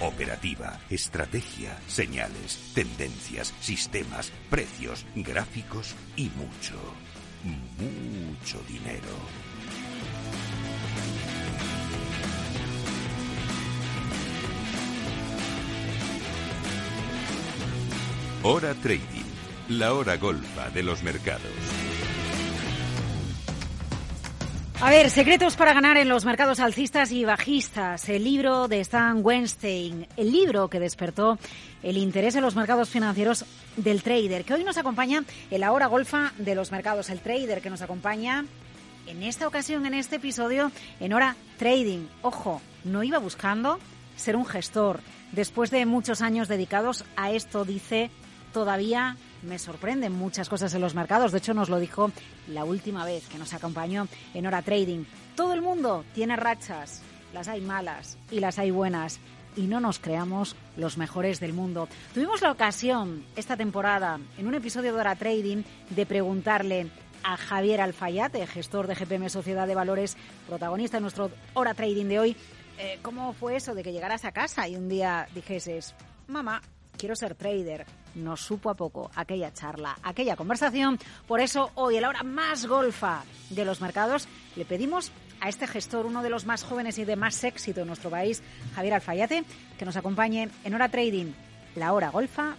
operativa, 0.00 0.78
estrategia, 0.90 1.78
señales, 1.86 2.72
tendencias, 2.74 3.54
sistemas, 3.60 4.32
precios, 4.50 5.06
gráficos 5.14 5.94
y 6.16 6.30
mucho, 6.30 6.74
mucho 7.42 8.60
dinero. 8.68 9.08
Hora 18.42 18.74
Trading, 18.74 19.00
la 19.70 19.92
hora 19.92 20.16
golfa 20.18 20.70
de 20.70 20.82
los 20.82 21.02
mercados. 21.02 21.50
A 24.78 24.90
ver, 24.90 25.08
secretos 25.08 25.56
para 25.56 25.72
ganar 25.72 25.96
en 25.96 26.10
los 26.10 26.26
mercados 26.26 26.60
alcistas 26.60 27.10
y 27.10 27.24
bajistas. 27.24 28.10
El 28.10 28.24
libro 28.24 28.68
de 28.68 28.80
Stan 28.80 29.24
Weinstein, 29.24 30.06
el 30.18 30.30
libro 30.30 30.68
que 30.68 30.78
despertó 30.78 31.38
el 31.82 31.96
interés 31.96 32.36
en 32.36 32.42
los 32.42 32.54
mercados 32.54 32.90
financieros 32.90 33.46
del 33.78 34.02
trader, 34.02 34.44
que 34.44 34.52
hoy 34.52 34.64
nos 34.64 34.76
acompaña 34.76 35.24
en 35.50 35.60
la 35.60 35.72
hora 35.72 35.86
golfa 35.86 36.34
de 36.36 36.54
los 36.54 36.72
mercados. 36.72 37.08
El 37.08 37.20
trader 37.20 37.62
que 37.62 37.70
nos 37.70 37.80
acompaña 37.80 38.44
en 39.06 39.22
esta 39.22 39.48
ocasión, 39.48 39.86
en 39.86 39.94
este 39.94 40.16
episodio, 40.16 40.70
en 41.00 41.14
hora 41.14 41.36
trading. 41.56 42.06
Ojo, 42.20 42.60
no 42.84 43.02
iba 43.02 43.18
buscando 43.18 43.78
ser 44.14 44.36
un 44.36 44.44
gestor. 44.44 45.00
Después 45.32 45.70
de 45.70 45.86
muchos 45.86 46.20
años 46.20 46.48
dedicados 46.48 47.06
a 47.16 47.30
esto, 47.30 47.64
dice, 47.64 48.10
todavía 48.52 49.16
me 49.42 49.58
sorprenden 49.58 50.12
muchas 50.12 50.48
cosas 50.48 50.74
en 50.74 50.80
los 50.80 50.94
mercados. 50.94 51.32
De 51.32 51.38
hecho, 51.38 51.54
nos 51.54 51.68
lo 51.68 51.78
dijo 51.78 52.10
la 52.48 52.64
última 52.64 53.04
vez 53.04 53.26
que 53.28 53.38
nos 53.38 53.54
acompañó 53.54 54.08
en 54.34 54.46
Hora 54.46 54.62
Trading. 54.62 55.04
Todo 55.34 55.52
el 55.52 55.62
mundo 55.62 56.04
tiene 56.14 56.36
rachas. 56.36 57.02
Las 57.32 57.48
hay 57.48 57.60
malas 57.60 58.18
y 58.30 58.40
las 58.40 58.58
hay 58.58 58.70
buenas. 58.70 59.20
Y 59.56 59.62
no 59.62 59.80
nos 59.80 59.98
creamos 59.98 60.54
los 60.76 60.98
mejores 60.98 61.40
del 61.40 61.52
mundo. 61.52 61.88
Tuvimos 62.12 62.42
la 62.42 62.52
ocasión 62.52 63.24
esta 63.36 63.56
temporada, 63.56 64.20
en 64.36 64.46
un 64.46 64.54
episodio 64.54 64.92
de 64.92 65.00
Hora 65.00 65.16
Trading, 65.16 65.62
de 65.90 66.06
preguntarle 66.06 66.90
a 67.22 67.36
Javier 67.36 67.80
Alfayate, 67.80 68.46
gestor 68.46 68.86
de 68.86 68.94
GPM 68.94 69.30
Sociedad 69.30 69.66
de 69.66 69.74
Valores, 69.74 70.16
protagonista 70.46 70.98
de 70.98 71.00
nuestro 71.00 71.30
Hora 71.54 71.74
Trading 71.74 72.06
de 72.06 72.20
hoy, 72.20 72.36
eh, 72.78 72.98
¿cómo 73.00 73.32
fue 73.32 73.56
eso 73.56 73.74
de 73.74 73.82
que 73.82 73.92
llegaras 73.92 74.24
a 74.26 74.32
casa 74.32 74.68
y 74.68 74.76
un 74.76 74.88
día 74.88 75.26
dijeses, 75.34 75.94
mamá, 76.26 76.60
quiero 76.98 77.16
ser 77.16 77.34
trader? 77.34 77.86
Nos 78.16 78.40
supo 78.40 78.70
a 78.70 78.74
poco 78.74 79.10
aquella 79.14 79.52
charla, 79.52 79.96
aquella 80.02 80.36
conversación. 80.36 80.98
Por 81.26 81.40
eso 81.40 81.70
hoy, 81.74 81.98
a 81.98 82.00
la 82.00 82.08
hora 82.08 82.22
más 82.22 82.66
golfa 82.66 83.22
de 83.50 83.64
los 83.64 83.80
mercados, 83.80 84.26
le 84.56 84.64
pedimos 84.64 85.12
a 85.40 85.48
este 85.48 85.66
gestor, 85.66 86.06
uno 86.06 86.22
de 86.22 86.30
los 86.30 86.46
más 86.46 86.64
jóvenes 86.64 86.98
y 86.98 87.04
de 87.04 87.14
más 87.14 87.44
éxito 87.44 87.82
en 87.82 87.86
nuestro 87.86 88.10
país, 88.10 88.42
Javier 88.74 88.94
Alfayate, 88.94 89.44
que 89.78 89.84
nos 89.84 89.96
acompañe 89.96 90.48
en 90.64 90.74
Hora 90.74 90.88
Trading, 90.88 91.32
la 91.74 91.92
hora 91.92 92.10
golfa 92.10 92.56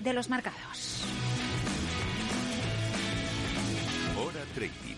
de 0.00 0.12
los 0.12 0.28
mercados. 0.28 1.04
Hora 4.16 4.44
Trading, 4.54 4.96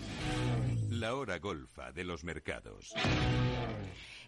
la 0.91 1.15
hora 1.15 1.39
golfa 1.39 1.91
de 1.91 2.03
los 2.03 2.23
mercados. 2.23 2.93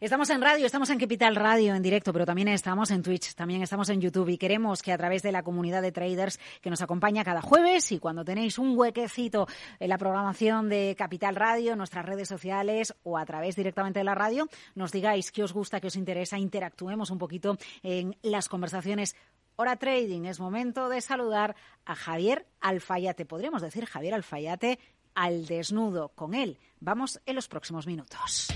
Estamos 0.01 0.31
en 0.31 0.41
radio, 0.41 0.65
estamos 0.65 0.89
en 0.89 0.97
Capital 0.97 1.35
Radio 1.35 1.75
en 1.75 1.83
directo, 1.83 2.11
pero 2.11 2.25
también 2.25 2.47
estamos 2.47 2.89
en 2.89 3.03
Twitch, 3.03 3.35
también 3.35 3.61
estamos 3.61 3.87
en 3.89 4.01
YouTube 4.01 4.29
y 4.29 4.39
queremos 4.39 4.81
que 4.81 4.91
a 4.91 4.97
través 4.97 5.21
de 5.21 5.31
la 5.31 5.43
comunidad 5.43 5.83
de 5.83 5.91
traders 5.91 6.39
que 6.59 6.71
nos 6.71 6.81
acompaña 6.81 7.23
cada 7.23 7.43
jueves 7.43 7.91
y 7.91 7.99
cuando 7.99 8.25
tenéis 8.25 8.57
un 8.57 8.75
huequecito 8.75 9.47
en 9.79 9.89
la 9.89 9.99
programación 9.99 10.69
de 10.69 10.95
Capital 10.97 11.35
Radio, 11.35 11.75
nuestras 11.75 12.03
redes 12.03 12.27
sociales 12.27 12.95
o 13.03 13.15
a 13.15 13.25
través 13.27 13.55
directamente 13.55 13.99
de 13.99 14.05
la 14.05 14.15
radio, 14.15 14.49
nos 14.73 14.91
digáis 14.91 15.31
qué 15.31 15.43
os 15.43 15.53
gusta, 15.53 15.79
qué 15.79 15.85
os 15.85 15.95
interesa, 15.95 16.39
interactuemos 16.39 17.11
un 17.11 17.19
poquito 17.19 17.59
en 17.83 18.17
las 18.23 18.49
conversaciones 18.49 19.15
Hora 19.55 19.75
Trading, 19.75 20.25
es 20.25 20.39
momento 20.39 20.89
de 20.89 21.01
saludar 21.01 21.55
a 21.85 21.93
Javier 21.93 22.47
Alfayate. 22.59 23.27
Podríamos 23.27 23.61
decir 23.61 23.85
Javier 23.85 24.15
Alfayate 24.15 24.79
al 25.13 25.45
desnudo. 25.45 26.09
Con 26.15 26.33
él 26.33 26.57
vamos 26.79 27.21
en 27.27 27.35
los 27.35 27.47
próximos 27.47 27.85
minutos. 27.85 28.47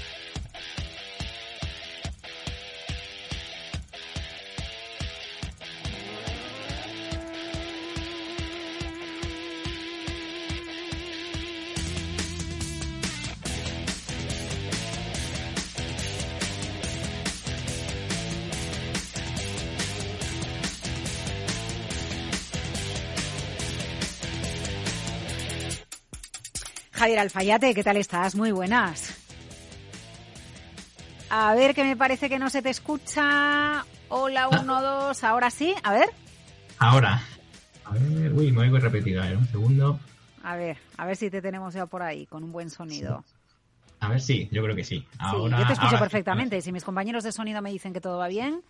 Javier 27.05 27.19
Alfayate, 27.19 27.75
¿qué 27.75 27.83
tal 27.83 27.97
estás? 27.97 28.33
Muy 28.33 28.51
buenas. 28.51 29.15
A 31.29 31.53
ver, 31.53 31.75
que 31.75 31.83
me 31.83 31.95
parece 31.95 32.29
que 32.29 32.39
no 32.39 32.49
se 32.49 32.63
te 32.63 32.71
escucha. 32.71 33.85
Hola, 34.09 34.49
ah. 34.51 34.59
uno, 34.63 34.81
dos, 34.81 35.23
ahora 35.23 35.51
sí, 35.51 35.75
a 35.83 35.93
ver. 35.93 36.09
Ahora. 36.79 37.21
A 37.83 37.93
ver, 37.93 38.33
uy, 38.33 38.51
me 38.51 38.61
oigo 38.61 38.79
repetida, 38.79 39.29
¿eh? 39.29 39.37
un 39.37 39.47
segundo. 39.47 39.99
A 40.41 40.55
ver, 40.55 40.77
a 40.97 41.05
ver 41.05 41.15
si 41.15 41.29
te 41.29 41.43
tenemos 41.43 41.75
ya 41.75 41.85
por 41.85 42.01
ahí, 42.01 42.25
con 42.25 42.43
un 42.43 42.51
buen 42.51 42.71
sonido. 42.71 43.23
A 43.99 44.09
ver, 44.09 44.19
sí, 44.19 44.49
yo 44.51 44.63
creo 44.63 44.75
que 44.75 44.83
sí. 44.83 45.05
Ahora, 45.19 45.57
sí 45.57 45.61
yo 45.61 45.67
te 45.67 45.73
escucho 45.73 45.99
perfectamente. 45.99 46.59
Si 46.59 46.71
mis 46.71 46.83
compañeros 46.83 47.23
de 47.23 47.31
sonido 47.31 47.61
me 47.61 47.69
dicen 47.69 47.93
que 47.93 48.01
todo 48.01 48.17
va 48.17 48.29
bien, 48.29 48.63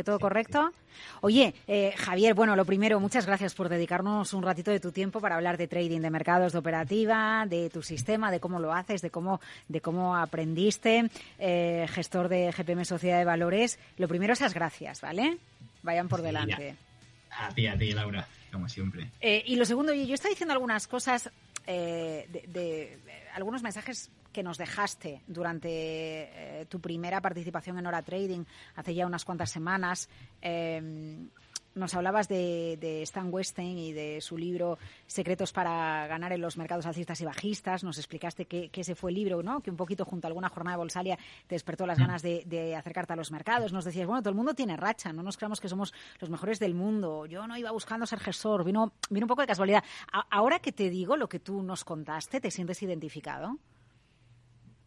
¿Que 0.00 0.04
todo 0.04 0.18
correcto? 0.18 0.72
Oye, 1.20 1.54
eh, 1.68 1.92
Javier, 1.94 2.32
bueno, 2.32 2.56
lo 2.56 2.64
primero, 2.64 2.98
muchas 3.00 3.26
gracias 3.26 3.54
por 3.54 3.68
dedicarnos 3.68 4.32
un 4.32 4.42
ratito 4.42 4.70
de 4.70 4.80
tu 4.80 4.92
tiempo 4.92 5.20
para 5.20 5.34
hablar 5.34 5.58
de 5.58 5.68
trading, 5.68 6.00
de 6.00 6.08
mercados, 6.08 6.54
de 6.54 6.58
operativa, 6.58 7.44
de 7.46 7.68
tu 7.68 7.82
sistema, 7.82 8.30
de 8.30 8.40
cómo 8.40 8.60
lo 8.60 8.72
haces, 8.72 9.02
de 9.02 9.10
cómo, 9.10 9.42
de 9.68 9.82
cómo 9.82 10.16
aprendiste, 10.16 11.10
eh, 11.38 11.86
gestor 11.90 12.30
de 12.30 12.50
GPM 12.50 12.86
Sociedad 12.86 13.18
de 13.18 13.26
Valores. 13.26 13.78
Lo 13.98 14.08
primero, 14.08 14.32
esas 14.32 14.54
gracias, 14.54 15.02
¿vale? 15.02 15.36
Vayan 15.82 16.08
por 16.08 16.22
delante. 16.22 16.76
A 17.30 17.50
ti, 17.50 17.66
a 17.66 17.76
ti, 17.76 17.92
Laura, 17.92 18.26
como 18.50 18.70
siempre. 18.70 19.10
Eh, 19.20 19.42
y 19.44 19.56
lo 19.56 19.66
segundo, 19.66 19.92
yo 19.92 20.14
estaba 20.14 20.30
diciendo 20.30 20.54
algunas 20.54 20.86
cosas, 20.86 21.30
de 21.66 22.98
algunos 23.34 23.62
mensajes 23.62 24.08
que 24.32 24.42
nos 24.42 24.58
dejaste 24.58 25.22
durante 25.26 25.68
eh, 25.70 26.66
tu 26.68 26.80
primera 26.80 27.20
participación 27.20 27.78
en 27.78 27.86
Hora 27.86 28.02
Trading 28.02 28.44
hace 28.76 28.94
ya 28.94 29.06
unas 29.06 29.24
cuantas 29.24 29.50
semanas. 29.50 30.08
Em, 30.40 31.28
nos 31.74 31.94
hablabas 31.94 32.26
de, 32.28 33.02
Stan 33.02 33.32
Weinstein 33.32 33.78
y 33.78 33.92
de 33.92 34.20
su 34.20 34.36
libro 34.36 34.78
Secretos 35.06 35.52
para 35.52 36.06
ganar 36.08 36.32
en 36.32 36.40
los 36.40 36.56
mercados 36.56 36.84
alcistas 36.86 37.20
y 37.20 37.24
bajistas. 37.24 37.84
Nos 37.84 37.98
explicaste 37.98 38.46
que, 38.46 38.70
ese 38.72 38.94
fue 38.94 39.10
el 39.10 39.16
libro, 39.16 39.42
¿no? 39.42 39.60
Que 39.60 39.70
un 39.70 39.76
poquito 39.76 40.04
junto 40.04 40.26
a 40.26 40.28
alguna 40.28 40.48
jornada 40.48 40.76
bolsaria 40.76 41.16
te 41.46 41.54
despertó 41.54 41.86
las 41.86 41.98
mm. 41.98 42.02
ganas 42.02 42.22
de, 42.22 42.74
acercarte 42.76 43.12
a 43.12 43.16
los 43.16 43.30
mercados. 43.30 43.72
Nos 43.72 43.84
decías, 43.84 44.06
bueno, 44.06 44.20
todo 44.20 44.30
el 44.30 44.36
mundo 44.36 44.54
tiene 44.54 44.76
racha, 44.76 45.12
no 45.12 45.22
nos 45.22 45.36
creamos 45.36 45.60
que 45.60 45.68
somos 45.68 45.94
los 46.18 46.28
mejores 46.28 46.58
del 46.58 46.74
mundo. 46.74 47.26
Yo 47.26 47.46
no 47.46 47.56
iba 47.56 47.70
buscando 47.70 48.04
ser 48.04 48.18
gestor, 48.18 48.64
vino, 48.64 48.92
vino 49.08 49.24
un 49.24 49.28
poco 49.28 49.42
de 49.42 49.46
casualidad. 49.46 49.84
ahora 50.30 50.58
que 50.58 50.72
te 50.72 50.90
digo 50.90 51.16
lo 51.16 51.28
que 51.28 51.38
tú 51.38 51.62
nos 51.62 51.84
contaste, 51.84 52.40
¿te 52.40 52.50
sientes 52.50 52.82
identificado? 52.82 53.58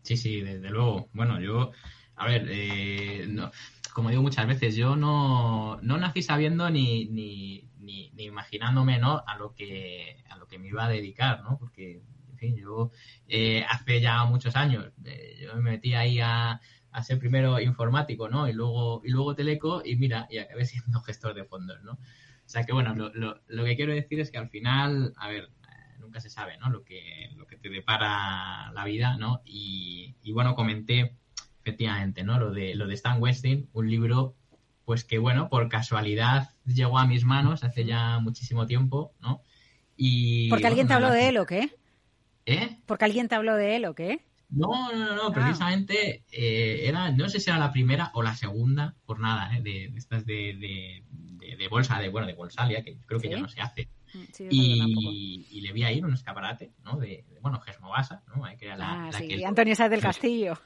Sí, 0.04 0.18
sí, 0.18 0.42
desde 0.42 0.70
luego. 0.70 1.10
Bueno, 1.14 1.40
yo, 1.40 1.72
a 2.16 2.28
ver, 2.28 2.46
eh, 2.50 3.26
no, 3.30 3.52
como 3.94 4.10
digo 4.10 4.22
muchas 4.22 4.48
veces, 4.48 4.76
yo 4.76 4.96
no, 4.98 5.80
no 5.82 5.98
nací 5.98 6.22
sabiendo 6.22 6.70
ni, 6.70 7.06
ni, 7.06 7.70
ni, 7.80 8.12
imaginándome 8.18 9.00
¿no? 9.00 9.24
a, 9.26 9.38
lo 9.38 9.54
que, 9.54 10.24
a 10.30 10.38
lo 10.38 10.48
que 10.48 10.60
me 10.60 10.68
iba 10.68 10.86
a 10.86 10.90
dedicar, 10.90 11.42
¿no? 11.44 11.58
Porque, 11.58 12.02
en 12.32 12.38
fin, 12.38 12.58
yo 12.58 12.92
eh, 13.28 13.64
hace 13.70 14.02
ya 14.02 14.26
muchos 14.26 14.56
años, 14.58 14.92
eh, 15.06 15.40
yo 15.42 15.56
me 15.56 15.72
metí 15.72 15.94
ahí 15.94 16.20
a, 16.20 16.60
a, 16.92 17.04
ser 17.04 17.18
primero 17.18 17.60
informático, 17.62 18.28
¿no? 18.28 18.50
Y 18.50 18.54
luego, 18.54 19.02
y 19.06 19.10
luego 19.10 19.36
teleco 19.36 19.84
y 19.86 19.96
mira, 19.96 20.28
y 20.30 20.40
acabé 20.40 20.66
siendo 20.66 21.02
gestor 21.04 21.34
de 21.34 21.46
fondos, 21.46 21.82
¿no? 21.84 21.94
O 21.94 22.50
sea 22.50 22.66
que, 22.66 22.74
bueno, 22.74 22.94
lo, 22.94 23.14
lo, 23.14 23.40
lo 23.48 23.64
que 23.64 23.78
quiero 23.78 23.94
decir 23.94 24.20
es 24.20 24.32
que 24.32 24.38
al 24.38 24.50
final, 24.50 25.14
a 25.16 25.30
ver, 25.30 25.50
nunca 26.14 26.22
se 26.22 26.30
sabe, 26.30 26.58
¿no? 26.60 26.70
Lo 26.70 26.84
que, 26.84 27.32
lo 27.38 27.48
que 27.48 27.58
te 27.58 27.70
depara 27.70 28.72
la 28.72 28.86
vida, 28.86 29.18
¿no? 29.18 29.42
Y, 29.46 30.14
bueno, 30.32 30.54
comenté 30.54 31.16
efectivamente, 31.62 32.24
¿no? 32.24 32.38
Lo 32.38 32.52
de, 32.52 32.76
lo 32.76 32.86
de 32.86 32.94
Stan 32.94 33.20
Westing, 33.20 33.68
un 33.74 33.90
libro, 33.90 34.36
pues 34.86 35.04
que 35.04 35.18
bueno, 35.18 35.50
por 35.50 35.70
casualidad 35.70 36.52
llegó 36.66 37.00
a 37.00 37.08
mis 37.08 37.26
manos 37.26 37.64
hace 37.64 37.86
ya 37.86 38.20
muchísimo 38.20 38.68
tiempo, 38.68 39.12
¿no? 39.22 39.42
Y, 39.98 40.50
¿Porque 40.50 40.68
alguien 40.68 40.88
te 40.88 40.94
habló 40.94 41.10
de 41.10 41.30
él 41.30 41.38
o 41.38 41.48
qué? 41.48 41.72
¿Eh? 42.46 42.78
¿Porque 42.86 43.06
alguien 43.06 43.28
te 43.28 43.34
habló 43.34 43.56
de 43.56 43.76
él 43.76 43.86
o 43.86 43.96
qué? 43.96 44.24
No, 44.50 44.92
no, 44.92 45.16
no, 45.16 45.28
ah. 45.30 45.34
precisamente 45.34 46.26
eh, 46.32 46.88
era, 46.88 47.10
no 47.10 47.28
sé 47.28 47.40
si 47.40 47.50
era 47.50 47.58
la 47.58 47.72
primera 47.72 48.12
o 48.14 48.22
la 48.22 48.36
segunda 48.36 48.94
por 49.08 49.20
nada, 49.20 49.58
¿eh? 49.58 49.62
de, 49.62 49.86
estas 49.98 50.28
de, 50.28 51.02
de, 51.58 51.68
bolsa, 51.70 52.00
de 52.00 52.10
bueno, 52.10 52.28
de 52.28 52.34
bolsalia, 52.34 52.84
que 52.84 52.98
creo 53.08 53.20
que 53.20 53.30
ya 53.30 53.40
no 53.40 53.48
se 53.48 53.62
hace. 53.62 53.90
Mm, 54.14 54.48
y, 54.50 55.62
le 55.62 55.72
vi 55.72 55.84
ahí 55.84 55.98
en 56.00 56.06
un 56.06 56.14
escaparate, 56.14 56.74
¿no? 56.84 56.98
De, 56.98 57.26
bueno, 57.42 57.60
Gesmovasa, 57.60 58.24
¿no? 58.28 58.44
Que 58.58 58.66
era 58.66 58.78
la, 58.78 59.08
ah, 59.08 59.12
sí, 59.12 59.44
Antonio 59.44 59.76
Sáez 59.76 59.92
del 59.92 60.02
Castillo. 60.02 60.60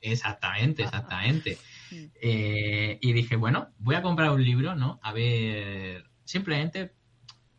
Exactamente, 0.00 0.82
exactamente. 0.82 1.58
Mm. 1.90 2.04
Eh, 2.20 2.98
y 3.00 3.12
dije, 3.12 3.36
bueno, 3.36 3.68
voy 3.78 3.96
a 3.96 4.02
comprar 4.02 4.30
un 4.30 4.42
libro, 4.42 4.74
¿no? 4.74 4.98
A 5.02 5.12
ver, 5.12 6.08
simplemente 6.24 6.92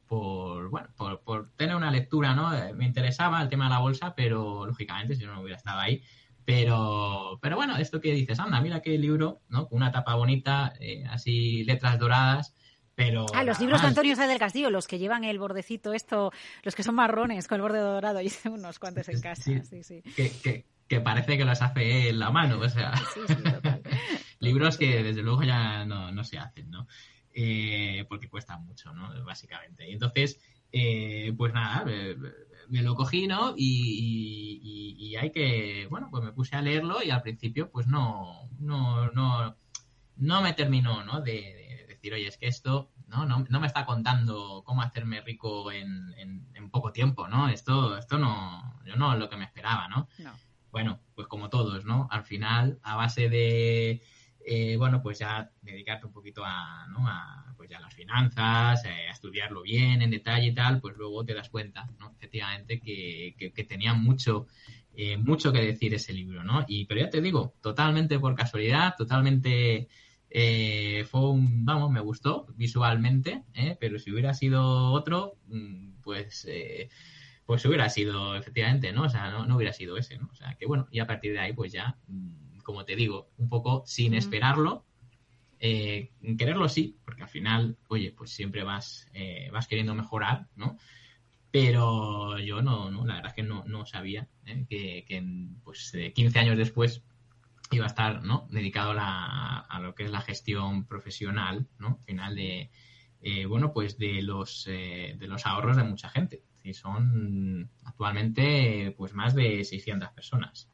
por, 0.07 0.69
bueno, 0.69 0.87
por, 0.95 1.21
por 1.21 1.51
tener 1.55 1.75
una 1.75 1.91
lectura, 1.91 2.33
¿no? 2.33 2.53
Eh, 2.55 2.73
me 2.73 2.85
interesaba 2.85 3.41
el 3.41 3.49
tema 3.49 3.65
de 3.65 3.71
la 3.71 3.79
bolsa, 3.79 4.15
pero 4.15 4.65
lógicamente 4.65 5.15
si 5.15 5.25
no 5.25 5.41
hubiera 5.41 5.57
estado 5.57 5.79
ahí. 5.79 6.01
Pero, 6.45 7.39
pero 7.41 7.57
bueno, 7.57 7.75
esto 7.75 7.99
que 7.99 8.13
dices, 8.13 8.39
anda, 8.39 8.61
mira 8.61 8.81
qué 8.81 8.97
libro, 8.97 9.41
¿no? 9.49 9.67
Con 9.67 9.77
una 9.77 9.91
tapa 9.91 10.15
bonita, 10.15 10.73
eh, 10.79 11.03
así 11.09 11.65
letras 11.65 11.99
doradas, 11.99 12.55
pero... 12.97 13.27
Ah, 13.35 13.43
los 13.43 13.59
libros 13.59 13.79
de 13.79 13.87
Antonio 13.89 14.15
Sáenz 14.15 14.31
del 14.31 14.39
Castillo, 14.39 14.71
los 14.71 14.87
que 14.87 14.97
llevan 14.97 15.23
el 15.23 15.37
bordecito 15.37 15.93
esto, 15.93 16.31
los 16.63 16.73
que 16.73 16.81
son 16.81 16.95
marrones 16.95 17.47
con 17.47 17.57
el 17.57 17.61
borde 17.61 17.77
dorado, 17.77 18.19
y 18.23 18.31
unos 18.49 18.79
cuantos 18.79 19.07
en 19.09 19.21
casa, 19.21 19.43
sí, 19.63 19.83
sí. 19.83 20.01
Que, 20.15 20.65
que, 20.87 20.99
parece 20.99 21.37
que 21.37 21.45
los 21.45 21.61
hace 21.61 22.09
en 22.09 22.17
la 22.17 22.31
mano, 22.31 22.59
o 22.59 22.67
sea... 22.67 22.93
libros 24.39 24.79
que 24.79 25.03
desde 25.03 25.21
luego 25.21 25.43
ya 25.43 25.85
no, 25.85 26.11
no 26.11 26.23
se 26.23 26.39
hacen, 26.39 26.71
¿no? 26.71 26.87
Eh, 27.35 28.03
porque 28.09 28.29
cuesta 28.29 28.57
mucho, 28.57 28.91
¿no? 28.93 29.23
Básicamente. 29.23 29.87
Y 29.87 29.93
entonces, 29.93 30.39
eh, 30.71 31.31
pues 31.37 31.53
nada, 31.53 31.85
me, 31.85 32.81
lo 32.81 32.95
cogí, 32.95 33.27
¿no? 33.27 33.53
Y, 33.55 35.15
hay 35.19 35.31
que, 35.31 35.85
bueno, 35.91 36.07
pues 36.09 36.23
me 36.23 36.31
puse 36.31 36.55
a 36.55 36.63
leerlo 36.63 37.03
y 37.03 37.11
al 37.11 37.21
principio, 37.21 37.69
pues 37.69 37.85
no, 37.85 38.49
no, 38.59 39.11
no, 39.11 39.55
no 40.15 40.41
me 40.41 40.53
terminó, 40.53 41.03
¿no? 41.03 41.21
De, 41.21 41.66
decir, 41.97 42.13
oye, 42.13 42.27
es 42.27 42.37
que 42.37 42.47
esto, 42.47 42.91
¿no? 43.07 43.25
No, 43.25 43.45
no 43.49 43.59
me 43.59 43.67
está 43.67 43.85
contando 43.85 44.63
cómo 44.65 44.81
hacerme 44.81 45.21
rico 45.21 45.71
en, 45.71 46.13
en, 46.17 46.69
poco 46.69 46.91
tiempo, 46.91 47.27
¿no? 47.27 47.47
Esto, 47.49 47.97
esto 47.97 48.17
no, 48.17 48.81
yo 48.85 48.95
no 48.97 49.13
es 49.13 49.19
lo 49.19 49.29
que 49.29 49.37
me 49.37 49.45
esperaba, 49.45 49.87
¿no? 49.87 50.09
no. 50.19 50.33
Bueno, 50.69 50.99
pues 51.15 51.27
como 51.27 51.49
todos, 51.49 51.85
¿no? 51.85 52.07
Al 52.11 52.23
final, 52.23 52.77
a 52.83 52.95
base 52.97 53.29
de 53.29 54.03
eh, 54.49 54.77
bueno, 54.77 55.01
pues 55.01 55.19
ya 55.19 55.51
dedicarte 55.61 56.05
un 56.05 56.13
poquito 56.13 56.41
a, 56.45 56.87
¿no? 56.87 57.05
a 57.05 57.53
pues 57.57 57.69
ya 57.69 57.81
las 57.81 57.93
finanzas, 57.93 58.85
eh, 58.85 59.09
a 59.09 59.11
estudiarlo 59.11 59.61
bien 59.61 60.01
en 60.01 60.09
detalle 60.09 60.47
y 60.47 60.53
tal, 60.53 60.79
pues 60.79 60.95
luego 60.95 61.25
te 61.25 61.33
das 61.33 61.49
cuenta, 61.49 61.89
¿no? 61.99 62.13
Efectivamente, 62.15 62.79
que, 62.79 63.35
que, 63.37 63.63
tenía 63.65 63.93
mucho, 63.93 64.47
eh, 64.95 65.17
mucho 65.17 65.51
que 65.51 65.59
decir 65.59 65.93
ese 65.93 66.13
libro, 66.13 66.45
¿no? 66.45 66.63
Y, 66.65 66.85
pero 66.85 67.01
ya 67.01 67.09
te 67.09 67.19
digo, 67.19 67.55
totalmente 67.61 68.19
por 68.19 68.35
casualidad, 68.35 68.95
totalmente 68.97 69.89
fue 70.29 71.29
un, 71.29 71.65
vamos, 71.65 71.91
me 71.91 72.01
gustó 72.01 72.47
visualmente, 72.55 73.43
pero 73.79 73.99
si 73.99 74.11
hubiera 74.11 74.33
sido 74.33 74.91
otro, 74.91 75.37
mm, 75.47 76.01
pues, 76.01 76.47
pues 77.45 77.65
hubiera 77.65 77.89
sido, 77.89 78.35
efectivamente, 78.35 78.91
¿no? 78.91 79.03
O 79.03 79.09
sea, 79.09 79.31
no, 79.31 79.45
no 79.45 79.55
hubiera 79.55 79.73
sido 79.73 79.97
ese, 79.97 80.17
¿no? 80.17 80.29
O 80.31 80.35
sea, 80.35 80.55
que 80.55 80.65
bueno, 80.65 80.87
y 80.91 80.99
a 80.99 81.07
partir 81.07 81.33
de 81.33 81.39
ahí, 81.39 81.53
pues 81.53 81.71
ya 81.71 81.97
mm, 82.07 82.47
como 82.67 82.83
te 82.83 82.97
digo, 82.97 83.29
un 83.37 83.47
poco 83.47 83.83
sin 83.85 84.13
esperarlo. 84.13 84.83
Eh, 85.57 86.11
quererlo 86.37 86.67
sí, 86.67 86.97
porque 87.05 87.23
al 87.23 87.29
final, 87.29 87.77
oye, 87.87 88.11
pues 88.11 88.31
siempre 88.31 88.61
vas, 88.63 89.07
eh, 89.13 89.49
vas 89.53 89.69
queriendo 89.69 89.95
mejorar, 89.95 90.49
¿no? 90.57 90.77
Pero 91.49 92.37
yo 92.39 92.61
no, 92.61 92.91
no 92.91 93.05
la 93.05 93.15
verdad 93.15 93.29
es 93.29 93.35
que 93.35 93.43
no, 93.43 93.63
no 93.63 93.85
sabía 93.85 94.27
¿eh? 94.45 94.65
que, 94.69 95.05
que, 95.07 95.23
pues 95.63 95.93
15 96.13 96.39
años 96.39 96.57
después 96.57 97.05
iba 97.75 97.85
a 97.85 97.89
estar, 97.89 98.23
¿no? 98.23 98.47
Dedicado 98.49 98.93
a, 98.97 99.59
a 99.59 99.79
lo 99.79 99.93
que 99.93 100.03
es 100.03 100.11
la 100.11 100.21
gestión 100.21 100.85
profesional, 100.85 101.67
¿no? 101.77 101.99
Al 101.99 102.05
final 102.05 102.35
de, 102.35 102.71
bueno, 103.47 103.73
pues 103.73 103.97
de 103.97 104.21
los, 104.21 104.65
de 104.65 105.27
los 105.27 105.45
ahorros 105.45 105.77
de 105.77 105.83
mucha 105.83 106.09
gente. 106.09 106.43
Y 106.63 106.73
son 106.73 107.69
actualmente, 107.83 108.93
pues 108.97 109.13
más 109.13 109.35
de 109.35 109.63
600 109.63 110.09
personas. 110.11 110.69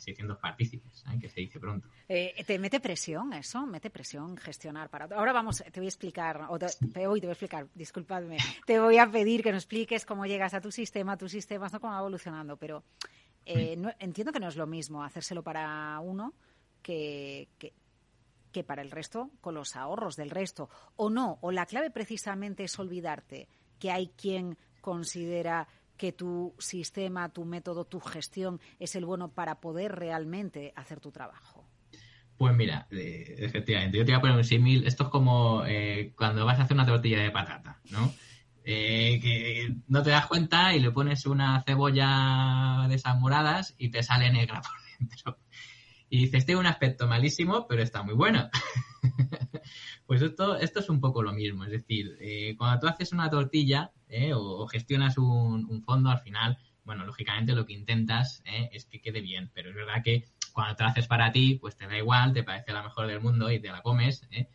600 0.00 0.38
partícipes, 0.38 1.04
¿eh? 1.12 1.18
que 1.20 1.28
se 1.28 1.40
dice 1.40 1.60
pronto. 1.60 1.88
Eh, 2.08 2.42
¿Te 2.46 2.58
mete 2.58 2.80
presión 2.80 3.32
eso? 3.32 3.66
¿Mete 3.66 3.90
presión 3.90 4.36
gestionar 4.36 4.88
para...? 4.88 5.06
Ahora 5.16 5.32
vamos, 5.32 5.62
te 5.70 5.80
voy 5.80 5.86
a 5.86 5.88
explicar, 5.88 6.46
o 6.48 6.58
te, 6.58 6.66
hoy 7.06 7.20
te 7.20 7.26
voy 7.26 7.30
a 7.30 7.32
explicar, 7.32 7.66
disculpadme, 7.74 8.38
te 8.66 8.80
voy 8.80 8.98
a 8.98 9.10
pedir 9.10 9.42
que 9.42 9.52
nos 9.52 9.64
expliques 9.64 10.06
cómo 10.06 10.26
llegas 10.26 10.54
a 10.54 10.60
tu 10.60 10.72
sistema, 10.72 11.16
tus 11.16 11.32
sistemas, 11.32 11.72
no 11.72 11.80
cómo 11.80 11.92
va 11.92 12.00
evolucionando, 12.00 12.56
pero 12.56 12.82
eh, 13.52 13.94
entiendo 13.98 14.32
que 14.32 14.40
no 14.40 14.48
es 14.48 14.56
lo 14.56 14.66
mismo 14.66 15.02
hacérselo 15.02 15.42
para 15.42 15.98
uno 16.00 16.34
que, 16.82 17.48
que, 17.58 17.72
que 18.52 18.64
para 18.64 18.82
el 18.82 18.90
resto, 18.90 19.30
con 19.40 19.54
los 19.54 19.76
ahorros 19.76 20.16
del 20.16 20.30
resto. 20.30 20.68
O 20.96 21.10
no, 21.10 21.38
o 21.40 21.50
la 21.52 21.66
clave 21.66 21.90
precisamente 21.90 22.64
es 22.64 22.78
olvidarte 22.78 23.48
que 23.78 23.90
hay 23.90 24.08
quien 24.16 24.56
considera 24.80 25.68
que 26.00 26.12
tu 26.12 26.54
sistema, 26.58 27.28
tu 27.28 27.44
método, 27.44 27.84
tu 27.84 28.00
gestión 28.00 28.58
es 28.78 28.96
el 28.96 29.04
bueno 29.04 29.32
para 29.32 29.60
poder 29.60 29.96
realmente 29.96 30.72
hacer 30.74 30.98
tu 30.98 31.10
trabajo? 31.10 31.66
Pues 32.38 32.56
mira, 32.56 32.86
eh, 32.90 33.34
efectivamente, 33.36 33.98
yo 33.98 34.04
te 34.06 34.12
voy 34.12 34.18
a 34.18 34.20
poner 34.22 34.36
un 34.38 34.44
símil. 34.44 34.86
Esto 34.86 35.04
es 35.04 35.08
como 35.10 35.62
eh, 35.66 36.14
cuando 36.16 36.46
vas 36.46 36.58
a 36.58 36.62
hacer 36.62 36.74
una 36.74 36.86
tortilla 36.86 37.20
de 37.20 37.30
patata, 37.30 37.80
¿no? 37.90 38.14
Eh, 38.64 39.18
que 39.22 39.74
no 39.88 40.02
te 40.02 40.10
das 40.10 40.26
cuenta 40.26 40.74
y 40.74 40.80
le 40.80 40.90
pones 40.90 41.26
una 41.26 41.62
cebolla 41.62 42.86
de 42.88 42.94
esas 42.94 43.18
moradas 43.18 43.74
y 43.78 43.90
te 43.90 44.02
sale 44.02 44.30
negra 44.30 44.60
por 44.60 44.72
dentro. 44.98 45.38
Y 46.08 46.24
dices, 46.24 46.44
tiene 46.44 46.60
un 46.60 46.66
aspecto 46.66 47.06
malísimo, 47.06 47.66
pero 47.66 47.82
está 47.82 48.02
muy 48.02 48.14
bueno. 48.14 48.50
pues 50.06 50.20
esto, 50.22 50.56
esto 50.56 50.80
es 50.80 50.88
un 50.88 51.00
poco 51.00 51.22
lo 51.22 51.32
mismo. 51.32 51.64
Es 51.64 51.70
decir, 51.70 52.18
cuando 52.58 52.80
tú 52.80 52.88
haces 52.88 53.12
una 53.12 53.30
tortilla, 53.30 53.92
¿eh? 54.10 54.32
o, 54.34 54.66
gestionas 54.66 55.16
un, 55.18 55.82
fondo, 55.82 56.10
al 56.10 56.20
final, 56.20 56.58
bueno, 56.84 57.04
lógicamente 57.06 57.54
lo 57.54 57.64
que 57.64 57.72
intentas 57.72 58.42
¿eh? 58.44 58.68
es 58.72 58.86
que 58.86 59.00
quede 59.00 59.20
bien, 59.20 59.50
pero 59.54 59.70
es 59.70 59.74
verdad 59.76 60.02
que 60.04 60.24
cuando 60.52 60.74
te 60.76 60.82
lo 60.82 60.88
haces 60.90 61.06
para 61.06 61.32
ti, 61.32 61.56
pues 61.60 61.76
te 61.76 61.86
da 61.86 61.96
igual, 61.96 62.32
te 62.32 62.42
parece 62.42 62.72
la 62.72 62.82
mejor 62.82 63.06
del 63.06 63.20
mundo 63.20 63.50
y 63.50 63.60
te 63.60 63.68
la 63.68 63.82
comes, 63.82 64.26
¿eh? 64.30 64.48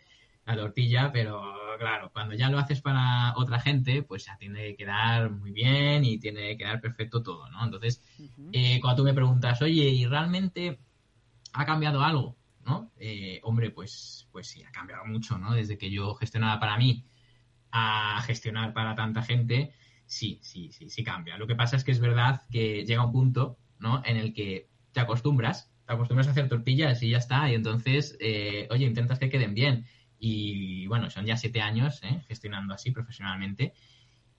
La 0.46 0.56
tortilla, 0.56 1.12
pero 1.12 1.42
claro, 1.80 2.12
cuando 2.12 2.36
ya 2.36 2.50
lo 2.50 2.60
haces 2.60 2.82
para 2.82 3.34
otra 3.36 3.60
gente, 3.60 4.04
pues 4.04 4.26
ya 4.26 4.38
tiene 4.38 4.64
que 4.64 4.76
quedar 4.76 5.32
muy 5.32 5.52
bien 5.52 6.06
y 6.06 6.20
tiene 6.20 6.50
que 6.50 6.58
quedar 6.58 6.82
perfecto 6.82 7.22
todo, 7.22 7.50
¿no? 7.50 7.64
Entonces, 7.64 8.02
cuando 8.82 8.96
tú 8.96 9.04
me 9.04 9.14
preguntas, 9.14 9.62
oye, 9.62 9.90
¿y 9.90 10.06
realmente 10.06 10.80
ha 11.54 11.66
cambiado 11.66 12.04
algo? 12.04 12.38
¿No? 12.66 12.92
hombre, 13.44 13.70
pues, 13.70 14.28
pues 14.32 14.48
sí, 14.48 14.64
ha 14.64 14.72
cambiado 14.72 15.06
mucho, 15.06 15.38
¿no? 15.38 15.54
Desde 15.54 15.78
que 15.78 15.92
yo 15.92 16.16
gestionaba 16.16 16.60
para 16.60 16.78
mí 16.78 17.06
a 17.72 18.22
gestionar 18.26 18.74
para 18.74 18.96
tanta 18.96 19.22
gente, 19.22 19.74
sí, 20.06 20.40
sí, 20.42 20.72
sí, 20.72 20.90
sí 20.90 21.04
cambia. 21.04 21.38
Lo 21.38 21.46
que 21.46 21.56
pasa 21.56 21.76
es 21.76 21.84
que 21.84 21.92
es 21.92 22.00
verdad 22.00 22.42
que 22.50 22.86
llega 22.86 23.06
un 23.06 23.12
punto, 23.12 23.60
¿no? 23.80 24.02
En 24.06 24.18
el 24.18 24.34
que 24.34 24.68
te 24.94 25.00
acostumbras, 25.00 25.72
te 25.86 25.94
acostumbras 25.94 26.28
a 26.28 26.32
hacer 26.32 26.50
tortillas 26.50 27.04
y 27.04 27.12
ya 27.12 27.18
está, 27.18 27.52
y 27.52 27.54
entonces, 27.56 28.18
eh, 28.20 28.68
oye, 28.72 28.86
intentas 28.86 29.20
que 29.20 29.30
queden 29.30 29.54
bien. 29.54 29.86
Y 30.28 30.88
bueno, 30.88 31.12
son 31.12 31.24
ya 31.24 31.38
siete 31.38 31.62
años 31.62 32.02
¿eh? 32.02 32.24
gestionando 32.28 32.74
así 32.74 32.90
profesionalmente. 32.90 33.74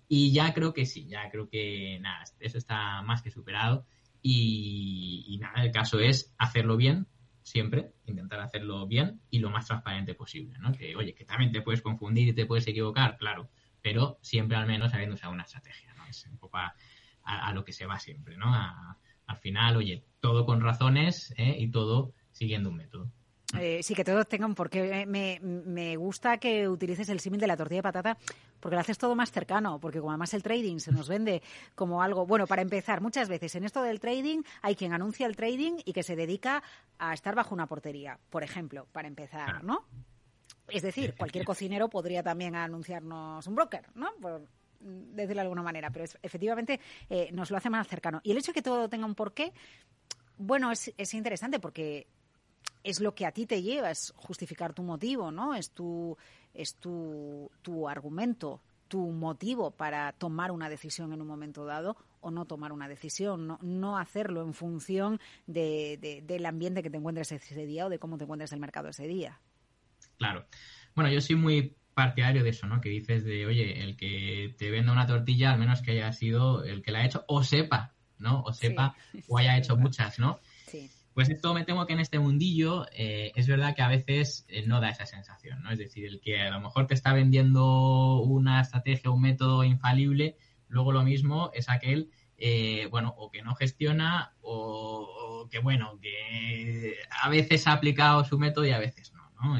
Y 0.09 0.33
ya 0.33 0.52
creo 0.52 0.73
que 0.73 0.85
sí, 0.85 1.07
ya 1.07 1.31
creo 1.31 1.49
que 1.49 2.00
nada, 2.00 2.25
eso 2.40 2.59
está 2.59 3.02
más 3.02 3.23
que 3.23 3.31
superado. 3.31 3.87
Y, 4.21 5.38
nada, 5.40 5.62
el 5.62 5.71
caso 5.71 6.00
es 6.00 6.35
hacerlo 6.38 6.76
bien, 6.76 7.07
siempre, 7.45 7.93
intentar 8.05 8.40
hacerlo 8.40 8.88
bien 8.88 9.21
y 9.31 9.38
lo 9.38 9.49
más 9.50 9.66
transparente 9.66 10.14
posible, 10.14 10.59
¿no? 10.59 10.73
Que, 10.73 10.97
oye, 10.97 11.14
que 11.14 11.25
también 11.25 11.52
te 11.52 11.62
puedes 11.62 11.83
confundir 11.83 12.26
y 12.26 12.35
te 12.35 12.47
puedes 12.47 12.66
equivocar, 12.66 13.16
claro, 13.16 13.49
pero 13.81 14.19
siempre 14.23 14.57
al 14.57 14.66
menos 14.66 14.93
habiendo 14.93 15.14
usado 15.14 15.33
una 15.33 15.45
estrategia, 15.45 15.95
¿no? 15.95 16.05
Es 16.07 16.26
un 16.26 16.37
poco 16.37 16.57
a, 16.57 17.52
lo 17.52 17.64
que 17.64 17.73
se 17.73 17.87
va 17.87 18.00
siempre, 18.00 18.37
¿no? 18.37 18.52
al 18.52 19.37
final, 19.37 19.76
oye, 19.76 20.05
todo 20.19 20.45
con 20.47 20.61
razones 20.61 21.33
¿eh? 21.37 21.57
y 21.59 21.71
todo 21.71 22.12
siguiendo 22.33 22.71
un 22.71 22.76
método. 22.76 23.12
Eh, 23.55 23.81
sí, 23.83 23.95
que 23.95 24.03
todos 24.03 24.26
tengan, 24.29 24.55
porque 24.55 25.03
eh, 25.03 25.07
me, 25.07 25.38
me 25.41 25.97
gusta 25.97 26.38
que 26.38 26.69
utilices 26.69 27.09
el 27.09 27.21
símil 27.21 27.41
de 27.41 27.47
la 27.47 27.57
tortilla 27.57 27.79
de 27.79 27.83
patata, 27.85 28.19
porque 28.59 28.75
lo 28.75 28.81
haces 28.81 28.99
todo 28.99 29.15
más 29.15 29.31
cercano, 29.31 29.79
porque 29.79 30.00
como 30.00 30.11
además 30.11 30.35
el 30.35 30.43
trading 30.43 30.79
se 30.79 30.91
nos 30.91 31.09
vende 31.09 31.43
como 31.75 32.03
algo, 32.03 32.26
bueno, 32.26 32.47
para 32.47 32.62
empezar, 32.62 33.00
muchas 33.00 33.29
veces 33.29 33.55
en 33.55 33.65
esto 33.65 33.83
del 33.83 34.00
trading 34.00 34.43
hay 34.62 34.75
quien 34.75 34.93
anuncia 34.93 35.26
el 35.26 35.37
trading 35.37 35.75
y 35.85 35.93
que 35.93 36.03
se 36.03 36.17
dedica 36.17 36.62
a 36.99 37.15
estar 37.15 37.37
bajo 37.37 37.55
una 37.55 37.67
portería, 37.67 38.19
por 38.31 38.43
ejemplo, 38.43 38.88
para 38.91 39.07
empezar, 39.07 39.62
¿no? 39.62 39.85
Es 40.69 40.83
decir, 40.83 41.15
cualquier 41.19 41.45
cocinero 41.45 41.88
podría 41.88 42.25
también 42.25 42.57
anunciarnos 42.57 43.47
un 43.47 43.55
broker, 43.55 43.87
¿no? 43.95 44.12
Por 44.21 44.49
decirlo 44.81 45.35
de 45.35 45.41
alguna 45.41 45.62
manera, 45.62 45.91
pero 45.91 46.05
efectivamente 46.23 46.81
eh, 47.09 47.31
nos 47.33 47.50
lo 47.50 47.57
hace 47.57 47.71
más 47.71 47.87
cercano. 47.87 48.21
Y 48.25 48.33
el 48.33 48.38
hecho 48.38 48.50
de 48.50 48.55
que 48.55 48.62
todo 48.62 48.88
tenga 48.88 49.07
un 49.07 49.15
porqué, 49.15 49.53
bueno, 50.37 50.71
es, 50.73 50.93
es 50.99 51.15
interesante 51.15 51.61
porque 51.61 52.09
es 52.82 53.00
lo 53.00 53.14
que 53.14 53.26
a 53.26 53.32
ti 53.32 53.46
te 53.46 53.62
lleva, 53.62 53.90
es 53.90 54.12
justificar 54.16 54.73
tu 54.73 54.82
motivo, 54.82 55.30
¿no? 55.30 55.54
Es 55.54 55.70
tu, 55.70 56.16
es 56.54 56.76
tu, 56.76 57.50
tu 57.62 57.88
argumento, 57.88 58.61
tu 58.88 59.11
motivo 59.11 59.73
para 59.73 60.12
tomar 60.12 60.52
una 60.52 60.68
decisión 60.68 61.12
en 61.12 61.20
un 61.20 61.26
momento 61.26 61.64
dado 61.64 61.96
o 62.20 62.30
no 62.30 62.44
tomar 62.44 62.73
una 62.73 62.88
decisión, 62.88 63.46
no, 63.46 63.58
no 63.62 63.99
hacerlo 63.99 64.42
en 64.42 64.54
función 64.54 65.20
de, 65.46 66.23
del 66.25 66.46
ambiente 66.46 66.82
que 66.82 66.90
te 66.90 66.96
encuentres 66.96 67.32
ese 67.32 67.66
día 67.66 67.87
o 67.87 67.88
de 67.88 67.99
cómo 67.99 68.18
te 68.18 68.25
encuentres 68.25 68.52
el 68.52 68.61
mercado 68.61 68.88
ese 68.88 69.06
día. 69.06 69.40
Claro. 70.18 70.46
Bueno, 70.94 71.11
yo 71.11 71.20
soy 71.20 71.37
muy 71.37 71.76
partidario 71.94 72.42
de 72.42 72.50
eso, 72.50 72.66
¿no? 72.66 72.80
Que 72.80 72.88
dices 72.88 73.25
de, 73.25 73.46
oye, 73.46 73.82
el 73.82 73.96
que 73.96 74.54
te 74.58 74.70
venda 74.70 74.92
una 74.92 75.06
tortilla, 75.06 75.52
al 75.52 75.58
menos 75.58 75.82
que 75.82 75.92
haya 75.92 76.12
sido 76.12 76.64
el 76.64 76.82
que 76.82 76.90
la 76.90 77.00
ha 77.00 77.06
hecho, 77.06 77.25
o 77.28 77.42
sepa, 77.42 77.94
¿no? 78.18 78.42
O 78.42 78.52
sepa, 78.52 78.96
o 79.28 79.38
haya 79.38 79.56
hecho 79.56 79.76
muchas, 79.76 80.18
¿no? 80.18 80.40
Sí. 80.66 80.90
Pues 81.16 81.30
esto 81.30 81.54
me 81.54 81.64
temo 81.64 81.87
que 81.87 81.94
en 81.94 82.00
este 82.00 82.18
mundillo 82.18 82.85
eh, 82.92 83.32
es 83.37 83.49
verdad 83.49 83.75
que 83.75 83.80
a 83.80 83.88
veces 83.88 84.44
eh, 84.49 84.66
no 84.66 84.82
da 84.82 84.90
esa 84.90 85.06
sensación, 85.06 85.62
¿no? 85.62 85.70
Es 85.70 85.78
decir, 85.78 86.04
el 86.04 86.20
que 86.20 86.42
a 86.42 86.50
lo 86.50 86.61
mejor 86.61 86.87
te 86.87 86.92
está 86.92 87.14
vendiendo 87.14 88.20
una 88.20 88.61
estrategia, 88.61 89.11
un 89.11 89.23
método 89.23 89.64
infalible, 89.64 90.37
luego 90.68 90.92
lo 90.92 91.02
mismo 91.04 91.50
es 91.54 91.70
aquel, 91.70 92.11
eh, 92.37 92.87
bueno, 92.90 93.14
o 93.16 93.30
que 93.30 93.40
no 93.40 93.54
gestiona 93.54 94.35
o, 94.42 95.49
que, 95.50 95.58
bueno, 95.58 95.99
que 96.02 96.96
a 97.08 97.30
veces 97.30 97.66
ha 97.66 97.73
aplicado 97.73 98.23
su 98.25 98.38
método 98.38 98.66
y 98.66 98.73
a 98.73 98.78
veces 98.78 99.14
no, 99.14 99.30
¿no? 99.40 99.58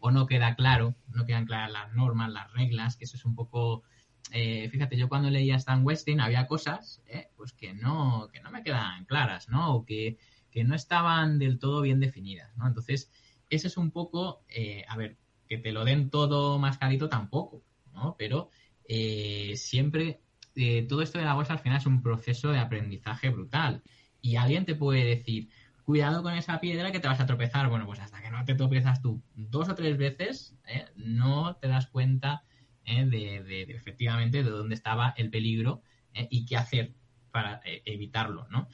o 0.00 0.10
no 0.10 0.26
queda 0.26 0.56
claro, 0.56 0.94
no 1.08 1.24
quedan 1.24 1.46
claras 1.46 1.72
las 1.72 1.90
normas, 1.94 2.30
las 2.30 2.52
reglas, 2.52 2.98
que 2.98 3.04
eso 3.04 3.16
es 3.16 3.24
un 3.24 3.34
poco... 3.34 3.82
fíjate, 4.30 4.98
yo 4.98 5.08
cuando 5.08 5.30
leía 5.30 5.56
Stan 5.56 5.82
Westing 5.86 6.20
había 6.20 6.46
cosas 6.46 7.02
pues 7.34 7.54
que 7.54 7.72
no, 7.72 8.28
que 8.30 8.40
no 8.40 8.50
me 8.50 8.62
quedan 8.62 9.06
claras, 9.06 9.48
¿no? 9.48 9.74
O 9.74 9.86
que 9.86 10.18
que 10.58 10.64
no 10.64 10.74
estaban 10.74 11.38
del 11.38 11.60
todo 11.60 11.82
bien 11.82 12.00
definidas, 12.00 12.50
¿no? 12.56 12.66
Entonces, 12.66 13.12
ese 13.48 13.68
es 13.68 13.76
un 13.76 13.92
poco, 13.92 14.42
eh, 14.48 14.84
a 14.88 14.96
ver, 14.96 15.16
que 15.46 15.56
te 15.56 15.70
lo 15.70 15.84
den 15.84 16.10
todo 16.10 16.58
más 16.58 16.78
clarito 16.78 17.08
tampoco, 17.08 17.62
¿no? 17.94 18.16
Pero 18.18 18.50
eh, 18.88 19.52
siempre, 19.54 20.20
eh, 20.56 20.82
todo 20.88 21.00
esto 21.02 21.16
de 21.16 21.24
la 21.24 21.34
bolsa 21.34 21.52
al 21.52 21.60
final 21.60 21.78
es 21.78 21.86
un 21.86 22.02
proceso 22.02 22.50
de 22.50 22.58
aprendizaje 22.58 23.28
brutal. 23.30 23.84
Y 24.20 24.34
alguien 24.34 24.64
te 24.64 24.74
puede 24.74 25.04
decir, 25.04 25.48
cuidado 25.84 26.24
con 26.24 26.34
esa 26.34 26.58
piedra 26.58 26.90
que 26.90 26.98
te 26.98 27.06
vas 27.06 27.20
a 27.20 27.26
tropezar. 27.26 27.68
Bueno, 27.68 27.86
pues 27.86 28.00
hasta 28.00 28.20
que 28.20 28.30
no 28.30 28.44
te 28.44 28.56
tropezas 28.56 29.00
tú 29.00 29.22
dos 29.36 29.68
o 29.68 29.76
tres 29.76 29.96
veces, 29.96 30.56
no 30.96 31.54
te 31.54 31.68
das 31.68 31.86
cuenta 31.86 32.42
de, 32.84 33.04
de, 33.44 33.62
efectivamente 33.62 34.42
de 34.42 34.50
dónde 34.50 34.74
estaba 34.74 35.14
el 35.16 35.30
peligro 35.30 35.82
y 36.30 36.46
qué 36.46 36.56
hacer 36.56 36.94
para 37.30 37.60
evitarlo, 37.84 38.48
¿no? 38.50 38.66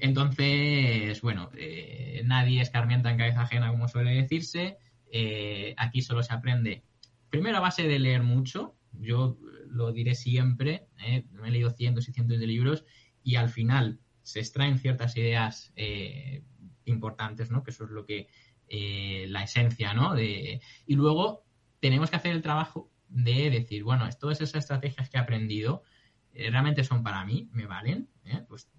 Entonces, 0.00 1.20
bueno, 1.20 1.50
eh, 1.56 2.22
nadie 2.24 2.60
escarmienta 2.60 3.10
en 3.10 3.18
cabeza 3.18 3.42
ajena, 3.42 3.70
como 3.70 3.88
suele 3.88 4.12
decirse. 4.12 4.78
Eh, 5.12 5.74
aquí 5.76 6.02
solo 6.02 6.22
se 6.22 6.32
aprende, 6.32 6.84
primero 7.30 7.58
a 7.58 7.60
base 7.60 7.86
de 7.86 7.98
leer 7.98 8.22
mucho, 8.22 8.76
yo 8.92 9.38
lo 9.66 9.92
diré 9.92 10.14
siempre, 10.14 10.86
eh, 11.04 11.24
me 11.32 11.48
he 11.48 11.50
leído 11.50 11.70
cientos 11.70 12.08
y 12.08 12.12
cientos 12.12 12.38
de 12.38 12.46
libros 12.46 12.84
y 13.24 13.34
al 13.36 13.48
final 13.48 13.98
se 14.22 14.40
extraen 14.40 14.78
ciertas 14.78 15.16
ideas 15.16 15.72
importantes, 16.84 17.50
¿no? 17.50 17.62
Que 17.64 17.70
eso 17.70 17.84
es 17.84 17.90
lo 17.90 18.06
que, 18.06 18.28
la 19.26 19.42
esencia, 19.42 19.94
¿no? 19.94 20.14
De, 20.14 20.60
y 20.86 20.94
luego 20.94 21.44
tenemos 21.80 22.10
que 22.10 22.16
hacer 22.16 22.32
el 22.32 22.42
trabajo 22.42 22.90
de 23.08 23.50
decir, 23.50 23.82
bueno, 23.82 24.08
todas 24.20 24.40
esas 24.40 24.62
estrategias 24.62 25.10
que 25.10 25.16
he 25.16 25.20
aprendido 25.20 25.82
realmente 26.34 26.84
son 26.84 27.02
para 27.02 27.24
mí, 27.24 27.48
me 27.52 27.66
valen, 27.66 28.08
pues 28.48 28.70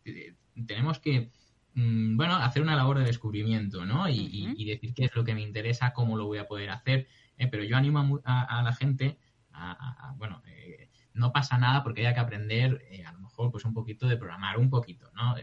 tenemos 0.65 0.99
que, 0.99 1.31
mm, 1.73 2.17
bueno, 2.17 2.35
hacer 2.35 2.61
una 2.61 2.75
labor 2.75 2.99
de 2.99 3.05
descubrimiento, 3.05 3.85
¿no? 3.85 4.07
Y, 4.09 4.65
decir 4.65 4.93
qué 4.93 5.05
es 5.05 5.15
lo 5.15 5.23
que 5.23 5.33
me 5.33 5.41
interesa, 5.41 5.93
cómo 5.93 6.17
lo 6.17 6.25
voy 6.25 6.37
a 6.37 6.47
poder 6.47 6.69
hacer. 6.69 7.07
¿eh? 7.37 7.47
Pero 7.47 7.63
yo 7.63 7.77
animo 7.77 8.21
a, 8.23 8.61
la 8.63 8.73
gente 8.73 9.17
a, 9.51 10.13
bueno, 10.17 10.41
eh, 10.47 10.89
no 11.13 11.31
pasa 11.31 11.57
nada 11.57 11.83
porque 11.83 12.01
haya 12.01 12.13
que 12.13 12.19
aprender, 12.19 12.85
eh, 12.89 13.03
a 13.05 13.11
lo 13.11 13.19
mejor, 13.19 13.51
pues 13.51 13.65
un 13.65 13.73
poquito 13.73 14.07
de 14.07 14.17
programar, 14.17 14.57
un 14.57 14.69
poquito, 14.69 15.11
¿no? 15.13 15.35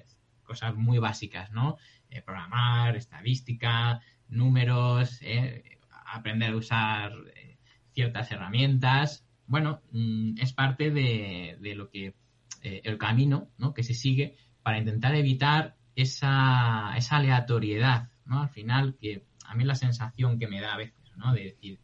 Cosas 0.42 0.74
muy 0.74 0.98
básicas, 0.98 1.50
¿no? 1.52 1.76
programar, 2.24 2.96
estadística, 2.96 4.00
números, 4.28 5.20
aprender 6.06 6.54
a 6.54 6.56
usar 6.56 7.12
ciertas 7.92 8.32
herramientas. 8.32 9.27
Bueno, 9.48 9.82
mm, 9.90 10.38
es 10.38 10.52
parte 10.52 10.90
de, 10.90 11.58
de 11.60 11.74
lo 11.74 11.90
que 11.90 12.14
el 12.60 12.98
camino 12.98 13.50
¿no? 13.56 13.72
que 13.72 13.84
se 13.84 13.94
sigue 13.94 14.36
para 14.62 14.78
intentar 14.78 15.14
evitar 15.14 15.76
esa, 15.98 16.94
esa 16.96 17.16
aleatoriedad, 17.16 18.10
¿no? 18.24 18.42
Al 18.42 18.50
final, 18.50 18.96
que 19.00 19.24
a 19.46 19.54
mí 19.54 19.64
la 19.64 19.74
sensación 19.74 20.38
que 20.38 20.46
me 20.46 20.60
da 20.60 20.74
a 20.74 20.76
veces, 20.76 21.16
¿no? 21.16 21.32
De 21.32 21.44
decir, 21.44 21.80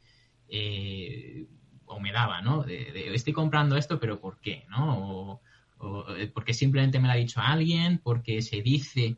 eh, 0.49 1.49
o 1.87 1.99
me 1.99 2.13
daba, 2.13 2.41
¿no? 2.41 2.63
De, 2.63 3.13
estoy 3.15 3.33
comprando 3.33 3.77
esto, 3.77 3.99
pero 3.99 4.21
¿por 4.21 4.39
qué? 4.39 4.67
¿no? 4.69 5.41
O, 5.81 6.15
eh, 6.17 6.31
porque 6.33 6.55
simplemente 6.55 7.01
me 7.01 7.09
lo 7.09 7.15
ha 7.15 7.17
dicho 7.17 7.41
alguien, 7.41 7.99
porque 7.99 8.41
se 8.41 8.63
dice 8.63 9.17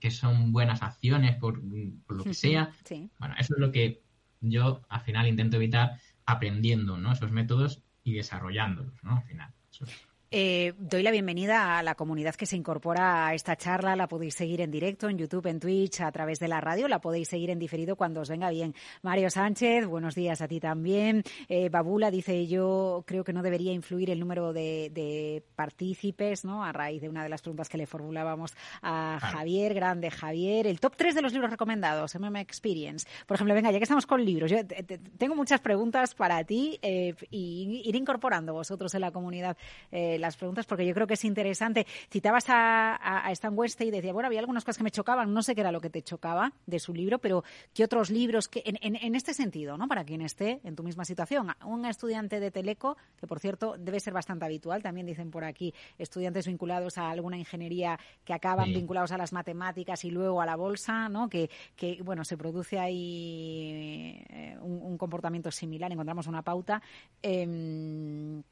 que 0.00 0.10
son 0.10 0.52
buenas 0.52 0.82
acciones 0.82 1.36
por, 1.36 1.60
lo 1.62 2.24
que 2.24 2.34
sea. 2.34 2.70
Bueno, 3.18 3.34
eso 3.38 3.54
es 3.54 3.60
lo 3.60 3.72
que 3.72 4.02
yo 4.40 4.82
al 4.88 5.00
final 5.00 5.26
intento 5.26 5.56
evitar 5.56 5.98
aprendiendo, 6.26 6.98
¿no? 6.98 7.12
Esos 7.12 7.32
métodos 7.32 7.82
y 8.04 8.14
desarrollándolos, 8.14 9.02
¿no? 9.02 9.16
Al 9.18 9.24
final. 9.24 9.54
Eh, 10.34 10.72
doy 10.78 11.02
la 11.02 11.10
bienvenida 11.10 11.76
a 11.76 11.82
la 11.82 11.94
comunidad 11.94 12.34
que 12.36 12.46
se 12.46 12.56
incorpora 12.56 13.26
a 13.26 13.34
esta 13.34 13.54
charla. 13.54 13.96
La 13.96 14.08
podéis 14.08 14.34
seguir 14.34 14.62
en 14.62 14.70
directo, 14.70 15.10
en 15.10 15.18
YouTube, 15.18 15.46
en 15.46 15.60
Twitch, 15.60 16.00
a 16.00 16.10
través 16.10 16.38
de 16.38 16.48
la 16.48 16.58
radio. 16.58 16.88
La 16.88 17.02
podéis 17.02 17.28
seguir 17.28 17.50
en 17.50 17.58
diferido 17.58 17.96
cuando 17.96 18.22
os 18.22 18.30
venga 18.30 18.48
bien. 18.48 18.74
Mario 19.02 19.28
Sánchez, 19.28 19.84
buenos 19.84 20.14
días 20.14 20.40
a 20.40 20.48
ti 20.48 20.58
también. 20.58 21.22
Eh, 21.50 21.68
Babula 21.68 22.10
dice, 22.10 22.46
yo 22.46 23.04
creo 23.06 23.24
que 23.24 23.34
no 23.34 23.42
debería 23.42 23.74
influir 23.74 24.08
el 24.08 24.20
número 24.20 24.54
de, 24.54 25.44
partícipes, 25.54 26.46
¿no? 26.46 26.64
A 26.64 26.72
raíz 26.72 27.02
de 27.02 27.10
una 27.10 27.22
de 27.22 27.28
las 27.28 27.42
preguntas 27.42 27.68
que 27.68 27.76
le 27.76 27.86
formulábamos 27.86 28.54
a 28.80 29.18
Javier, 29.20 29.74
grande 29.74 30.10
Javier. 30.10 30.66
El 30.66 30.80
top 30.80 30.96
3 30.96 31.14
de 31.14 31.20
los 31.20 31.34
libros 31.34 31.50
recomendados, 31.50 32.14
MM 32.18 32.36
Experience. 32.40 33.06
Por 33.26 33.34
ejemplo, 33.34 33.54
venga, 33.54 33.70
ya 33.70 33.76
que 33.76 33.84
estamos 33.84 34.06
con 34.06 34.24
libros, 34.24 34.50
yo 34.50 34.60
tengo 35.18 35.34
muchas 35.36 35.60
preguntas 35.60 36.14
para 36.14 36.42
ti 36.44 36.78
eh, 36.80 37.14
y 37.30 37.82
ir 37.84 37.96
incorporando 37.96 38.54
vosotros 38.54 38.94
en 38.94 39.02
la 39.02 39.10
comunidad 39.10 39.58
las 40.22 40.36
preguntas 40.36 40.66
porque 40.66 40.86
yo 40.86 40.94
creo 40.94 41.06
que 41.06 41.14
es 41.14 41.24
interesante. 41.24 41.86
Citabas 42.10 42.44
a, 42.48 43.30
Stan 43.32 43.52
West 43.56 43.80
y 43.80 43.90
decía, 43.90 44.12
bueno, 44.12 44.28
había 44.28 44.40
algunas 44.40 44.64
cosas 44.64 44.78
que 44.78 44.84
me 44.84 44.90
chocaban, 44.90 45.32
no 45.32 45.42
sé 45.42 45.54
qué 45.54 45.60
era 45.60 45.72
lo 45.72 45.80
que 45.80 45.90
te 45.90 46.02
chocaba 46.02 46.52
de 46.66 46.78
su 46.78 46.94
libro, 46.94 47.18
pero 47.18 47.44
¿qué 47.74 47.84
otros 47.84 48.10
libros 48.10 48.48
que 48.48 48.62
en, 48.64 49.14
este 49.14 49.34
sentido, 49.34 49.76
¿no? 49.76 49.88
Para 49.88 50.04
quien 50.04 50.22
esté 50.22 50.60
en 50.64 50.76
tu 50.76 50.82
misma 50.82 51.04
situación, 51.04 51.48
un 51.64 51.84
estudiante 51.84 52.40
de 52.40 52.50
Teleco, 52.50 52.96
que 53.18 53.26
por 53.26 53.40
cierto 53.40 53.76
debe 53.78 54.00
ser 54.00 54.12
bastante 54.12 54.44
habitual, 54.44 54.82
también 54.82 55.06
dicen 55.06 55.30
por 55.30 55.44
aquí 55.44 55.74
estudiantes 55.98 56.46
vinculados 56.46 56.98
a 56.98 57.10
alguna 57.10 57.36
ingeniería 57.36 57.98
que 58.24 58.32
acaban 58.32 58.72
vinculados 58.72 59.12
a 59.12 59.18
las 59.18 59.32
matemáticas 59.32 60.04
y 60.04 60.10
luego 60.10 60.40
a 60.40 60.46
la 60.46 60.56
bolsa, 60.56 61.08
¿no? 61.08 61.28
Que, 61.28 61.50
que 61.76 62.00
bueno, 62.02 62.24
se 62.24 62.36
produce 62.36 62.78
ahí 62.78 64.24
eh, 64.28 64.56
un, 64.60 64.96
comportamiento 64.98 65.50
similar, 65.50 65.90
encontramos 65.90 66.26
una 66.26 66.42
pauta. 66.42 66.82
Em, 67.22 68.42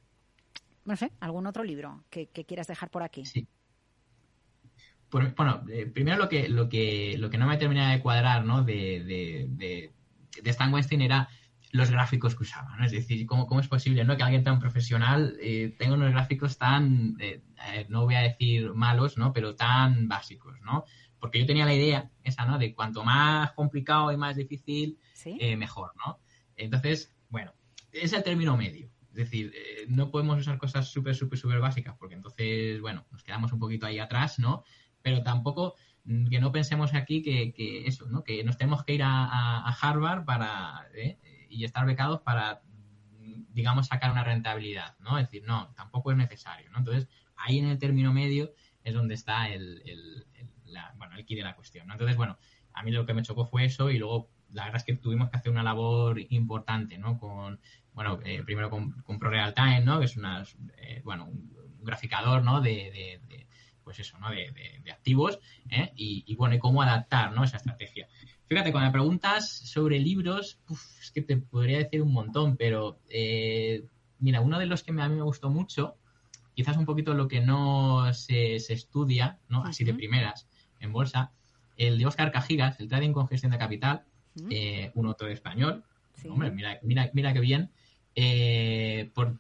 no 0.85 0.97
sé, 0.97 1.13
algún 1.21 1.47
otro 1.47 1.65
libro 1.65 2.05
que, 2.11 2.29
quieras 2.29 2.67
dejar 2.67 2.91
por 2.91 3.03
aquí. 3.03 3.25
Sí. 3.25 3.47
bueno, 5.11 5.65
eh, 5.71 5.87
primero 5.87 6.19
lo 6.19 6.29
que, 6.29 6.49
lo 6.49 6.69
que 6.69 7.17
lo 7.19 7.31
que 7.31 7.39
no 7.39 7.47
me 7.47 7.57
terminaba 7.57 7.93
de 7.93 8.01
cuadrar, 8.01 8.45
¿no? 8.45 8.63
De, 8.63 9.05
de, 9.05 9.47
de, 10.43 10.51
Stan 10.51 10.73
Weinstein 10.73 11.03
era 11.03 11.29
los 11.73 11.91
gráficos 11.91 12.35
que 12.35 12.43
usaba, 12.43 12.77
¿no? 12.77 12.85
Es 12.85 12.93
decir, 12.93 13.27
¿cómo, 13.27 13.47
cómo 13.47 13.61
es 13.61 13.69
posible, 13.69 14.05
¿no? 14.05 14.17
Que 14.17 14.23
alguien 14.23 14.43
tan 14.43 14.59
profesional 14.59 15.37
eh, 15.41 15.75
tenga 15.79 15.95
unos 15.95 16.11
gráficos 16.11 16.59
tan, 16.59 17.17
eh, 17.21 17.43
no 17.89 18.05
voy 18.05 18.17
a 18.17 18.21
decir 18.21 18.73
malos, 18.75 19.19
¿no? 19.19 19.33
Pero 19.33 19.55
tan 19.55 20.09
básicos, 20.09 20.61
¿no? 20.63 20.85
Porque 21.21 21.39
yo 21.39 21.47
tenía 21.47 21.67
la 21.67 21.75
idea 21.75 22.11
esa, 22.25 22.45
¿no? 22.47 22.59
De 22.59 22.75
cuanto 22.75 23.05
más 23.05 23.53
complicado 23.53 24.11
y 24.11 24.17
más 24.17 24.37
difícil, 24.37 24.99
mejor, 25.57 25.93
¿no? 26.05 26.19
Entonces, 26.57 27.15
bueno, 27.29 27.53
es 27.93 28.13
el 28.13 28.23
término 28.23 28.57
medio. 28.57 28.91
Decir, 29.21 29.53
eh, 29.55 29.87
no 29.89 30.11
podemos 30.11 30.39
usar 30.39 30.59
cosas 30.59 30.89
súper, 30.89 31.15
súper, 31.15 31.39
súper 31.39 31.61
básicas 31.61 31.95
porque 31.99 32.15
entonces, 32.15 32.81
bueno, 32.81 33.07
nos 33.11 33.23
quedamos 33.23 33.53
un 33.53 33.59
poquito 33.59 33.87
ahí 33.87 33.99
atrás, 33.99 34.39
¿no? 34.39 34.65
Pero 35.03 35.23
tampoco 35.23 35.75
mm, 36.05 36.29
que 36.29 36.41
no 36.41 36.53
pensemos 36.53 36.95
aquí 36.95 37.23
que, 37.23 37.53
que 37.53 37.87
eso, 37.87 38.07
¿no? 38.07 38.25
Que 38.25 38.45
nos 38.45 38.57
tenemos 38.57 38.85
que 38.85 38.95
ir 38.95 39.03
a, 39.03 39.69
Harvard 39.81 40.25
para 40.25 40.87
¿eh? 40.95 41.19
y 41.49 41.65
estar 41.65 41.87
becados 41.87 42.21
para, 42.21 42.63
mm, 43.19 43.53
digamos, 43.53 43.87
sacar 43.87 44.11
una 44.11 44.25
rentabilidad, 44.25 44.99
¿no? 45.01 45.19
Es 45.19 45.27
decir, 45.27 45.45
no, 45.47 45.73
tampoco 45.75 46.13
es 46.13 46.17
necesario, 46.17 46.71
¿no? 46.71 46.79
Entonces, 46.79 47.09
ahí 47.37 47.59
en 47.59 47.67
el 47.67 47.79
término 47.79 48.13
medio 48.13 48.53
es 48.83 48.95
donde 48.95 49.15
está 49.15 49.49
el, 49.49 49.83
el, 49.85 50.27
la, 50.67 50.95
bueno, 50.97 51.17
el 51.17 51.25
key 51.25 51.37
de 51.37 51.43
la 51.43 51.55
cuestión, 51.55 51.87
¿no? 51.87 51.95
Entonces, 51.95 52.17
bueno, 52.17 52.39
a 52.73 52.83
mí 52.83 52.91
lo 52.91 53.07
que 53.07 53.15
me 53.15 53.23
chocó 53.23 53.45
fue 53.45 53.65
eso 53.65 53.91
y 53.91 53.99
luego 53.99 54.31
la 54.53 54.65
verdad 54.65 54.77
es 54.77 54.85
que 54.85 54.97
tuvimos 54.97 55.31
que 55.31 55.37
hacer 55.37 55.53
una 55.53 55.63
labor 55.63 56.21
importante, 56.31 56.99
¿no? 56.99 57.19
Con, 57.19 57.61
bueno, 57.93 58.19
eh, 58.25 58.43
primero 58.45 58.71
con, 58.71 58.93
con 59.03 59.19
ProRealTime, 59.19 59.81
¿no? 59.81 59.99
Que 59.99 60.07
es 60.07 60.17
una, 60.17 60.45
eh, 60.77 61.01
bueno, 61.05 61.27
un, 61.27 61.51
graficador, 61.83 62.45
¿no? 62.45 62.61
De, 62.61 63.21
pues 63.83 63.99
eso, 63.99 64.19
¿no? 64.19 64.31
De, 64.31 64.83
activos, 64.93 65.39
¿eh? 65.71 65.93
y, 65.97 66.35
bueno, 66.37 66.55
y 66.55 66.59
cómo 66.59 66.83
adaptar, 66.83 67.33
¿no? 67.33 67.43
Esa 67.43 67.57
estrategia. 67.57 68.09
Fíjate, 68.47 68.73
cuando 68.73 68.89
me 68.89 68.93
preguntas 68.93 69.49
sobre 69.51 69.99
libros, 69.99 70.61
es 71.01 71.11
que 71.13 71.23
te 71.23 71.37
podría 71.37 71.79
decir 71.79 72.03
un 72.03 72.13
montón, 72.13 72.57
pero 72.57 73.01
mira, 74.19 74.41
uno 74.41 74.59
de 74.59 74.67
los 74.67 74.83
que 74.83 74.91
a 74.91 75.09
mí 75.09 75.15
me 75.17 75.23
gustó 75.23 75.51
mucho, 75.51 75.97
quizás 76.55 76.77
un 76.77 76.85
poquito 76.85 77.15
lo 77.15 77.29
que 77.29 77.41
no 77.41 78.13
se, 78.13 78.57
estudia, 78.57 79.39
¿no? 79.49 79.65
Así 79.65 79.85
de 79.85 79.95
primeras 79.95 80.47
en 80.79 80.93
bolsa, 80.93 81.33
el 81.77 81.99
de 81.99 82.07
Oscar 82.07 82.31
Cajigas, 82.31 82.79
el 82.81 82.89
Trading 82.89 83.13
con 83.13 83.29
Gestión 83.29 83.53
de 83.53 83.59
Capital, 83.59 84.05
un 84.95 85.07
autor 85.07 85.31
español, 85.31 85.85
hombre, 86.29 86.51
mira, 86.51 86.79
mira, 86.83 87.11
mira 87.13 87.33
qué 87.33 87.41
bien, 87.41 87.71
eh, 88.15 89.11
por, 89.15 89.39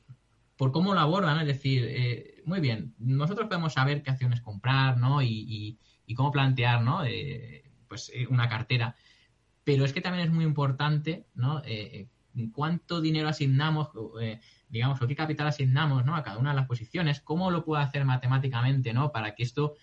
cómo 0.73 0.95
lo 0.95 1.00
abordan, 1.00 1.40
es 1.40 1.47
decir, 1.47 1.85
eh, 1.88 2.42
muy 2.45 2.61
bien, 2.61 2.95
nosotros 2.99 3.49
podemos 3.49 3.73
saber 3.73 4.02
qué 4.02 4.11
acciones 4.11 4.40
comprar, 4.40 4.99
¿no? 4.99 5.23
Y, 5.23 5.78
cómo 6.16 6.33
plantear, 6.33 6.83
¿no? 6.83 7.04
Eh, 7.04 7.62
pues 7.87 8.12
una 8.28 8.49
cartera. 8.49 8.97
Pero 9.62 9.85
es 9.85 9.92
que 9.92 10.00
también 10.00 10.26
es 10.26 10.33
muy 10.33 10.45
importante, 10.45 11.26
¿no? 11.35 11.62
cuánto 12.52 13.00
dinero 13.00 13.28
asignamos, 13.28 13.90
digamos, 14.69 15.00
o 15.02 15.07
qué 15.07 15.14
capital 15.14 15.47
asignamos, 15.47 16.04
¿no? 16.04 16.16
A 16.16 16.23
cada 16.23 16.38
una 16.38 16.50
de 16.50 16.57
las 16.57 16.66
posiciones, 16.66 17.21
cómo 17.21 17.50
lo 17.50 17.64
puedo 17.64 17.80
hacer 17.80 18.04
matemáticamente, 18.04 18.92
¿no? 18.92 19.12
Para 19.12 19.35
que 19.35 19.45
esto, 19.45 19.75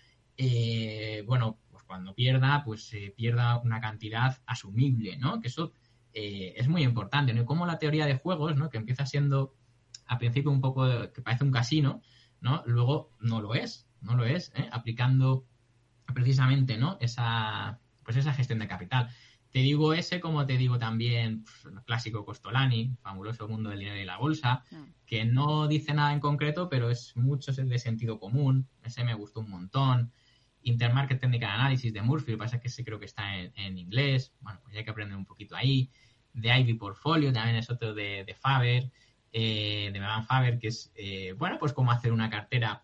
bueno, 1.26 1.58
cuando 1.88 2.14
pierda, 2.14 2.62
pues 2.64 2.94
pierda 3.16 3.58
una 3.58 3.80
cantidad 3.80 4.38
asumible, 4.46 5.16
¿no? 5.16 5.40
Que 5.40 5.48
eso 5.48 5.72
es 6.12 6.68
muy 6.68 6.82
importante, 6.82 7.32
¿no? 7.32 7.44
como 7.44 7.66
la 7.66 7.78
teoría 7.78 8.06
de 8.06 8.18
juegos, 8.18 8.56
¿no? 8.56 8.70
Que 8.70 8.78
empieza 8.78 9.06
siendo 9.06 9.54
al 10.06 10.18
principio 10.18 10.50
un 10.50 10.60
poco 10.60 10.86
que 11.12 11.22
parece 11.22 11.44
un 11.44 11.52
casino, 11.52 12.02
¿no? 12.40 12.62
Luego 12.66 13.12
no 13.20 13.40
lo 13.40 13.54
es, 13.54 13.86
no 14.00 14.16
lo 14.16 14.24
es, 14.24 14.52
¿eh? 14.56 14.68
aplicando 14.72 15.46
precisamente, 16.14 16.78
¿no? 16.78 16.96
Esa, 17.00 17.78
pues 18.02 18.16
esa 18.16 18.32
gestión 18.32 18.58
de 18.58 18.68
capital. 18.68 19.10
Te 19.50 19.60
digo 19.60 19.94
ese 19.94 20.20
como 20.20 20.44
te 20.44 20.56
digo 20.56 20.78
también 20.78 21.44
el 21.64 21.82
clásico 21.84 22.24
Costolani, 22.24 22.96
fabuloso 23.02 23.48
mundo 23.48 23.70
del 23.70 23.80
dinero 23.80 24.00
y 24.00 24.04
la 24.04 24.18
bolsa, 24.18 24.62
ah. 24.72 24.86
que 25.06 25.24
no 25.24 25.68
dice 25.68 25.94
nada 25.94 26.12
en 26.12 26.20
concreto, 26.20 26.68
pero 26.68 26.90
es 26.90 27.16
mucho 27.16 27.52
de 27.52 27.78
sentido 27.78 28.18
común. 28.18 28.68
Ese 28.82 29.04
me 29.04 29.14
gustó 29.14 29.40
un 29.40 29.50
montón. 29.50 30.12
Intermarket 30.62 31.20
Technical 31.20 31.50
Analysis 31.50 31.92
de 31.92 32.02
Murphy, 32.02 32.32
lo 32.32 32.38
que 32.38 32.44
pasa 32.44 32.56
es 32.56 32.62
que 32.62 32.68
ese 32.68 32.84
creo 32.84 32.98
que 32.98 33.06
está 33.06 33.36
en, 33.36 33.78
inglés. 33.78 34.32
Bueno, 34.40 34.60
pues 34.62 34.76
hay 34.76 34.84
que 34.84 34.90
aprender 34.90 35.16
un 35.16 35.24
poquito 35.24 35.56
ahí. 35.56 35.90
De 36.32 36.56
Ivy 36.56 36.74
Portfolio 36.74 37.32
también 37.32 37.56
es 37.56 37.70
otro 37.70 37.94
de, 37.94 38.24
de 38.24 38.34
Faber 38.34 38.90
eh, 39.32 39.90
de 39.92 40.00
Megan 40.00 40.24
Faber, 40.24 40.58
que 40.58 40.68
es, 40.68 40.90
eh, 40.94 41.34
bueno, 41.36 41.58
pues 41.58 41.72
cómo 41.72 41.92
hacer 41.92 42.12
una 42.12 42.30
cartera 42.30 42.82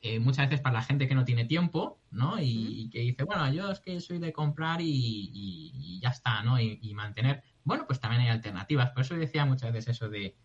eh, 0.00 0.18
muchas 0.18 0.48
veces 0.48 0.62
para 0.62 0.76
la 0.76 0.82
gente 0.82 1.06
que 1.06 1.14
no 1.14 1.24
tiene 1.24 1.44
tiempo, 1.44 2.00
¿no? 2.10 2.40
Y, 2.40 2.88
que 2.90 3.00
dice, 3.00 3.24
bueno, 3.24 3.52
yo 3.52 3.70
es 3.70 3.80
que 3.80 4.00
soy 4.00 4.18
de 4.18 4.32
comprar 4.32 4.80
y, 4.80 6.00
ya 6.02 6.08
está, 6.10 6.42
¿no? 6.42 6.58
Y, 6.58 6.94
mantener. 6.94 7.42
Bueno, 7.64 7.84
pues 7.86 8.00
también 8.00 8.22
hay 8.22 8.28
alternativas. 8.28 8.90
Por 8.92 9.02
eso 9.02 9.14
decía 9.16 9.44
muchas 9.44 9.72
veces 9.72 9.96
eso 9.96 10.08
de, 10.08 10.36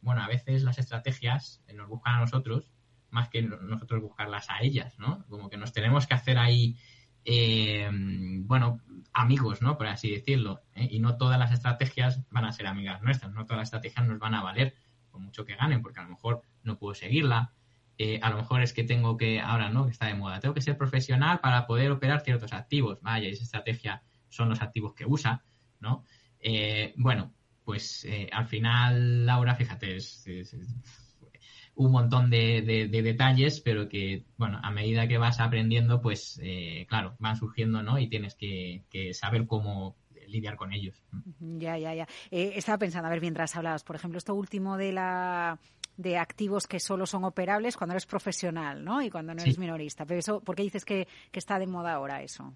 bueno, 0.00 0.22
a 0.22 0.28
veces 0.28 0.62
las 0.64 0.78
estrategias 0.78 1.62
nos 1.72 1.88
buscan 1.88 2.16
a 2.16 2.20
nosotros 2.20 2.70
más 3.12 3.28
que 3.28 3.42
nosotros 3.42 4.02
buscarlas 4.02 4.50
a 4.50 4.62
ellas, 4.62 4.98
¿no? 4.98 5.24
Como 5.28 5.48
que 5.48 5.56
nos 5.56 5.72
tenemos 5.72 6.06
que 6.06 6.14
hacer 6.14 6.38
ahí, 6.38 6.76
bueno, 8.44 8.80
amigos, 9.12 9.62
¿no? 9.62 9.76
Por 9.76 9.86
así 9.86 10.10
decirlo. 10.10 10.62
¿eh? 10.74 10.88
Y 10.90 11.00
no 11.00 11.16
todas 11.16 11.38
las 11.38 11.52
estrategias 11.52 12.22
van 12.30 12.44
a 12.44 12.52
ser 12.52 12.66
amigas 12.66 13.02
nuestras, 13.02 13.32
no 13.32 13.44
todas 13.44 13.58
las 13.58 13.68
estrategias 13.68 14.06
nos 14.06 14.18
van 14.18 14.34
a 14.34 14.42
valer, 14.42 14.74
por 15.10 15.20
mucho 15.20 15.44
que 15.44 15.56
ganen, 15.56 15.82
porque 15.82 16.00
a 16.00 16.04
lo 16.04 16.10
mejor 16.10 16.42
no 16.62 16.78
puedo 16.78 16.94
seguirla. 16.94 17.52
Eh, 17.98 18.18
a 18.22 18.30
lo 18.30 18.36
mejor 18.36 18.62
es 18.62 18.72
que 18.72 18.84
tengo 18.84 19.16
que, 19.16 19.40
ahora 19.40 19.68
no, 19.68 19.84
que 19.84 19.92
está 19.92 20.06
de 20.06 20.14
moda, 20.14 20.40
tengo 20.40 20.54
que 20.54 20.62
ser 20.62 20.78
profesional 20.78 21.40
para 21.40 21.66
poder 21.66 21.90
operar 21.90 22.20
ciertos 22.22 22.52
activos. 22.52 23.00
Vaya, 23.02 23.28
esa 23.28 23.44
estrategia 23.44 24.02
son 24.28 24.48
los 24.48 24.62
activos 24.62 24.94
que 24.94 25.04
usa, 25.06 25.44
¿no? 25.78 26.04
Eh, 26.40 26.94
bueno, 26.96 27.34
pues 27.64 28.06
al 28.32 28.46
final, 28.46 29.26
Laura, 29.26 29.54
fíjate, 29.54 29.96
es 29.96 30.26
un 31.74 31.92
montón 31.92 32.30
de, 32.30 32.88
detalles, 32.90 33.60
pero 33.60 33.88
que, 33.88 34.24
bueno, 34.36 34.60
a 34.62 34.70
medida 34.70 35.08
que 35.08 35.18
vas 35.18 35.40
aprendiendo, 35.40 36.00
pues, 36.00 36.38
eh, 36.42 36.86
claro, 36.88 37.16
van 37.18 37.36
surgiendo, 37.36 37.82
¿no? 37.82 37.98
Y 37.98 38.08
tienes 38.08 38.34
que, 38.34 38.84
saber 39.12 39.46
cómo 39.46 39.96
lidiar 40.28 40.56
con 40.56 40.72
ellos. 40.72 41.02
Ya, 41.40 41.76
ya, 41.78 41.94
ya. 41.94 42.08
Eh, 42.30 42.52
estaba 42.56 42.78
pensando, 42.78 43.08
a 43.08 43.10
ver, 43.10 43.20
mientras 43.20 43.54
hablabas, 43.56 43.84
por 43.84 43.96
ejemplo, 43.96 44.18
esto 44.18 44.34
último 44.34 44.76
de 44.76 44.92
la 44.92 45.58
de 45.98 46.16
activos 46.16 46.66
que 46.66 46.80
solo 46.80 47.04
son 47.04 47.24
operables 47.24 47.76
cuando 47.76 47.92
eres 47.92 48.06
profesional, 48.06 48.82
¿no? 48.82 49.02
Y 49.02 49.10
cuando 49.10 49.34
no 49.34 49.42
eres 49.42 49.58
minorista. 49.58 50.06
Pero 50.06 50.20
eso, 50.20 50.40
¿por 50.40 50.56
qué 50.56 50.62
dices 50.62 50.86
que, 50.86 51.06
está 51.32 51.58
de 51.58 51.66
moda 51.66 51.92
ahora 51.92 52.22
eso? 52.22 52.54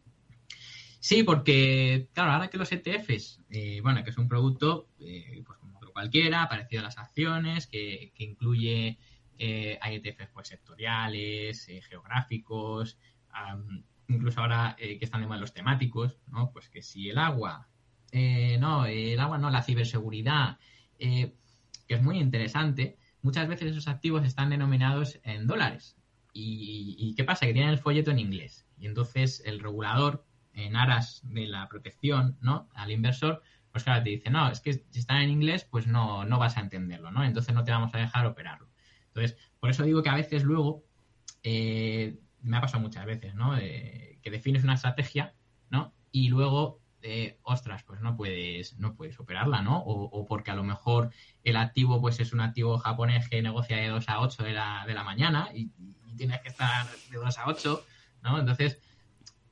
Sí, 1.00 1.22
porque, 1.22 2.08
claro, 2.14 2.32
ahora 2.32 2.48
que 2.48 2.56
los 2.56 2.72
ETFs, 2.72 3.40
eh, 3.50 3.80
bueno, 3.82 4.02
que 4.02 4.10
es 4.10 4.16
un 4.16 4.26
producto, 4.26 4.88
pues 4.98 5.58
como 5.58 5.75
cualquiera, 5.96 6.46
parecido 6.46 6.82
a 6.82 6.84
las 6.84 6.98
acciones, 6.98 7.66
que, 7.66 8.12
que 8.14 8.24
incluye 8.24 8.98
eh, 9.38 9.78
ETFs 9.82 10.28
pues, 10.30 10.48
sectoriales, 10.48 11.66
eh, 11.70 11.80
geográficos, 11.80 12.98
incluso 14.06 14.42
ahora 14.42 14.76
eh, 14.78 14.98
que 14.98 15.06
están 15.06 15.22
de 15.22 15.26
moda 15.26 15.38
los 15.38 15.54
temáticos, 15.54 16.18
¿no? 16.26 16.50
Pues 16.52 16.68
que 16.68 16.82
si 16.82 17.08
el 17.08 17.16
agua, 17.16 17.70
no, 18.12 18.84
el 18.84 19.18
agua 19.18 19.38
no, 19.38 19.48
la 19.48 19.62
ciberseguridad, 19.62 20.58
que 20.98 21.32
es 21.88 22.02
muy 22.02 22.18
interesante, 22.18 22.98
muchas 23.22 23.48
veces 23.48 23.70
esos 23.70 23.88
activos 23.88 24.26
están 24.26 24.50
denominados 24.50 25.18
en 25.22 25.46
dólares. 25.46 25.96
¿Y, 26.34 27.14
qué 27.16 27.24
pasa? 27.24 27.46
Que 27.46 27.54
tienen 27.54 27.70
el 27.70 27.78
folleto 27.78 28.10
en 28.10 28.18
inglés. 28.18 28.66
Y 28.78 28.84
entonces 28.84 29.42
el 29.46 29.60
regulador, 29.60 30.26
en 30.52 30.76
aras 30.76 31.22
de 31.24 31.46
la 31.46 31.66
protección, 31.68 32.36
¿no? 32.42 32.68
Al 32.74 32.90
inversor, 32.90 33.42
pues 33.76 33.84
claro, 33.84 34.02
te 34.02 34.08
dice, 34.08 34.30
no, 34.30 34.50
es 34.50 34.62
que 34.62 34.72
si 34.72 35.00
están 35.00 35.20
en 35.20 35.28
inglés, 35.28 35.66
pues 35.70 35.86
no, 35.86 36.24
no 36.24 36.38
vas 36.38 36.56
a 36.56 36.60
entenderlo, 36.60 37.10
¿no? 37.10 37.22
Entonces 37.24 37.54
no 37.54 37.62
te 37.62 37.72
vamos 37.72 37.94
a 37.94 37.98
dejar 37.98 38.24
operarlo. 38.24 38.70
Entonces, 39.08 39.36
por 39.60 39.68
eso 39.68 39.82
digo 39.82 40.02
que 40.02 40.08
a 40.08 40.14
veces 40.14 40.44
luego, 40.44 40.82
eh, 41.42 42.18
me 42.40 42.56
ha 42.56 42.62
pasado 42.62 42.80
muchas 42.80 43.04
veces, 43.04 43.34
¿no? 43.34 43.54
que 43.54 44.30
defines 44.30 44.64
una 44.64 44.72
estrategia, 44.72 45.34
¿no? 45.68 45.92
Y 46.10 46.30
luego, 46.30 46.80
eh, 47.02 47.38
ostras, 47.42 47.82
pues 47.82 48.00
no 48.00 48.16
puedes, 48.16 48.78
no 48.78 48.94
puedes 48.94 49.20
operarla, 49.20 49.60
¿no? 49.60 49.82
O, 49.84 50.24
porque 50.24 50.50
a 50.50 50.54
lo 50.54 50.64
mejor 50.64 51.10
el 51.44 51.56
activo, 51.56 52.00
pues 52.00 52.18
es 52.18 52.32
un 52.32 52.40
activo 52.40 52.78
japonés 52.78 53.28
que 53.28 53.42
negocia 53.42 53.76
de 53.76 53.88
2 53.88 54.08
a 54.08 54.20
8 54.20 54.42
de 54.42 54.52
la, 54.54 54.84
de 54.86 54.94
la 54.94 55.04
mañana 55.04 55.50
y, 55.52 55.70
y 56.06 56.16
tienes 56.16 56.40
que 56.40 56.48
estar 56.48 56.86
de 57.10 57.18
2 57.18 57.38
a 57.38 57.46
8, 57.46 57.84
¿no? 58.22 58.38
Entonces, 58.38 58.80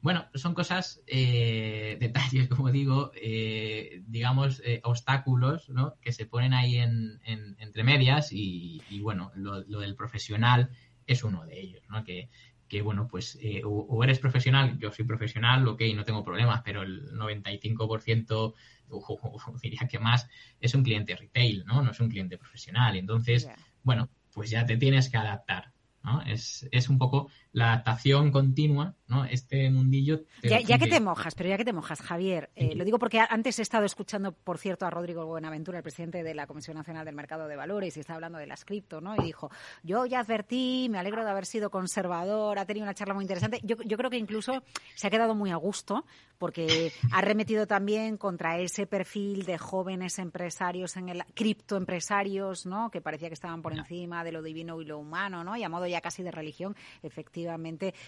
bueno, 0.04 0.28
son 0.34 0.52
cosas, 0.52 1.00
eh, 1.06 1.96
detalles, 2.00 2.46
como 2.48 2.70
digo, 2.70 3.10
eh, 3.14 4.02
digamos, 4.06 4.60
eh, 4.62 4.82
obstáculos, 4.84 5.70
¿no? 5.70 5.94
Que 6.02 6.12
se 6.12 6.26
ponen 6.26 6.52
ahí 6.52 6.76
en, 6.76 7.22
entre 7.24 7.84
medias 7.84 8.28
y, 8.30 8.82
bueno, 9.00 9.32
lo, 9.34 9.62
del 9.62 9.96
profesional 9.96 10.68
es 11.06 11.24
uno 11.24 11.46
de 11.46 11.58
ellos, 11.58 11.84
¿no? 11.88 12.04
Que, 12.04 12.28
que 12.68 12.82
bueno, 12.82 13.08
pues 13.08 13.38
o, 13.64 14.04
eres 14.04 14.18
profesional, 14.18 14.78
yo 14.78 14.92
soy 14.92 15.06
profesional, 15.06 15.66
ok, 15.66 15.80
no 15.94 16.04
tengo 16.04 16.22
problemas, 16.22 16.60
pero 16.62 16.82
el 16.82 17.10
95%, 17.14 18.54
o, 18.90 19.58
diría 19.62 19.88
que 19.88 19.98
más, 19.98 20.28
es 20.60 20.74
un 20.74 20.82
cliente 20.82 21.16
retail, 21.16 21.64
¿no? 21.64 21.80
No 21.80 21.92
es 21.92 22.00
un 22.00 22.10
cliente 22.10 22.36
profesional. 22.36 22.98
Entonces, 22.98 23.48
bueno, 23.82 24.10
pues 24.34 24.50
ya 24.50 24.66
te 24.66 24.76
tienes 24.76 25.08
que 25.08 25.16
adaptar. 25.16 25.72
¿no? 26.02 26.20
Es, 26.20 26.68
es 26.70 26.90
un 26.90 26.98
poco 26.98 27.30
la 27.54 27.72
adaptación 27.72 28.32
continua, 28.32 28.96
¿no? 29.06 29.24
Este 29.24 29.70
mundillo. 29.70 30.22
Ya, 30.42 30.76
que 30.76 30.88
te 30.88 30.98
mojas, 30.98 31.36
pero 31.36 31.48
ya 31.48 31.56
que 31.56 31.64
te 31.64 31.72
mojas, 31.72 32.02
Javier, 32.02 32.50
eh, 32.56 32.74
lo 32.74 32.84
digo 32.84 32.98
porque 32.98 33.20
antes 33.20 33.60
he 33.60 33.62
estado 33.62 33.84
escuchando, 33.84 34.32
por 34.32 34.58
cierto, 34.58 34.86
a 34.86 34.90
Rodrigo 34.90 35.24
Buenaventura, 35.24 35.78
el 35.78 35.84
presidente 35.84 36.24
de 36.24 36.34
la 36.34 36.48
Comisión 36.48 36.76
Nacional 36.76 37.04
del 37.04 37.14
Mercado 37.14 37.46
de 37.46 37.54
Valores, 37.54 37.96
y 37.96 38.00
está 38.00 38.16
hablando 38.16 38.38
de 38.38 38.48
las 38.48 38.64
cripto, 38.64 39.00
¿no? 39.00 39.14
Y 39.14 39.22
dijo, 39.22 39.52
yo 39.84 40.04
ya 40.04 40.18
advertí, 40.18 40.88
me 40.90 40.98
alegro 40.98 41.22
de 41.22 41.30
haber 41.30 41.46
sido 41.46 41.70
conservador, 41.70 42.58
ha 42.58 42.66
tenido 42.66 42.82
una 42.82 42.94
charla 42.94 43.14
muy 43.14 43.22
interesante. 43.22 43.60
Yo, 43.62 43.76
yo 43.84 43.96
creo 43.96 44.10
que 44.10 44.18
incluso 44.18 44.64
se 44.96 45.06
ha 45.06 45.10
quedado 45.10 45.36
muy 45.36 45.52
a 45.52 45.56
gusto, 45.56 46.04
porque 46.38 46.92
ha 47.12 47.20
remetido 47.20 47.68
también 47.68 48.16
contra 48.16 48.58
ese 48.58 48.88
perfil 48.88 49.44
de 49.44 49.58
jóvenes 49.58 50.18
empresarios 50.18 50.96
en 50.96 51.08
el 51.08 51.24
criptoempresarios, 51.34 52.66
¿no? 52.66 52.90
Que 52.90 53.00
parecía 53.00 53.28
que 53.28 53.34
estaban 53.34 53.62
por 53.62 53.74
encima 53.74 54.24
de 54.24 54.32
lo 54.32 54.42
divino 54.42 54.80
y 54.80 54.86
lo 54.86 54.98
humano, 54.98 55.44
¿no? 55.44 55.56
Y 55.56 55.62
a 55.62 55.68
modo 55.68 55.86
ya 55.86 56.00
casi 56.00 56.24
de 56.24 56.32
religión, 56.32 56.74
efectivamente 57.04 57.43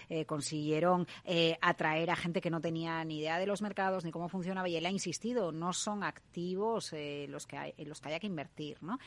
eh, 0.09 0.25
consiguieron 0.25 1.07
eh, 1.23 1.57
atraer 1.61 2.09
a 2.09 2.15
gente 2.15 2.41
que 2.41 2.49
no 2.49 2.61
tenía 2.61 3.03
ni 3.03 3.19
idea 3.19 3.39
de 3.39 3.45
los 3.45 3.61
mercados 3.61 4.03
ni 4.03 4.11
cómo 4.11 4.29
funcionaba 4.29 4.67
y 4.67 4.75
él 4.75 4.85
ha 4.85 4.91
insistido, 4.91 5.51
no 5.51 5.73
son 5.73 6.03
activos 6.03 6.93
eh, 6.93 7.27
los 7.29 7.47
que 7.47 7.57
hay, 7.57 7.73
los 7.85 8.01
que 8.01 8.09
haya 8.09 8.19
que 8.19 8.27
invertir, 8.27 8.77
¿no? 8.81 8.97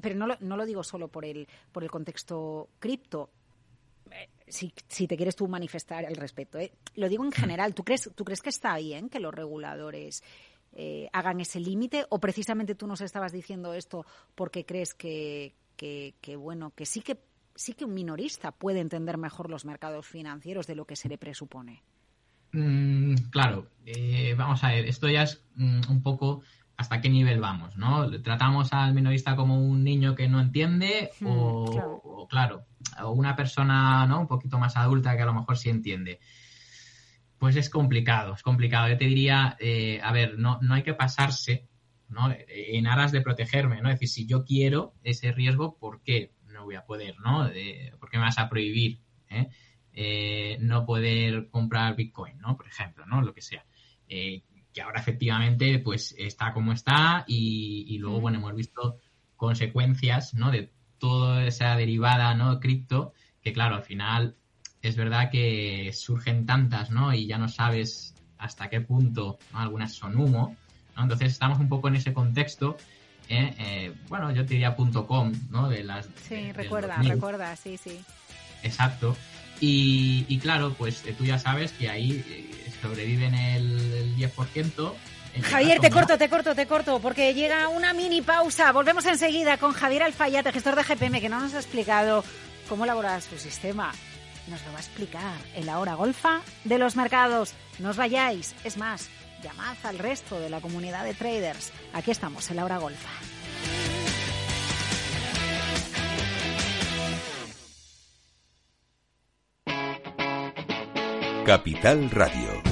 pero 0.00 0.14
no 0.14 0.26
lo, 0.26 0.36
no 0.40 0.56
lo 0.56 0.66
digo 0.66 0.82
solo 0.82 1.08
por 1.08 1.24
el 1.24 1.48
por 1.72 1.82
el 1.82 1.90
contexto 1.90 2.68
cripto, 2.78 3.30
si, 4.46 4.72
si, 4.88 5.06
te 5.06 5.16
quieres 5.16 5.36
tú 5.36 5.48
manifestar 5.48 6.04
al 6.06 6.16
respecto. 6.16 6.58
Lo 6.94 7.08
digo 7.08 7.24
en 7.24 7.32
general, 7.32 7.74
¿tú 7.74 7.84
crees, 7.84 8.10
¿tú 8.14 8.24
crees 8.24 8.40
que 8.40 8.48
está 8.48 8.76
bien 8.76 9.08
que 9.08 9.20
los 9.20 9.34
reguladores 9.34 10.22
hagan 11.12 11.40
ese 11.40 11.60
límite 11.60 12.06
o 12.08 12.20
precisamente 12.20 12.74
tú 12.74 12.86
nos 12.86 13.00
estabas 13.00 13.32
diciendo 13.32 13.74
esto 13.74 14.06
porque 14.34 14.64
crees 14.64 14.94
que, 14.94 15.54
que, 15.78 16.36
bueno, 16.36 16.72
que 16.74 16.84
sí 16.84 17.00
que 17.00 17.18
sí 17.58 17.74
que 17.74 17.84
un 17.84 17.92
minorista 17.92 18.52
puede 18.52 18.78
entender 18.78 19.18
mejor 19.18 19.50
los 19.50 19.64
mercados 19.64 20.06
financieros 20.06 20.68
de 20.68 20.76
lo 20.76 20.86
que 20.86 20.94
se 20.94 21.08
le 21.08 21.18
presupone. 21.18 21.82
Mm, 22.52 23.14
claro, 23.30 23.68
eh, 23.84 24.34
vamos 24.38 24.62
a 24.62 24.68
ver, 24.68 24.86
esto 24.86 25.08
ya 25.08 25.24
es 25.24 25.44
mm, 25.56 25.80
un 25.90 26.02
poco 26.02 26.42
hasta 26.76 27.00
qué 27.00 27.08
nivel 27.08 27.40
vamos, 27.40 27.76
¿no? 27.76 28.08
¿Tratamos 28.22 28.72
al 28.72 28.94
minorista 28.94 29.34
como 29.34 29.60
un 29.60 29.82
niño 29.82 30.14
que 30.14 30.28
no 30.28 30.40
entiende 30.40 31.10
hmm, 31.20 31.26
o, 31.26 32.28
claro. 32.30 32.64
o, 33.02 33.10
una 33.10 33.34
persona, 33.34 34.06
¿no? 34.06 34.20
Un 34.20 34.28
poquito 34.28 34.58
más 34.60 34.76
adulta 34.76 35.16
que 35.16 35.22
a 35.22 35.26
lo 35.26 35.34
mejor 35.34 35.58
sí 35.58 35.68
entiende? 35.68 36.20
Pues 37.38 37.56
es 37.56 37.68
complicado, 37.68 38.34
es 38.34 38.42
complicado. 38.44 38.88
Yo 38.88 38.96
te 38.96 39.06
diría, 39.06 39.56
eh, 39.58 40.00
a 40.02 40.12
ver, 40.12 40.38
no, 40.38 40.60
no 40.62 40.74
hay 40.74 40.84
que 40.84 40.94
pasarse, 40.94 41.66
¿no? 42.08 42.32
En 42.46 42.86
aras 42.86 43.10
de 43.10 43.20
protegerme, 43.20 43.82
¿no? 43.82 43.88
Es 43.88 43.96
decir, 43.96 44.08
si 44.08 44.26
yo 44.26 44.44
quiero 44.44 44.94
ese 45.02 45.32
riesgo, 45.32 45.76
¿por 45.76 46.02
qué? 46.02 46.32
No 46.58 46.64
voy 46.64 46.74
a 46.74 46.84
poder, 46.84 47.18
¿no? 47.20 47.48
¿Por 47.98 48.10
qué 48.10 48.18
me 48.18 48.24
vas 48.24 48.38
a 48.38 48.48
prohibir? 48.48 49.00
Eh? 49.30 49.48
eh, 50.00 50.58
no 50.60 50.86
poder 50.86 51.48
comprar 51.50 51.96
Bitcoin, 51.96 52.38
¿no? 52.38 52.56
Por 52.56 52.68
ejemplo, 52.68 53.04
¿no? 53.04 53.20
Lo 53.20 53.34
que 53.34 53.42
sea. 53.42 53.64
Eh, 54.08 54.44
que 54.72 54.80
ahora 54.80 55.00
efectivamente 55.00 55.80
pues 55.80 56.14
está 56.16 56.52
como 56.52 56.72
está 56.72 57.24
y, 57.26 57.98
luego, 57.98 58.20
bueno, 58.20 58.38
hemos 58.38 58.54
visto 58.54 58.98
consecuencias, 59.34 60.34
¿no? 60.34 60.52
De 60.52 60.70
toda 60.98 61.44
esa 61.44 61.74
derivada, 61.74 62.32
¿no? 62.36 62.60
Cripto, 62.60 63.12
que 63.42 63.52
claro, 63.52 63.74
al 63.74 63.82
final 63.82 64.36
es 64.82 64.94
verdad 64.94 65.30
que 65.32 65.90
surgen 65.92 66.46
tantas, 66.46 66.92
¿no? 66.92 67.12
Y 67.12 67.26
ya 67.26 67.38
no 67.38 67.48
sabes 67.48 68.14
hasta 68.38 68.70
qué 68.70 68.80
punto, 68.80 69.38
Algunas 69.52 69.94
son 69.94 70.16
humo, 70.16 70.56
¿no? 70.96 71.02
Entonces 71.02 71.32
estamos 71.32 71.58
un 71.58 71.68
poco 71.68 71.88
en 71.88 71.96
ese 71.96 72.12
contexto 72.12 72.76
¿eh? 73.28 73.54
Eh, 73.58 73.94
bueno, 74.08 74.30
yo 74.32 74.44
te 74.44 74.54
diría 74.54 74.74
.com, 74.74 75.32
¿no? 75.50 75.68
De 75.68 75.84
las, 75.84 76.08
sí, 76.28 76.52
recuerda, 76.52 76.96
recuerda, 77.02 77.56
sí, 77.56 77.76
sí. 77.76 78.00
Exacto. 78.62 79.16
Y, 79.60 80.38
claro, 80.38 80.74
pues 80.78 81.04
eh, 81.04 81.14
tú 81.16 81.24
ya 81.24 81.38
sabes 81.38 81.72
que 81.72 81.88
ahí 81.88 82.24
sobreviven 82.80 83.34
el, 83.34 84.16
10%. 84.16 84.92
Javier, 85.42 85.80
te 85.80 85.90
corto, 85.90 86.18
te 86.18 86.28
corto, 86.28 86.54
te 86.54 86.66
corto, 86.66 87.00
porque 87.00 87.34
llega 87.34 87.68
una 87.68 87.92
mini 87.92 88.22
pausa. 88.22 88.72
Volvemos 88.72 89.04
enseguida 89.06 89.56
con 89.58 89.72
Javier 89.72 90.04
Alfayate, 90.04 90.52
gestor 90.52 90.76
de 90.76 90.82
GPM, 90.82 91.20
que 91.20 91.28
no 91.28 91.40
nos 91.40 91.54
ha 91.54 91.58
explicado 91.58 92.24
cómo 92.68 92.84
elaborar 92.84 93.20
su 93.20 93.38
sistema. 93.38 93.92
Nos 94.48 94.64
lo 94.64 94.72
va 94.72 94.78
a 94.78 94.80
explicar 94.80 95.36
en 95.54 95.66
la 95.66 95.78
hora 95.78 95.94
golfa 95.94 96.40
de 96.64 96.78
los 96.78 96.96
mercados. 96.96 97.54
No 97.78 97.90
os 97.90 97.96
vayáis, 97.96 98.54
es 98.64 98.76
más, 98.76 99.10
llamad 99.42 99.76
al 99.84 99.98
resto 99.98 100.38
de 100.40 100.50
la 100.50 100.60
comunidad 100.60 101.04
de 101.04 101.14
traders. 101.14 101.72
Aquí 101.92 102.10
estamos 102.10 102.50
en 102.50 102.56
la 102.56 102.64
hora 102.64 102.78
golfa. 102.78 103.10
Capital 111.44 112.10
Radio. 112.10 112.62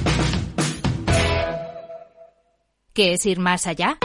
¿Qué 2.93 3.13
es 3.13 3.25
ir 3.25 3.39
más 3.39 3.65
allá? 3.65 3.97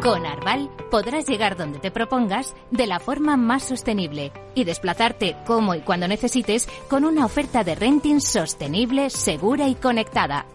Con 0.00 0.24
Arval 0.24 0.70
podrás 0.92 1.26
llegar 1.26 1.56
donde 1.56 1.80
te 1.80 1.90
propongas 1.90 2.54
de 2.70 2.86
la 2.86 3.00
forma 3.00 3.36
más 3.36 3.64
sostenible 3.64 4.32
y 4.54 4.62
desplazarte 4.62 5.36
como 5.44 5.74
y 5.74 5.80
cuando 5.80 6.06
necesites 6.06 6.68
con 6.88 7.04
una 7.04 7.24
oferta 7.24 7.64
de 7.64 7.74
renting 7.74 8.20
sostenible, 8.20 9.10
segura 9.10 9.66
y 9.66 9.74
conectada 9.74 10.46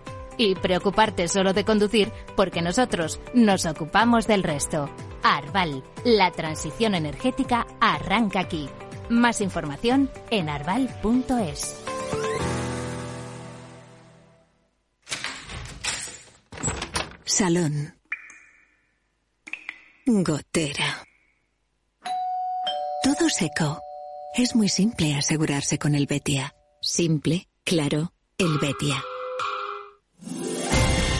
y 0.42 0.56
preocuparte 0.56 1.28
solo 1.28 1.54
de 1.54 1.64
conducir 1.64 2.12
porque 2.36 2.64
nosotros 2.64 3.20
nos 3.36 3.68
ocupamos 3.68 4.26
del 4.26 4.42
resto. 4.42 4.90
Arval, 5.22 5.84
la 6.04 6.32
transición 6.32 6.96
energética 6.96 7.68
arranca 7.80 8.40
aquí. 8.40 8.68
Más 9.08 9.40
información 9.40 10.10
en 10.32 10.50
arval.es. 10.50 11.84
Salón. 17.24 17.94
Gotera. 20.08 21.06
Todo 23.04 23.30
seco. 23.30 23.80
Es 24.36 24.56
muy 24.56 24.70
simple 24.70 25.16
asegurarse 25.16 25.78
con 25.78 25.94
el 25.94 26.08
Betia. 26.08 26.56
Simple, 26.82 27.48
claro, 27.64 28.14
el 28.40 28.58
Betia. 28.60 29.04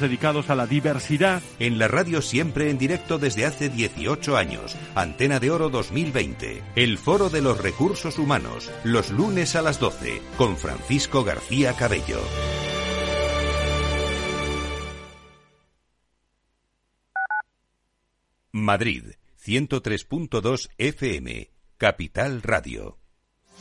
dedicados 0.00 0.50
a 0.50 0.54
la 0.54 0.66
diversidad. 0.66 1.42
En 1.58 1.78
la 1.78 1.88
radio 1.88 2.22
siempre 2.22 2.70
en 2.70 2.78
directo 2.78 3.18
desde 3.18 3.46
hace 3.46 3.68
18 3.68 4.36
años. 4.36 4.76
Antena 4.94 5.40
de 5.40 5.50
Oro 5.50 5.70
2020. 5.70 6.62
El 6.76 6.98
Foro 6.98 7.28
de 7.28 7.42
los 7.42 7.60
Recursos 7.60 8.18
Humanos. 8.18 8.70
Los 8.84 9.10
lunes 9.10 9.56
a 9.56 9.62
las 9.62 9.78
12. 9.78 10.22
Con 10.36 10.56
Francisco 10.56 11.24
García 11.24 11.74
Cabello. 11.74 12.20
Madrid, 18.54 19.14
103.2 19.42 20.68
FM, 20.76 21.50
Capital 21.78 22.42
Radio. 22.42 23.01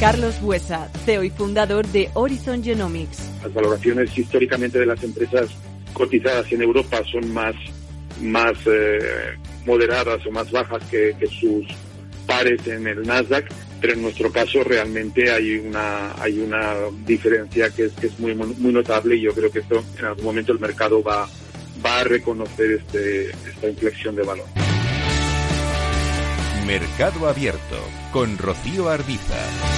Carlos 0.00 0.40
Buesa, 0.40 0.88
CEO 1.04 1.24
y 1.24 1.30
fundador 1.30 1.84
de 1.88 2.08
Horizon 2.14 2.62
Genomics. 2.62 3.18
Las 3.42 3.52
valoraciones 3.52 4.16
históricamente 4.16 4.78
de 4.78 4.86
las 4.86 5.02
empresas 5.02 5.50
cotizadas 5.92 6.52
en 6.52 6.62
Europa 6.62 7.02
son 7.10 7.32
más, 7.32 7.56
más 8.22 8.52
eh, 8.66 9.00
moderadas 9.66 10.24
o 10.24 10.30
más 10.30 10.52
bajas 10.52 10.84
que, 10.88 11.16
sus 11.40 11.66
pares 12.26 12.64
en 12.68 12.86
el 12.86 13.02
Nasdaq, 13.02 13.48
pero 13.80 13.94
en 13.94 14.02
nuestro 14.02 14.30
caso 14.30 14.62
realmente 14.62 15.32
hay 15.32 15.56
una, 15.56 16.12
hay 16.22 16.38
una 16.38 16.74
diferencia 17.04 17.68
que 17.70 17.86
es, 17.86 17.92
que 17.94 18.06
es 18.06 18.20
muy, 18.20 18.36
muy 18.36 18.72
notable 18.72 19.16
y 19.16 19.22
yo 19.22 19.34
creo 19.34 19.50
que 19.50 19.58
esto 19.60 19.82
en 19.98 20.04
algún 20.04 20.24
momento 20.24 20.52
el 20.52 20.60
mercado 20.60 21.02
va, 21.02 21.28
va 21.84 22.00
a 22.00 22.04
reconocer 22.04 22.70
este, 22.70 23.30
esta 23.30 23.68
inflexión 23.68 24.14
de 24.14 24.22
valor. 24.22 24.46
Mercado 26.68 27.28
Abierto 27.28 27.78
con 28.12 28.38
Rocío 28.38 28.88
Arbiza. 28.90 29.77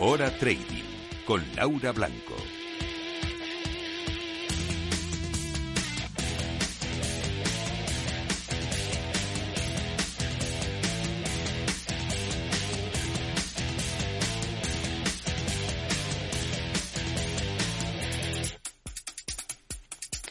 Hora 0.00 0.30
Trading 0.30 0.84
con 1.24 1.42
Laura 1.56 1.90
Blanco. 1.90 2.57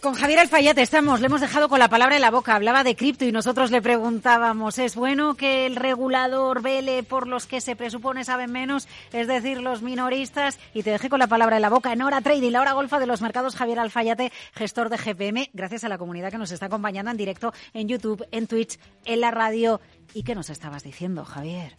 Con 0.07 0.15
Javier 0.15 0.39
Alfayate 0.39 0.81
estamos, 0.81 1.19
le 1.19 1.25
hemos 1.25 1.41
dejado 1.41 1.67
con 1.67 1.79
la 1.79 1.89
palabra 1.89 2.15
en 2.15 2.21
la 2.21 2.31
boca, 2.31 2.55
hablaba 2.55 2.85
de 2.85 2.95
cripto 2.95 3.25
y 3.25 3.33
nosotros 3.33 3.71
le 3.71 3.81
preguntábamos, 3.81 4.79
¿es 4.79 4.95
bueno 4.95 5.35
que 5.35 5.65
el 5.65 5.75
regulador 5.75 6.61
vele 6.61 7.03
por 7.03 7.27
los 7.27 7.45
que 7.45 7.59
se 7.59 7.75
presupone 7.75 8.23
saben 8.23 8.49
menos, 8.49 8.87
es 9.11 9.27
decir, 9.27 9.59
los 9.61 9.81
minoristas? 9.81 10.59
Y 10.73 10.83
te 10.83 10.91
dejé 10.91 11.09
con 11.09 11.19
la 11.19 11.27
palabra 11.27 11.57
en 11.57 11.61
la 11.61 11.69
boca 11.69 11.91
en 11.91 12.01
hora 12.03 12.21
trading, 12.21 12.51
la 12.51 12.61
hora 12.61 12.71
golfa 12.71 12.99
de 12.99 13.05
los 13.05 13.21
mercados, 13.21 13.57
Javier 13.57 13.79
Alfayate, 13.79 14.31
gestor 14.53 14.87
de 14.87 14.97
GPM, 14.97 15.49
gracias 15.51 15.83
a 15.83 15.89
la 15.89 15.97
comunidad 15.97 16.31
que 16.31 16.37
nos 16.37 16.51
está 16.51 16.67
acompañando 16.67 17.11
en 17.11 17.17
directo 17.17 17.51
en 17.73 17.89
YouTube, 17.89 18.25
en 18.31 18.47
Twitch, 18.47 18.79
en 19.03 19.19
la 19.19 19.31
radio. 19.31 19.81
¿Y 20.13 20.23
qué 20.23 20.35
nos 20.35 20.49
estabas 20.49 20.83
diciendo, 20.83 21.25
Javier? 21.25 21.75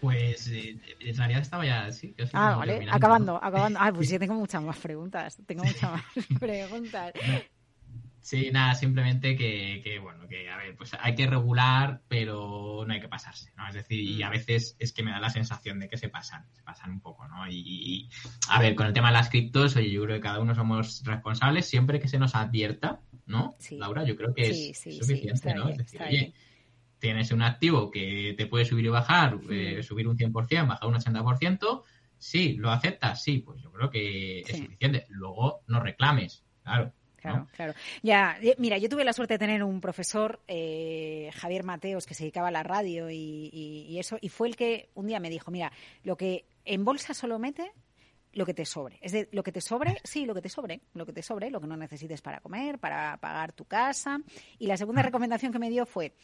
Pues 0.00 0.48
eh, 0.48 0.78
en 1.00 1.16
realidad 1.16 1.42
estaba 1.42 1.66
ya 1.66 1.86
así. 1.86 2.14
Ah, 2.32 2.56
vale, 2.56 2.86
acabando, 2.90 3.36
acabando. 3.42 3.78
Ah, 3.80 3.92
pues 3.92 4.08
sí, 4.10 4.18
tengo 4.18 4.34
muchas 4.34 4.62
más 4.62 4.78
preguntas. 4.78 5.38
Tengo 5.46 5.64
muchas 5.64 5.90
más 5.90 6.04
preguntas. 6.40 7.12
Sí, 8.22 8.50
nada, 8.52 8.74
simplemente 8.74 9.34
que, 9.34 9.80
que, 9.82 9.98
bueno, 9.98 10.28
que 10.28 10.50
a 10.50 10.58
ver, 10.58 10.76
pues 10.76 10.92
hay 11.00 11.14
que 11.14 11.26
regular, 11.26 12.02
pero 12.06 12.84
no 12.86 12.92
hay 12.92 13.00
que 13.00 13.08
pasarse, 13.08 13.50
¿no? 13.56 13.66
Es 13.66 13.74
decir, 13.74 13.98
y 13.98 14.22
a 14.22 14.28
mm. 14.28 14.32
veces 14.32 14.76
es 14.78 14.92
que 14.92 15.02
me 15.02 15.10
da 15.10 15.20
la 15.20 15.30
sensación 15.30 15.80
de 15.80 15.88
que 15.88 15.96
se 15.96 16.10
pasan, 16.10 16.46
se 16.52 16.62
pasan 16.62 16.90
un 16.90 17.00
poco, 17.00 17.26
¿no? 17.28 17.48
Y, 17.48 18.10
a 18.48 18.60
ver, 18.60 18.74
con 18.74 18.86
el 18.86 18.92
tema 18.92 19.08
de 19.08 19.14
las 19.14 19.30
criptos, 19.30 19.74
oye, 19.76 19.90
yo 19.90 20.02
creo 20.04 20.16
que 20.16 20.22
cada 20.22 20.38
uno 20.38 20.54
somos 20.54 21.02
responsables 21.04 21.66
siempre 21.66 21.98
que 21.98 22.08
se 22.08 22.18
nos 22.18 22.34
advierta, 22.34 23.00
¿no? 23.24 23.56
Laura, 23.72 24.04
yo 24.04 24.16
creo 24.16 24.34
que 24.34 24.50
es, 24.50 24.78
suficiente, 24.78 25.54
¿no? 25.54 25.70
es 25.70 25.78
decir, 25.78 26.02
oye, 26.02 26.34
tienes 27.00 27.32
un 27.32 27.42
activo 27.42 27.90
que 27.90 28.34
te 28.36 28.46
puede 28.46 28.64
subir 28.64 28.84
y 28.84 28.88
bajar, 28.88 29.38
eh, 29.50 29.82
subir 29.82 30.06
un 30.06 30.16
100%, 30.16 30.68
bajar 30.68 30.88
un 30.88 30.94
80%, 30.94 31.82
sí, 32.18 32.54
lo 32.58 32.70
aceptas, 32.70 33.22
sí, 33.22 33.38
pues 33.38 33.60
yo 33.62 33.72
creo 33.72 33.90
que 33.90 34.40
es 34.40 34.56
suficiente. 34.56 35.06
Luego 35.08 35.62
no 35.66 35.80
reclames, 35.80 36.44
claro. 36.62 36.92
Claro, 37.16 37.48
claro. 37.54 37.74
Ya, 38.02 38.38
eh, 38.40 38.54
mira, 38.56 38.78
yo 38.78 38.88
tuve 38.88 39.04
la 39.04 39.12
suerte 39.12 39.34
de 39.34 39.38
tener 39.38 39.62
un 39.62 39.82
profesor, 39.82 40.40
eh, 40.48 41.30
Javier 41.34 41.64
Mateos, 41.64 42.06
que 42.06 42.14
se 42.14 42.22
dedicaba 42.22 42.48
a 42.48 42.50
la 42.50 42.62
radio 42.62 43.10
y, 43.10 43.50
y, 43.52 43.98
eso, 43.98 44.16
y 44.22 44.30
fue 44.30 44.48
el 44.48 44.56
que 44.56 44.88
un 44.94 45.06
día 45.06 45.20
me 45.20 45.28
dijo, 45.28 45.50
mira, 45.50 45.70
lo 46.02 46.16
que 46.16 46.46
en 46.64 46.82
bolsa 46.82 47.12
solo 47.12 47.38
mete 47.38 47.72
lo 48.32 48.46
que 48.46 48.54
te 48.54 48.64
sobre. 48.64 48.98
Es 49.00 49.12
de 49.12 49.28
lo 49.32 49.42
que 49.42 49.52
te 49.52 49.60
sobre, 49.60 50.00
sí, 50.04 50.24
lo 50.24 50.34
que 50.34 50.42
te 50.42 50.48
sobre, 50.48 50.80
lo 50.94 51.04
que 51.04 51.12
te 51.12 51.22
sobre, 51.22 51.50
lo 51.50 51.60
que 51.60 51.66
no 51.66 51.76
necesites 51.76 52.20
para 52.22 52.40
comer, 52.40 52.78
para 52.78 53.16
pagar 53.16 53.52
tu 53.52 53.64
casa. 53.64 54.20
Y 54.58 54.66
la 54.66 54.76
segunda 54.76 55.02
recomendación 55.02 55.52
que 55.52 55.58
me 55.58 55.70
dio 55.70 55.86
fue, 55.86 56.14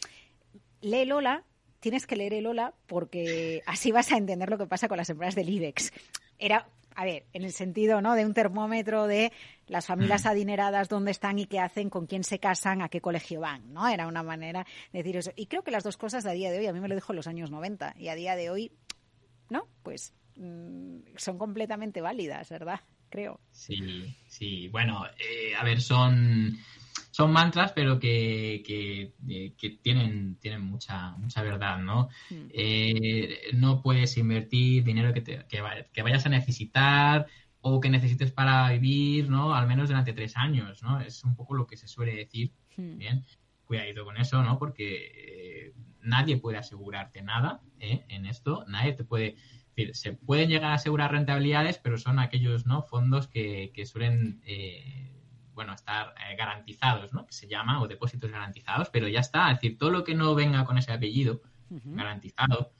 lee 0.80 1.04
Lola, 1.04 1.44
tienes 1.80 2.06
que 2.06 2.16
leer 2.16 2.34
el 2.34 2.44
Lola 2.44 2.74
porque 2.86 3.62
así 3.66 3.92
vas 3.92 4.10
a 4.12 4.16
entender 4.16 4.50
lo 4.50 4.58
que 4.58 4.66
pasa 4.66 4.88
con 4.88 4.96
las 4.96 5.10
empresas 5.10 5.34
del 5.34 5.48
IBEX. 5.48 5.92
Era, 6.38 6.68
a 6.94 7.04
ver, 7.04 7.26
en 7.32 7.44
el 7.44 7.52
sentido 7.52 8.00
¿no? 8.00 8.14
de 8.14 8.26
un 8.26 8.34
termómetro 8.34 9.06
de 9.06 9.32
las 9.66 9.86
familias 9.86 10.24
mm. 10.24 10.28
adineradas, 10.28 10.88
dónde 10.88 11.10
están 11.10 11.38
y 11.38 11.46
qué 11.46 11.60
hacen, 11.60 11.90
con 11.90 12.06
quién 12.06 12.24
se 12.24 12.38
casan, 12.38 12.82
a 12.82 12.88
qué 12.88 13.00
colegio 13.00 13.40
van, 13.40 13.72
¿no? 13.72 13.86
Era 13.88 14.06
una 14.06 14.22
manera 14.22 14.66
de 14.92 14.98
decir 14.98 15.16
eso. 15.16 15.32
Y 15.36 15.46
creo 15.46 15.62
que 15.62 15.70
las 15.70 15.84
dos 15.84 15.96
cosas 15.96 16.26
a 16.26 16.32
día 16.32 16.50
de 16.50 16.58
hoy, 16.58 16.66
a 16.66 16.72
mí 16.72 16.80
me 16.80 16.88
lo 16.88 16.94
dijo 16.94 17.12
en 17.12 17.16
los 17.16 17.26
años 17.26 17.50
90, 17.50 17.94
y 17.98 18.08
a 18.08 18.14
día 18.14 18.36
de 18.36 18.50
hoy, 18.50 18.72
¿no? 19.50 19.66
Pues 19.82 20.14
mm, 20.36 20.98
son 21.16 21.38
completamente 21.38 22.00
válidas, 22.00 22.48
¿verdad? 22.50 22.80
Creo. 23.08 23.40
Sí, 23.52 24.16
sí. 24.28 24.68
Bueno, 24.68 25.06
eh, 25.06 25.54
a 25.54 25.64
ver, 25.64 25.80
son 25.80 26.58
son 27.11 27.32
mantras, 27.32 27.72
pero 27.72 27.98
que, 27.98 28.62
que, 28.66 29.14
eh, 29.28 29.78
tienen, 29.82 30.37
tienen 30.37 30.62
mucha, 30.62 31.12
mucha 31.12 31.42
verdad, 31.42 31.78
¿no? 31.78 32.09
Hmm. 32.30 32.48
Eh, 32.50 33.52
no 33.54 33.82
puedes 33.82 34.16
invertir 34.16 34.85
dinero 34.85 35.12
que, 35.12 35.22
que, 35.22 36.02
vayas 36.02 36.26
a 36.26 36.28
necesitar 36.28 37.26
o 37.61 37.80
que 37.80 37.90
necesites 37.90 38.32
para 38.32 38.70
vivir, 38.70 39.30
¿no? 39.30 39.54
Al 39.54 39.66
menos 39.66 39.88
durante 39.88 40.12
tres 40.12 40.37
años, 40.37 40.82
¿no? 40.82 41.00
Es 41.00 41.24
un 41.24 41.35
poco 41.37 41.54
lo 41.54 41.66
que 41.66 41.76
se 41.76 41.88
suele 41.88 42.14
decir, 42.14 42.52
hmm. 42.76 42.98
¿bien? 42.98 43.24
Cuidadito 43.64 44.04
con 44.04 44.16
eso, 44.16 44.42
¿no? 44.42 44.59
Porque 44.59 45.11
eh, 45.14 45.72
nadie 46.02 46.37
puede 46.37 46.59
asegurarte 46.59 47.22
nada 47.22 47.61
en 47.80 48.26
esto, 48.26 48.64
nadie 48.68 48.92
te 48.92 49.04
puede... 49.04 49.37
Se 49.92 50.14
pueden 50.14 50.48
llegar 50.48 50.70
a 50.70 50.74
asegurar 50.74 51.12
rentabilidades, 51.12 51.76
pero 51.76 51.98
son 51.98 52.18
aquellos 52.18 52.64
¿no? 52.64 52.80
fondos 52.80 53.28
que, 53.28 53.72
que 53.74 53.85
suelen 53.85 54.40
bueno, 55.57 55.73
estar 55.73 56.14
eh, 56.19 56.37
garantizados, 56.37 57.14
¿no? 57.14 57.27
Que 57.27 57.33
se 57.33 57.49
llama, 57.49 57.81
o 57.81 57.88
depósitos 57.88 58.31
garantizados, 58.31 58.90
pero 58.90 59.09
ya 59.09 59.21
está. 59.21 59.51
Es 59.51 59.57
decir, 59.57 59.79
todo 59.79 59.90
lo 59.90 60.05
que 60.05 60.14
no 60.14 60.35
venga 60.35 60.64
con 60.66 60.79
ese 60.79 60.92
apellido 60.92 61.40
garantizado, 61.69 62.73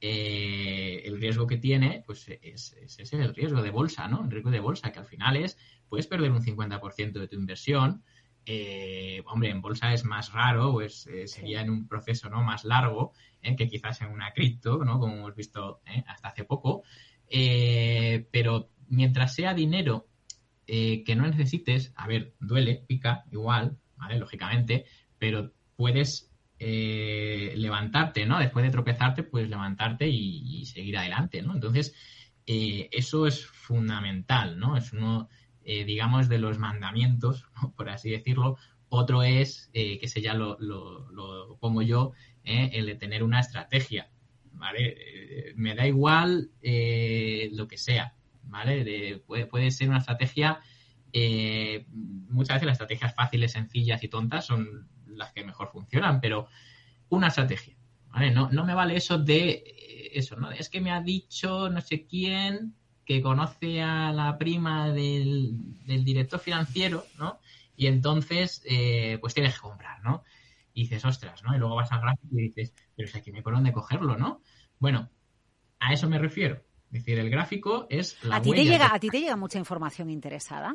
eh, 0.00 1.02
el 1.04 1.20
riesgo 1.20 1.46
que 1.46 1.58
tiene, 1.58 2.04
pues 2.06 2.26
es, 2.28 2.72
ese 2.72 3.02
es 3.02 3.12
el 3.12 3.34
riesgo 3.34 3.62
de 3.62 3.70
bolsa, 3.70 4.08
¿no? 4.08 4.24
El 4.24 4.30
riesgo 4.30 4.50
de 4.50 4.60
bolsa, 4.60 4.92
que 4.92 5.00
al 5.00 5.04
final 5.04 5.36
es, 5.36 5.58
puedes 5.88 6.06
perder 6.06 6.30
un 6.30 6.40
50% 6.40 7.12
de 7.12 7.28
tu 7.28 7.36
inversión. 7.36 8.04
Eh, 8.46 9.22
hombre, 9.26 9.50
en 9.50 9.60
bolsa 9.60 9.92
es 9.92 10.04
más 10.04 10.32
raro, 10.32 10.72
pues 10.72 11.08
sería 11.26 11.60
en 11.60 11.68
un 11.68 11.88
proceso 11.88 12.30
no 12.30 12.42
más 12.42 12.64
largo 12.64 13.12
que 13.42 13.68
quizás 13.68 14.00
en 14.02 14.08
una 14.08 14.32
cripto, 14.32 14.82
¿no? 14.84 15.00
Como 15.00 15.16
hemos 15.16 15.34
visto 15.34 15.82
hasta 16.06 16.28
hace 16.28 16.44
poco. 16.44 16.84
pero 17.28 18.70
mientras 18.88 19.34
sea 19.34 19.52
dinero 19.52 20.06
eh, 20.72 21.02
que 21.02 21.16
no 21.16 21.26
necesites, 21.26 21.92
a 21.96 22.06
ver, 22.06 22.32
duele, 22.38 22.84
pica, 22.86 23.24
igual, 23.32 23.76
¿vale? 23.96 24.20
Lógicamente, 24.20 24.84
pero 25.18 25.50
puedes 25.74 26.30
eh, 26.60 27.54
levantarte, 27.56 28.24
¿no? 28.24 28.38
Después 28.38 28.64
de 28.64 28.70
tropezarte, 28.70 29.24
puedes 29.24 29.50
levantarte 29.50 30.06
y, 30.06 30.64
seguir 30.66 30.96
adelante, 30.96 31.42
¿no? 31.42 31.54
Entonces, 31.54 31.92
eh, 32.46 32.88
eso 32.92 33.26
es 33.26 33.44
fundamental, 33.46 34.60
¿no? 34.60 34.76
Es 34.76 34.92
uno, 34.92 35.28
digamos, 35.64 36.28
de 36.28 36.38
los 36.38 36.60
mandamientos, 36.60 37.46
por 37.76 37.88
así 37.90 38.08
decirlo. 38.10 38.56
Otro 38.90 39.24
es, 39.24 39.70
que 39.72 40.06
se 40.06 40.22
ya 40.22 40.34
lo, 40.34 40.56
lo 40.60 41.58
pongo 41.58 41.82
yo, 41.82 42.12
el 42.44 42.86
de 42.86 42.94
tener 42.94 43.24
una 43.24 43.40
estrategia, 43.40 44.08
¿vale? 44.52 45.52
me 45.56 45.74
da 45.74 45.84
igual 45.88 46.50
lo 46.62 47.66
que 47.66 47.76
sea, 47.76 48.14
¿vale? 48.44 49.22
puede, 49.26 49.70
ser 49.70 49.88
una 49.88 49.98
estrategia, 49.98 50.60
eh, 51.12 51.86
muchas 51.90 52.56
veces 52.56 52.66
las 52.66 52.74
estrategias 52.74 53.14
fáciles, 53.14 53.52
sencillas 53.52 54.02
y 54.02 54.08
tontas 54.08 54.46
son 54.46 54.88
las 55.06 55.32
que 55.32 55.44
mejor 55.44 55.70
funcionan, 55.70 56.20
pero 56.20 56.48
una 57.08 57.28
estrategia, 57.28 57.76
¿vale? 58.08 58.30
No, 58.30 58.50
no 58.50 58.64
me 58.64 58.74
vale 58.74 58.96
eso 58.96 59.18
de 59.18 59.50
eh, 59.50 60.10
eso, 60.14 60.36
¿no? 60.36 60.50
Es 60.50 60.68
que 60.68 60.80
me 60.80 60.92
ha 60.92 61.00
dicho 61.00 61.68
no 61.68 61.80
sé 61.80 62.06
quién 62.06 62.74
que 63.10 63.22
conoce 63.22 63.82
a 63.82 64.12
la 64.12 64.38
prima 64.38 64.90
del, 64.92 65.56
director 65.84 66.38
financiero, 66.38 67.04
¿no? 67.18 67.40
Y 67.76 67.88
entonces, 67.88 68.62
eh, 68.64 69.18
pues 69.20 69.34
tienes 69.34 69.54
que 69.54 69.60
comprar, 69.60 70.00
¿no? 70.04 70.22
Y 70.74 70.82
dices, 70.82 71.04
ostras, 71.04 71.42
¿no? 71.42 71.52
Y 71.52 71.58
luego 71.58 71.74
vas 71.74 71.90
al 71.90 72.02
gráfico 72.02 72.38
y 72.38 72.42
dices, 72.42 72.72
pero 72.94 73.08
es 73.08 73.16
aquí 73.16 73.32
me 73.32 73.42
por 73.42 73.54
dónde 73.54 73.72
cogerlo, 73.72 74.16
¿no? 74.16 74.42
Bueno, 74.78 75.10
a 75.80 75.92
eso 75.92 76.08
me 76.08 76.20
refiero. 76.20 76.62
Es 76.92 77.04
decir, 77.04 77.18
el 77.20 77.30
gráfico 77.30 77.86
es 77.88 78.22
la 78.24 78.36
¿A 78.36 78.42
ti 78.42 78.50
te 78.50 78.64
llega, 78.64 78.92
¿A 78.92 78.98
ti 78.98 79.08
te 79.08 79.20
llega 79.20 79.36
mucha 79.36 79.58
información 79.58 80.10
interesada? 80.10 80.74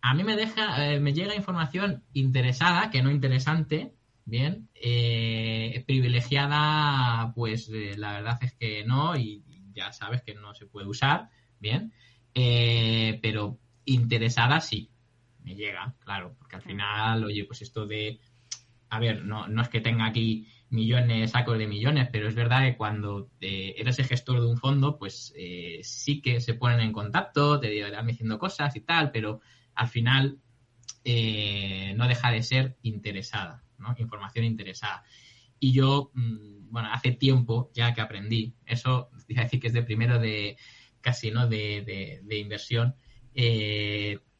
A 0.00 0.14
mí 0.14 0.24
me 0.24 0.36
deja, 0.36 0.92
eh, 0.92 1.00
me 1.00 1.12
llega 1.12 1.34
información 1.34 2.04
interesada, 2.12 2.90
que 2.90 3.02
no 3.02 3.10
interesante, 3.10 3.94
bien, 4.24 4.68
eh, 4.74 5.84
privilegiada, 5.86 7.32
pues 7.34 7.68
eh, 7.72 7.94
la 7.96 8.12
verdad 8.14 8.38
es 8.42 8.54
que 8.54 8.84
no, 8.84 9.16
y 9.16 9.44
ya 9.72 9.92
sabes 9.92 10.22
que 10.22 10.34
no 10.34 10.54
se 10.54 10.66
puede 10.66 10.88
usar, 10.88 11.30
bien, 11.60 11.92
pero 12.32 13.58
interesada 13.84 14.60
sí, 14.60 14.90
me 15.42 15.54
llega, 15.54 15.94
claro, 16.04 16.34
porque 16.38 16.56
al 16.56 16.62
final, 16.62 17.24
oye, 17.24 17.44
pues 17.44 17.62
esto 17.62 17.86
de, 17.86 18.20
a 18.90 18.98
ver, 18.98 19.24
no, 19.24 19.48
no 19.48 19.62
es 19.62 19.68
que 19.68 19.80
tenga 19.80 20.06
aquí 20.06 20.46
millones, 20.70 21.30
sacos 21.30 21.58
de 21.58 21.66
millones, 21.66 22.08
pero 22.12 22.28
es 22.28 22.34
verdad 22.34 22.62
que 22.62 22.76
cuando 22.76 23.30
eh, 23.40 23.74
eres 23.78 23.98
el 23.98 24.06
gestor 24.06 24.40
de 24.40 24.46
un 24.46 24.58
fondo, 24.58 24.98
pues 24.98 25.32
eh, 25.36 25.80
sí 25.82 26.20
que 26.20 26.40
se 26.40 26.54
ponen 26.54 26.80
en 26.80 26.92
contacto, 26.92 27.58
te 27.58 27.90
van 27.90 28.06
diciendo 28.06 28.38
cosas 28.38 28.76
y 28.76 28.80
tal, 28.80 29.10
pero 29.10 29.40
al 29.74 29.88
final 29.88 30.38
eh, 31.04 31.94
no 31.96 32.06
deja 32.06 32.30
de 32.30 32.42
ser 32.42 32.76
interesada, 32.82 33.64
¿no? 33.78 33.94
Información 33.98 34.44
interesada. 34.44 35.04
Y 35.58 35.72
yo, 35.72 36.10
mm, 36.14 36.70
bueno, 36.70 36.90
hace 36.92 37.12
tiempo 37.12 37.70
ya 37.74 37.94
que 37.94 38.00
aprendí, 38.00 38.54
eso 38.66 39.10
iba 39.28 39.42
a 39.42 39.44
decir 39.44 39.60
que 39.60 39.68
es 39.68 39.72
de 39.72 39.82
primero 39.82 40.18
de 40.18 40.58
casi, 41.00 41.30
¿no? 41.30 41.48
De, 41.48 42.20
de 42.22 42.38
inversión, 42.38 42.94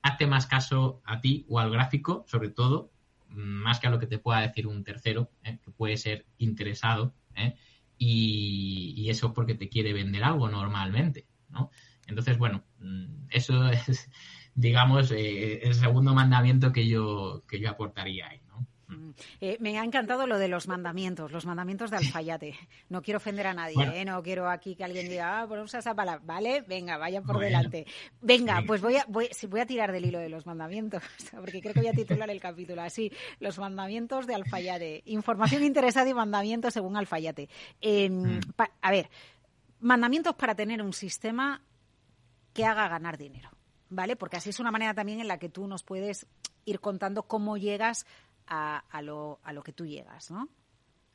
hazte 0.02 0.26
más 0.26 0.46
caso 0.46 1.00
a 1.04 1.20
ti 1.20 1.46
o 1.48 1.58
al 1.60 1.70
gráfico, 1.70 2.24
sobre 2.26 2.50
todo, 2.50 2.90
más 3.28 3.80
que 3.80 3.86
a 3.86 3.90
lo 3.90 3.98
que 3.98 4.06
te 4.06 4.18
pueda 4.18 4.40
decir 4.40 4.66
un 4.66 4.84
tercero, 4.84 5.30
¿eh? 5.44 5.58
que 5.64 5.70
puede 5.70 5.96
ser 5.96 6.26
interesado, 6.38 7.14
¿eh? 7.34 7.54
y, 7.98 9.08
eso 9.08 9.28
es 9.28 9.32
porque 9.32 9.54
te 9.54 9.68
quiere 9.68 9.92
vender 9.92 10.22
algo 10.22 10.48
normalmente, 10.48 11.26
¿no? 11.48 11.70
Entonces, 12.06 12.36
bueno, 12.36 12.64
mm, 12.80 13.28
eso 13.30 13.68
es, 13.88 14.10
digamos, 14.54 15.10
eh, 15.10 15.60
el 15.62 15.74
segundo 15.74 16.14
mandamiento 16.14 16.72
que 16.72 16.86
yo, 16.86 17.44
que 17.48 17.60
yo 17.60 17.70
aportaría 17.70 18.28
ahí, 18.28 18.42
eh, 19.40 19.56
me 19.60 19.78
ha 19.78 19.84
encantado 19.84 20.26
lo 20.26 20.38
de 20.38 20.48
los 20.48 20.68
mandamientos, 20.68 21.32
los 21.32 21.46
mandamientos 21.46 21.90
de 21.90 21.98
Alfayate. 21.98 22.54
No 22.88 23.02
quiero 23.02 23.18
ofender 23.18 23.46
a 23.46 23.54
nadie, 23.54 23.76
¿eh? 23.94 24.04
no 24.04 24.22
quiero 24.22 24.48
aquí 24.48 24.74
que 24.74 24.84
alguien 24.84 25.08
diga, 25.08 25.40
ah, 25.40 25.46
pues 25.46 25.62
usa 25.62 25.80
esa 25.80 25.94
palabra. 25.94 26.22
Vale, 26.24 26.62
venga, 26.62 26.96
vaya 26.96 27.22
por 27.22 27.38
delante. 27.38 27.86
Venga, 28.20 28.62
pues 28.66 28.80
voy 28.80 28.96
a, 28.96 29.04
voy, 29.08 29.28
voy 29.48 29.60
a 29.60 29.66
tirar 29.66 29.92
del 29.92 30.04
hilo 30.04 30.18
de 30.18 30.28
los 30.28 30.46
mandamientos, 30.46 31.02
porque 31.32 31.60
creo 31.60 31.74
que 31.74 31.80
voy 31.80 31.88
a 31.88 31.92
titular 31.92 32.30
el 32.30 32.40
capítulo 32.40 32.82
así: 32.82 33.12
Los 33.40 33.58
mandamientos 33.58 34.26
de 34.26 34.34
Alfayate. 34.34 35.02
Información 35.06 35.64
interesada 35.64 36.08
y 36.08 36.14
mandamientos 36.14 36.74
según 36.74 36.96
Alfayate. 36.96 37.48
Em, 37.80 38.38
mm. 38.38 38.40
a 38.82 38.90
ver, 38.90 39.10
mandamientos 39.80 40.34
para 40.34 40.54
tener 40.54 40.82
un 40.82 40.92
sistema 40.92 41.62
que 42.52 42.64
haga 42.64 42.88
ganar 42.88 43.18
dinero. 43.18 43.50
¿Vale? 43.90 44.16
Porque 44.16 44.36
así 44.36 44.50
es 44.50 44.60
una 44.60 44.70
manera 44.70 44.92
también 44.92 45.20
en 45.20 45.28
la 45.28 45.38
que 45.38 45.48
tú 45.48 45.66
nos 45.66 45.82
puedes 45.82 46.26
ir 46.66 46.80
contando 46.80 47.22
cómo 47.22 47.56
llegas 47.56 48.04
a, 48.48 49.02
lo, 49.02 49.40
a 49.42 49.52
lo 49.52 49.62
que 49.62 49.72
tú 49.72 49.86
llegas, 49.86 50.30
¿no? 50.30 50.48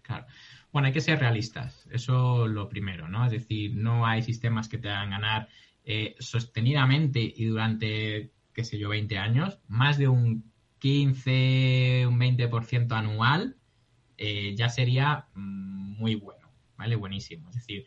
Claro. 0.02 0.26
Bueno, 0.72 0.88
hay 0.88 0.94
que 0.94 1.02
ser 1.02 1.20
realistas. 1.20 1.88
Eso 1.92 2.48
lo 2.48 2.68
primero, 2.68 3.08
¿no? 3.08 3.26
Es 3.26 3.32
decir, 3.32 3.76
no 3.76 4.06
hay 4.06 4.22
sistemas 4.22 4.68
que 4.68 4.78
te 4.78 4.90
hagan 4.90 5.12
ganar 5.12 5.50
eh, 5.86 6.16
sostenidamente 6.20 7.20
y 7.22 7.46
durante, 7.46 8.32
qué 8.54 8.64
sé 8.64 8.78
yo, 8.78 8.90
20 8.90 9.18
años, 9.18 9.60
más 9.68 9.98
de 9.98 10.08
un 10.08 10.52
15, 10.80 12.06
un 12.08 12.20
20% 12.20 12.92
anual, 12.92 13.56
eh, 14.18 14.54
ya 14.56 14.70
sería 14.70 15.28
mm, 15.34 15.98
muy 15.98 16.16
bueno, 16.16 16.50
¿vale? 16.78 16.96
Buenísimo. 16.96 17.50
Es 17.50 17.56
decir, 17.56 17.86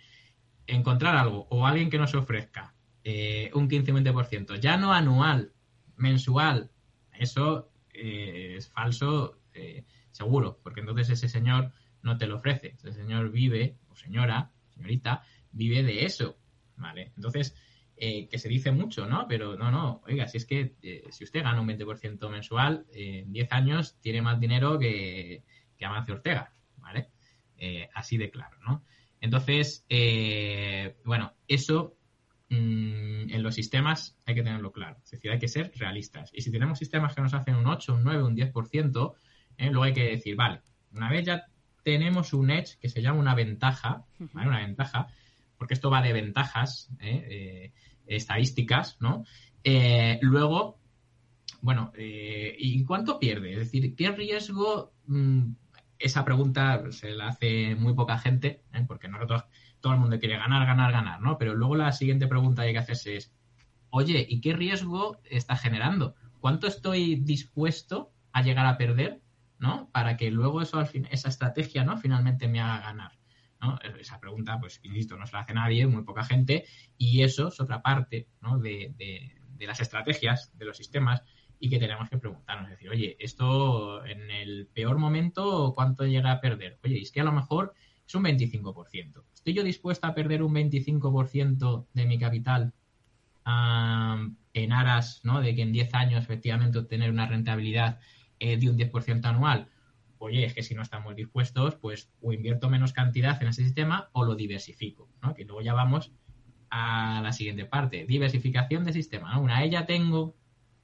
encontrar 0.67 1.17
algo 1.17 1.47
o 1.51 1.67
alguien 1.67 1.91
que 1.91 1.99
nos 1.99 2.15
ofrezca 2.15 2.75
eh, 3.05 3.51
un 3.55 3.69
15-20%, 3.69 4.59
ya 4.59 4.77
no 4.77 4.93
anual, 4.93 5.53
mensual, 5.97 6.71
eso 7.13 7.71
eh, 7.97 8.57
es 8.57 8.69
falso 8.69 9.39
eh, 9.55 9.85
seguro, 10.11 10.61
porque 10.63 10.81
entonces 10.81 11.11
ese 11.11 11.29
señor 11.29 11.73
no 12.03 12.19
te 12.19 12.27
lo 12.27 12.37
ofrece. 12.37 12.75
Ese 12.77 12.93
señor 12.93 13.31
vive, 13.31 13.79
o 13.89 13.97
señora, 13.97 14.53
señorita, 14.71 15.23
vive 15.53 15.83
de 15.83 16.05
eso, 16.05 16.39
¿vale? 16.77 17.13
Entonces, 17.17 17.55
eh, 17.97 18.29
que 18.29 18.39
se 18.39 18.49
dice 18.49 18.71
mucho, 18.73 19.07
¿no? 19.07 19.27
Pero 19.29 19.57
no, 19.57 19.71
no, 19.71 20.03
oiga, 20.07 20.29
si 20.29 20.37
es 20.37 20.45
que 20.45 20.75
si 21.11 21.25
usted 21.25 21.43
gana 21.43 21.61
un 21.61 21.69
20% 21.69 22.29
mensual, 22.31 22.87
en 22.93 23.33
10 23.33 23.53
años 23.53 23.99
tiene 24.01 24.23
más 24.23 24.39
dinero 24.39 24.79
que, 24.79 25.43
que 25.77 25.85
Amancio 25.85 26.15
Ortega, 26.15 26.53
¿vale? 26.77 27.11
así 27.95 28.19
de 28.19 28.31
claro, 28.31 28.59
¿no? 28.67 28.85
Entonces, 29.19 29.87
bueno, 31.05 31.35
eso 31.49 31.97
Mm, 32.49 33.29
en 33.31 33.43
los 33.43 33.57
sistemas 33.57 34.17
hay 34.25 34.37
que 34.37 34.43
tenerlo 34.43 34.73
claro. 34.73 34.99
Es 35.05 35.11
decir, 35.11 35.31
hay 35.31 35.39
que 35.39 35.49
ser 35.49 35.73
realistas. 35.75 36.31
Y 36.33 36.43
si 36.43 36.53
tenemos 36.53 36.79
sistemas 36.79 37.15
que 37.15 37.23
nos 37.23 37.35
hacen 37.35 37.57
un 37.57 37.67
8, 37.67 37.95
un 37.95 38.05
9, 38.05 38.23
un 38.23 38.37
10%, 38.37 39.15
eh, 39.59 39.71
luego 39.71 39.83
hay 39.83 39.93
que 39.93 40.05
decir, 40.05 40.37
vale, 40.37 40.61
una 40.93 41.11
vez 41.11 41.27
ya 41.27 41.47
tenemos 41.83 42.33
un 42.33 42.51
edge 42.51 42.79
que 42.81 42.89
se 42.89 43.03
llama 43.03 43.21
una 43.21 43.35
ventaja, 43.35 44.05
Una 44.19 44.59
ventaja, 44.59 45.09
porque 45.57 45.75
esto 45.75 45.91
va 45.91 46.03
de 46.03 46.13
ventajas 46.13 46.91
eh, 47.01 47.27
eh, 47.29 47.73
estadísticas, 48.07 48.97
¿no? 49.01 49.25
luego, 50.21 50.79
bueno, 51.61 51.93
¿y 51.97 52.85
cuánto 52.85 53.19
pierde? 53.19 53.53
Es 53.53 53.59
decir, 53.59 53.97
¿qué 53.97 54.13
riesgo? 54.13 54.93
Mm, 55.07 55.55
esa 55.99 56.25
pregunta 56.25 56.85
se 56.93 57.11
la 57.11 57.29
hace 57.29 57.75
muy 57.75 57.95
poca 57.95 58.19
gente, 58.19 58.63
porque 58.87 59.09
nosotros 59.09 59.43
todo 59.87 59.95
el 59.95 60.01
mundo 60.01 60.19
quiere 60.19 60.37
ganar, 60.37 60.67
ganar, 60.67 60.91
ganar, 60.91 61.21
¿no? 61.21 61.39
Pero 61.39 61.55
luego 61.55 61.77
la 61.77 61.93
siguiente 61.93 62.27
pregunta 62.27 62.63
que 62.63 62.69
hay 62.69 62.75
que 62.75 62.81
hacerse 62.81 63.17
es, 63.19 63.33
oye, 63.91 64.27
¿y 64.29 64.41
qué 64.41 64.53
riesgo 64.53 65.21
está 65.23 65.55
generando? 65.55 66.17
¿Cuánto 66.41 66.67
estoy 66.67 67.15
dispuesto 67.15 68.13
a 68.33 68.43
llegar 68.43 68.67
a 68.67 68.79
perder, 68.79 69.21
¿no? 69.61 69.89
Para 69.93 70.17
que 70.17 70.33
luego 70.33 70.61
eso 70.61 70.81
al 70.81 70.89
fin, 70.89 71.07
esa 71.13 71.29
estrategia, 71.29 71.85
¿no? 71.85 71.99
Finalmente 71.99 72.49
me 72.49 72.61
haga 72.61 72.81
ganar. 72.81 73.13
¿no? 73.61 73.79
Esa 74.01 74.19
pregunta, 74.19 74.59
pues, 74.59 74.81
insisto, 74.83 75.17
no 75.17 75.25
se 75.25 75.35
la 75.35 75.43
hace 75.43 75.55
nadie, 75.55 75.87
muy 75.87 76.03
poca 76.03 76.25
gente, 76.25 76.65
y 76.99 77.23
eso 77.23 77.47
es 77.47 77.61
otra 77.61 77.81
parte, 77.81 78.27
¿no? 78.41 78.59
De, 78.59 78.93
de 78.99 79.67
las 79.69 79.79
estrategias, 79.79 80.51
de 80.59 80.65
los 80.65 80.77
sistemas, 80.77 81.23
y 81.61 81.71
que 81.71 81.79
tenemos 81.79 82.11
que 82.11 82.19
preguntarnos, 82.19 82.65
es 82.65 82.71
decir, 82.73 82.91
oye, 82.91 83.17
esto 83.21 84.05
en 84.05 84.33
el 84.33 84.67
peor 84.67 84.99
momento, 84.99 85.75
¿cuánto 85.77 86.05
llega 86.07 86.33
a 86.33 86.41
perder? 86.41 86.81
Oye, 86.83 87.01
es 87.01 87.13
que 87.13 87.21
a 87.21 87.25
lo 87.25 87.31
mejor 87.31 87.73
es 88.07 88.15
un 88.15 88.25
25%. 88.25 89.25
¿Estoy 89.35 89.53
yo 89.53 89.63
dispuesta 89.63 90.09
a 90.09 90.15
perder 90.15 90.43
un 90.43 90.55
25% 90.55 91.87
de 91.93 92.07
mi 92.07 92.19
capital 92.19 92.73
en 94.55 94.73
aras 94.73 95.21
¿no? 95.23 95.41
de 95.41 95.55
que 95.55 95.63
en 95.63 95.73
10 95.73 95.95
años 95.95 96.23
efectivamente 96.23 96.79
obtener 96.79 97.11
una 97.11 97.27
rentabilidad 97.27 98.01
eh, 98.39 98.57
de 98.57 98.71
un 98.71 98.77
10% 98.77 99.25
anual? 99.25 99.69
Oye, 100.19 100.45
es 100.45 100.55
que 100.55 100.63
si 100.63 100.75
no 100.75 100.83
estamos 100.83 101.15
dispuestos, 101.15 101.75
pues 101.77 102.11
o 102.23 102.33
invierto 102.33 102.71
menos 102.71 102.93
cantidad 102.93 103.41
en 103.43 103.49
ese 103.49 103.63
sistema 103.63 104.09
o 104.13 104.25
lo 104.25 104.35
diversifico, 104.35 105.11
¿no? 105.23 105.35
Que 105.35 105.45
luego 105.45 105.61
ya 105.61 105.75
vamos 105.75 106.11
a 106.71 107.21
la 107.23 107.33
siguiente 107.33 107.67
parte, 107.67 108.07
diversificación 108.07 108.85
de 108.85 108.95
sistema, 108.95 109.35
¿no? 109.35 109.43
Una 109.43 109.63
ella 109.63 109.85
tengo 109.85 110.35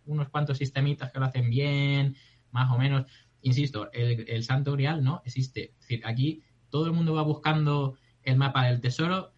unos 0.04 0.28
cuantos 0.28 0.58
sistemitas 0.58 1.10
que 1.10 1.18
lo 1.18 1.24
hacen 1.24 1.48
bien, 1.48 2.16
más 2.50 2.70
o 2.70 2.78
menos. 2.78 3.06
Insisto, 3.40 3.90
el, 3.92 4.28
el 4.28 4.44
santo 4.44 4.72
grial 4.72 5.02
no 5.02 5.22
existe. 5.24 5.72
Es 5.72 5.80
decir, 5.80 6.02
aquí 6.04 6.42
todo 6.72 6.86
el 6.86 6.92
mundo 6.92 7.12
va 7.14 7.22
buscando 7.22 7.98
el 8.22 8.36
mapa 8.36 8.66
del 8.66 8.80
tesoro 8.80 9.32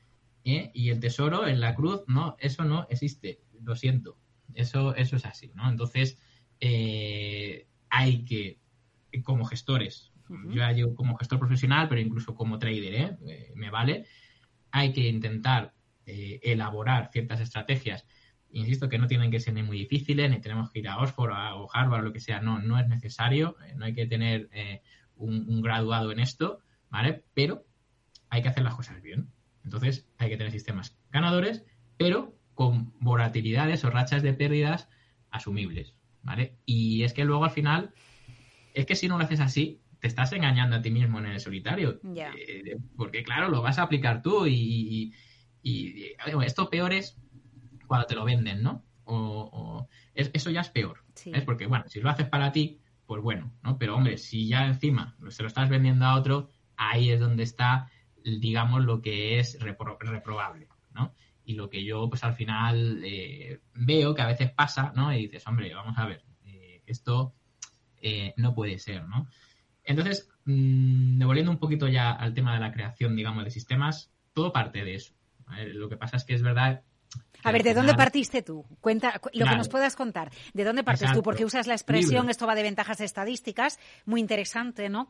¿eh? 0.44 0.70
y 0.72 0.90
el 0.90 1.00
tesoro 1.00 1.46
en 1.48 1.60
la 1.60 1.74
cruz, 1.74 2.04
no, 2.06 2.36
eso 2.38 2.64
no 2.64 2.86
existe, 2.88 3.40
lo 3.60 3.74
siento, 3.74 4.16
eso, 4.54 4.94
eso 4.94 5.16
es 5.16 5.26
así, 5.26 5.50
¿no? 5.54 5.68
Entonces, 5.68 6.16
eh, 6.60 7.66
hay 7.90 8.24
que, 8.24 8.60
como 9.24 9.44
gestores, 9.44 10.12
yo 10.28 10.54
ya 10.54 10.72
llevo 10.72 10.94
como 10.94 11.16
gestor 11.16 11.40
profesional, 11.40 11.88
pero 11.88 12.00
incluso 12.00 12.34
como 12.34 12.58
trader, 12.58 12.94
¿eh? 12.94 13.18
¿eh? 13.26 13.52
me 13.56 13.68
vale, 13.68 14.06
hay 14.70 14.92
que 14.92 15.08
intentar 15.08 15.74
elaborar 16.06 17.10
ciertas 17.12 17.40
estrategias. 17.40 18.06
Insisto 18.52 18.88
que 18.90 18.98
no 18.98 19.06
tienen 19.06 19.30
que 19.30 19.40
ser 19.40 19.54
ni 19.54 19.62
muy 19.62 19.78
difíciles, 19.78 20.30
ni 20.30 20.38
tenemos 20.40 20.70
que 20.70 20.80
ir 20.80 20.88
a 20.88 20.98
Oxford 20.98 21.32
o 21.32 21.68
Harvard 21.72 22.02
o 22.02 22.04
lo 22.04 22.12
que 22.12 22.20
sea, 22.20 22.40
no, 22.40 22.60
no 22.60 22.78
es 22.78 22.86
necesario, 22.86 23.56
no 23.76 23.86
hay 23.86 23.94
que 23.94 24.06
tener 24.06 24.50
un 25.16 25.62
graduado 25.62 26.12
en 26.12 26.20
esto, 26.20 26.60
¿vale? 26.94 27.24
Pero 27.34 27.66
hay 28.30 28.40
que 28.40 28.48
hacer 28.48 28.62
las 28.62 28.76
cosas 28.76 29.02
bien. 29.02 29.28
Entonces 29.64 30.08
hay 30.16 30.28
que 30.28 30.36
tener 30.36 30.52
sistemas 30.52 30.96
ganadores, 31.10 31.64
pero 31.96 32.38
con 32.54 32.92
volatilidades 33.00 33.82
o 33.84 33.90
rachas 33.90 34.22
de 34.22 34.32
pérdidas 34.32 34.88
asumibles, 35.28 35.96
¿vale? 36.22 36.56
Y 36.64 37.02
es 37.02 37.12
que 37.12 37.24
luego 37.24 37.44
al 37.44 37.50
final, 37.50 37.92
es 38.74 38.86
que 38.86 38.94
si 38.94 39.08
no 39.08 39.18
lo 39.18 39.24
haces 39.24 39.40
así, 39.40 39.82
te 39.98 40.06
estás 40.06 40.32
engañando 40.32 40.76
a 40.76 40.82
ti 40.82 40.92
mismo 40.92 41.18
en 41.18 41.26
el 41.26 41.40
solitario. 41.40 42.00
Eh, 42.14 42.76
porque 42.96 43.24
claro, 43.24 43.48
lo 43.48 43.60
vas 43.60 43.80
a 43.80 43.82
aplicar 43.82 44.22
tú 44.22 44.46
y, 44.46 45.12
esto 45.64 46.70
peor 46.70 46.92
es 46.92 47.18
cuando 47.88 48.06
te 48.06 48.14
lo 48.14 48.24
venden, 48.24 48.62
¿no? 48.62 48.84
O, 49.02 49.88
eso 50.14 50.50
ya 50.50 50.60
es 50.60 50.68
peor. 50.68 51.02
Es 51.24 51.42
porque, 51.42 51.66
bueno, 51.66 51.86
si 51.88 52.00
lo 52.00 52.08
haces 52.08 52.28
para 52.28 52.52
ti, 52.52 52.80
pues 53.04 53.20
bueno, 53.20 53.52
¿no? 53.64 53.78
Pero 53.78 53.96
hombre, 53.96 54.16
si 54.16 54.46
ya 54.46 54.64
encima 54.66 55.16
se 55.30 55.42
lo 55.42 55.48
estás 55.48 55.68
vendiendo 55.68 56.04
a 56.04 56.14
otro, 56.14 56.52
ahí 56.76 57.10
es 57.10 57.20
donde 57.20 57.42
está 57.42 57.90
digamos, 58.24 58.84
lo 58.84 59.02
que 59.02 59.38
es 59.38 59.58
reprobable, 59.60 60.68
¿no? 60.94 61.12
Y 61.44 61.54
lo 61.54 61.68
que 61.68 61.84
yo, 61.84 62.08
pues 62.08 62.24
al 62.24 62.34
final 62.34 63.02
eh, 63.04 63.60
veo 63.74 64.14
que 64.14 64.22
a 64.22 64.26
veces 64.26 64.50
pasa, 64.50 64.92
¿no? 64.96 65.12
Y 65.12 65.22
dices, 65.22 65.46
hombre, 65.46 65.72
vamos 65.74 65.96
a 65.98 66.06
ver, 66.06 66.24
eh, 66.46 66.82
esto 66.86 67.34
eh, 68.00 68.32
no 68.38 68.54
puede 68.54 68.78
ser, 68.78 69.06
¿no? 69.06 69.28
Entonces, 69.84 70.30
mm, 70.46 71.18
devolviendo 71.18 71.52
un 71.52 71.58
poquito 71.58 71.86
ya 71.86 72.12
al 72.12 72.32
tema 72.32 72.54
de 72.54 72.60
la 72.60 72.72
creación, 72.72 73.14
digamos, 73.14 73.44
de 73.44 73.50
sistemas, 73.50 74.10
todo 74.32 74.52
parte 74.52 74.82
de 74.82 74.94
eso. 74.94 75.14
Lo 75.74 75.90
que 75.90 75.98
pasa 75.98 76.16
es 76.16 76.24
que 76.24 76.34
es 76.34 76.42
verdad 76.42 76.82
a 77.44 77.52
ver, 77.52 77.62
¿de 77.62 77.74
dónde 77.74 77.94
partiste 77.94 78.42
tú? 78.42 78.64
Cuenta 78.80 79.20
lo 79.34 79.44
que 79.44 79.56
nos 79.56 79.68
puedas 79.68 79.94
contar. 79.96 80.32
¿De 80.54 80.64
dónde 80.64 80.82
partes 80.82 81.12
tú? 81.12 81.22
Porque 81.22 81.44
usas 81.44 81.66
la 81.66 81.74
expresión, 81.74 82.30
esto 82.30 82.46
va 82.46 82.54
de 82.54 82.62
ventajas 82.62 83.00
estadísticas, 83.02 83.78
muy 84.06 84.20
interesante, 84.20 84.88
¿no? 84.88 85.06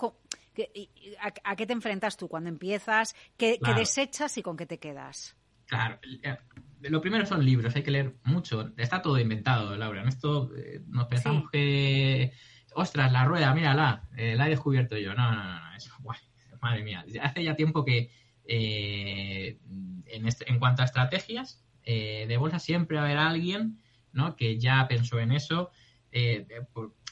¿A, 1.45 1.57
qué 1.57 1.67
te 1.67 1.73
enfrentas 1.73 2.17
tú 2.17 2.29
cuando 2.29 2.49
empiezas? 2.49 3.15
¿Qué, 3.37 3.59
desechas 3.77 4.37
y 4.39 4.43
con 4.43 4.57
qué 4.57 4.67
te 4.67 4.79
quedas? 4.79 5.37
Claro, 5.67 5.99
eh, 6.23 6.37
lo 6.83 7.01
primero 7.01 7.27
son 7.27 7.45
libros, 7.45 7.75
hay 7.75 7.83
que 7.83 7.91
leer 7.91 8.15
mucho. 8.25 8.73
Está 8.77 9.03
todo 9.03 9.19
inventado, 9.19 9.77
Laura. 9.77 10.03
En 10.03 10.09
esto 10.09 10.51
eh, 10.57 10.83
nos 10.87 11.07
pensamos 11.07 11.51
que, 11.51 12.33
ostras, 12.75 13.11
la 13.11 13.25
rueda, 13.25 13.55
mírala, 13.55 14.09
eh, 14.17 14.35
la 14.37 14.47
he 14.47 14.51
descubierto 14.51 14.97
yo. 14.97 15.15
No, 15.15 15.33
no, 15.33 15.43
no, 15.43 15.77
eso, 15.77 15.93
guay, 16.01 16.19
madre 16.61 16.83
mía. 16.83 17.05
Hace 17.23 17.43
ya 17.43 17.57
tiempo 17.57 17.85
que 17.85 18.11
en, 18.47 20.27
este, 20.27 20.51
en 20.51 20.59
cuanto 20.59 20.83
a 20.83 20.85
estrategias, 20.85 21.65
eh, 21.87 22.25
de 22.27 22.37
bolsa 22.39 22.59
siempre 22.59 22.97
va 22.97 23.03
a 23.03 23.07
haber 23.07 23.19
alguien 23.19 23.79
¿no? 24.13 24.37
que 24.37 24.59
ya 24.59 24.87
pensó 24.89 25.19
en 25.19 25.33
eso. 25.33 25.71
Eh, 26.17 26.47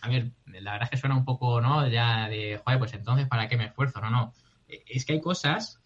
a 0.01 0.09
ver, 0.09 0.33
la 0.47 0.73
verdad 0.73 0.85
es 0.85 0.91
que 0.91 0.97
suena 0.97 1.17
un 1.17 1.25
poco, 1.25 1.61
¿no? 1.61 1.87
Ya 1.89 2.29
de, 2.29 2.61
joder, 2.65 2.79
pues 2.79 2.95
entonces, 2.95 3.29
¿para 3.29 3.49
qué 3.49 3.57
me 3.57 3.67
esfuerzo? 3.67 4.01
No, 4.01 4.11
no. 4.11 4.33
Eh, 4.69 4.85
es 4.87 5.05
que 5.05 5.15
hay 5.15 5.21
cosas, 5.21 5.81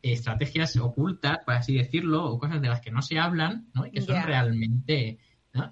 estrategias 0.00 0.76
ocultas, 0.76 1.38
por 1.44 1.54
así 1.54 1.76
decirlo, 1.76 2.24
o 2.24 2.38
cosas 2.38 2.60
de 2.60 2.68
las 2.68 2.80
que 2.80 2.90
no 2.90 3.02
se 3.02 3.18
hablan, 3.18 3.68
¿no? 3.74 3.86
Y 3.86 3.90
que 3.90 4.00
son 4.00 4.22
realmente 4.22 5.18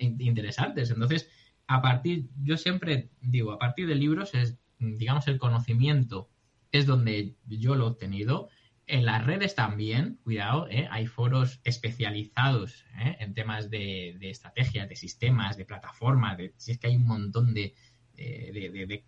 interesantes. 0.08 0.90
Entonces, 0.90 1.28
a 1.66 1.80
partir, 1.80 2.28
yo 2.42 2.56
siempre 2.56 3.10
digo, 3.20 3.52
a 3.52 3.58
partir 3.58 3.86
de 3.86 3.94
libros 3.94 4.34
es 4.34 4.60
digamos, 4.80 5.28
el 5.28 5.38
conocimiento 5.38 6.30
es 6.72 6.86
donde 6.86 7.36
yo 7.46 7.74
lo 7.74 7.84
he 7.84 7.90
obtenido. 7.90 8.48
En 8.92 9.04
las 9.04 9.24
redes 9.24 9.54
también, 9.54 10.18
cuidado, 10.24 10.66
¿eh? 10.68 10.88
hay 10.90 11.06
foros 11.06 11.60
especializados 11.62 12.84
¿eh? 12.98 13.18
en 13.20 13.34
temas 13.34 13.70
de, 13.70 14.18
estrategias, 14.20 14.88
de 14.88 14.96
sistemas, 14.96 15.56
de 15.56 15.64
plataformas, 15.64 16.36
de, 16.36 16.54
si 16.56 16.72
es 16.72 16.78
que 16.78 16.88
hay 16.88 16.96
un 16.96 17.06
montón 17.06 17.54
de, 17.54 17.76
de 18.16 19.04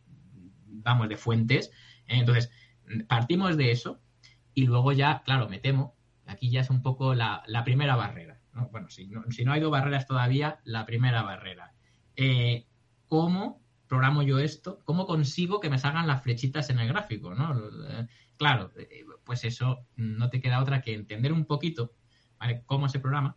vamos, 0.66 1.08
de 1.08 1.16
fuentes. 1.16 1.72
¿eh? 2.06 2.18
Entonces, 2.20 2.52
partimos 3.08 3.56
de 3.56 3.72
eso 3.72 4.00
y 4.54 4.66
luego 4.66 4.92
ya, 4.92 5.24
claro, 5.24 5.48
me 5.48 5.58
temo, 5.58 5.96
aquí 6.26 6.48
ya 6.48 6.60
es 6.60 6.70
un 6.70 6.80
poco 6.80 7.16
la, 7.16 7.42
primera 7.64 7.96
barrera. 7.96 8.40
Bueno, 8.70 8.88
si 8.88 9.08
no, 9.08 9.24
si 9.30 9.44
no 9.44 9.52
hay 9.52 9.60
dos 9.60 9.72
barreras 9.72 10.06
todavía, 10.06 10.60
la 10.62 10.86
primera 10.86 11.22
barrera. 11.22 11.74
¿Cómo 13.08 13.61
programo 13.92 14.22
yo 14.22 14.38
esto, 14.38 14.80
¿cómo 14.86 15.04
consigo 15.04 15.60
que 15.60 15.68
me 15.68 15.76
salgan 15.76 16.06
las 16.06 16.22
flechitas 16.22 16.70
en 16.70 16.78
el 16.78 16.88
gráfico? 16.88 17.34
¿no? 17.34 17.54
Eh, 17.90 18.06
claro, 18.38 18.72
eh, 18.74 19.04
pues 19.22 19.44
eso 19.44 19.86
no 19.96 20.30
te 20.30 20.40
queda 20.40 20.62
otra 20.62 20.80
que 20.80 20.94
entender 20.94 21.30
un 21.30 21.44
poquito 21.44 21.92
¿vale? 22.38 22.62
cómo 22.64 22.88
se 22.88 23.00
programa, 23.00 23.36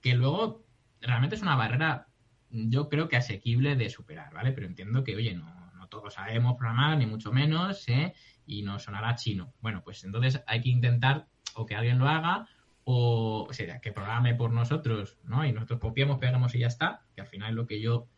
que 0.00 0.16
luego 0.16 0.66
realmente 1.00 1.36
es 1.36 1.42
una 1.42 1.54
barrera, 1.54 2.08
yo 2.50 2.88
creo 2.88 3.08
que 3.08 3.14
asequible 3.14 3.76
de 3.76 3.88
superar, 3.88 4.34
¿vale? 4.34 4.50
Pero 4.50 4.66
entiendo 4.66 5.04
que, 5.04 5.14
oye, 5.14 5.32
no, 5.32 5.46
todos 5.88 6.14
sabemos 6.14 6.56
programar, 6.56 6.98
ni 6.98 7.06
mucho 7.06 7.32
menos, 7.32 7.88
¿eh? 7.88 8.14
y 8.46 8.62
nos 8.62 8.82
sonará 8.82 9.14
chino. 9.14 9.54
Bueno, 9.60 9.82
pues 9.84 10.02
entonces 10.02 10.42
hay 10.48 10.60
que 10.60 10.70
intentar 10.70 11.28
o 11.54 11.66
que 11.66 11.76
alguien 11.76 12.00
lo 12.00 12.08
haga 12.08 12.48
o, 12.82 13.46
o 13.48 13.52
sea, 13.52 13.80
que 13.80 13.92
programe 13.92 14.34
por 14.34 14.50
nosotros, 14.50 15.18
¿no? 15.22 15.46
Y 15.46 15.52
nosotros 15.52 15.78
copiamos, 15.78 16.18
pegamos 16.18 16.52
y 16.56 16.58
ya 16.58 16.66
está, 16.66 17.02
que 17.14 17.20
al 17.20 17.28
final 17.28 17.50
es 17.50 17.54
lo 17.54 17.68
que 17.68 17.80
yo 17.80 18.08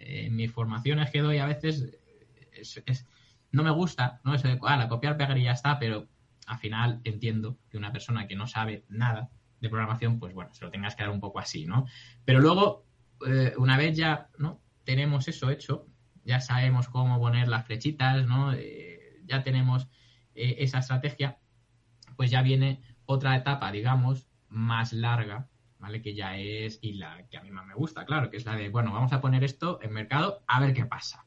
en 0.00 0.36
mis 0.36 0.52
formaciones 0.52 1.10
que 1.10 1.20
doy 1.20 1.38
a 1.38 1.46
veces 1.46 1.98
es, 2.52 3.06
no 3.52 3.62
me 3.62 3.70
gusta, 3.70 4.20
¿no? 4.24 4.34
Eso 4.34 4.48
de, 4.48 4.58
ah, 4.62 4.76
la 4.76 4.88
copiar, 4.88 5.16
pegar 5.16 5.38
y 5.38 5.44
ya 5.44 5.52
está, 5.52 5.78
pero 5.78 6.08
al 6.46 6.58
final 6.58 7.00
entiendo 7.04 7.58
que 7.70 7.76
una 7.76 7.92
persona 7.92 8.26
que 8.26 8.36
no 8.36 8.46
sabe 8.46 8.84
nada 8.88 9.30
de 9.60 9.68
programación, 9.68 10.18
pues 10.18 10.34
bueno, 10.34 10.52
se 10.54 10.64
lo 10.64 10.70
tengas 10.70 10.94
que 10.94 11.02
dar 11.02 11.10
un 11.10 11.20
poco 11.20 11.38
así, 11.38 11.66
¿no? 11.66 11.86
Pero 12.24 12.40
luego, 12.40 12.86
eh, 13.26 13.54
una 13.56 13.76
vez 13.76 13.96
ya, 13.96 14.28
¿no? 14.38 14.60
Tenemos 14.84 15.28
eso 15.28 15.50
hecho, 15.50 15.86
ya 16.24 16.40
sabemos 16.40 16.88
cómo 16.88 17.18
poner 17.18 17.48
las 17.48 17.66
flechitas, 17.66 18.26
¿no? 18.26 18.52
Eh, 18.52 19.20
ya 19.24 19.42
tenemos 19.42 19.88
eh, 20.34 20.56
esa 20.58 20.78
estrategia, 20.78 21.38
pues 22.16 22.30
ya 22.30 22.42
viene 22.42 22.82
otra 23.06 23.36
etapa, 23.36 23.72
digamos, 23.72 24.26
más 24.48 24.92
larga, 24.92 25.48
¿vale? 25.86 26.02
Que 26.02 26.16
ya 26.16 26.36
es, 26.36 26.80
y 26.82 26.94
la 26.94 27.28
que 27.28 27.36
a 27.36 27.42
mí 27.42 27.52
más 27.52 27.64
me 27.64 27.74
gusta, 27.74 28.04
claro, 28.04 28.28
que 28.28 28.38
es 28.38 28.44
la 28.44 28.56
de, 28.56 28.70
bueno, 28.70 28.92
vamos 28.92 29.12
a 29.12 29.20
poner 29.20 29.44
esto 29.44 29.78
en 29.82 29.92
mercado 29.92 30.42
a 30.48 30.58
ver 30.58 30.74
qué 30.74 30.84
pasa, 30.84 31.26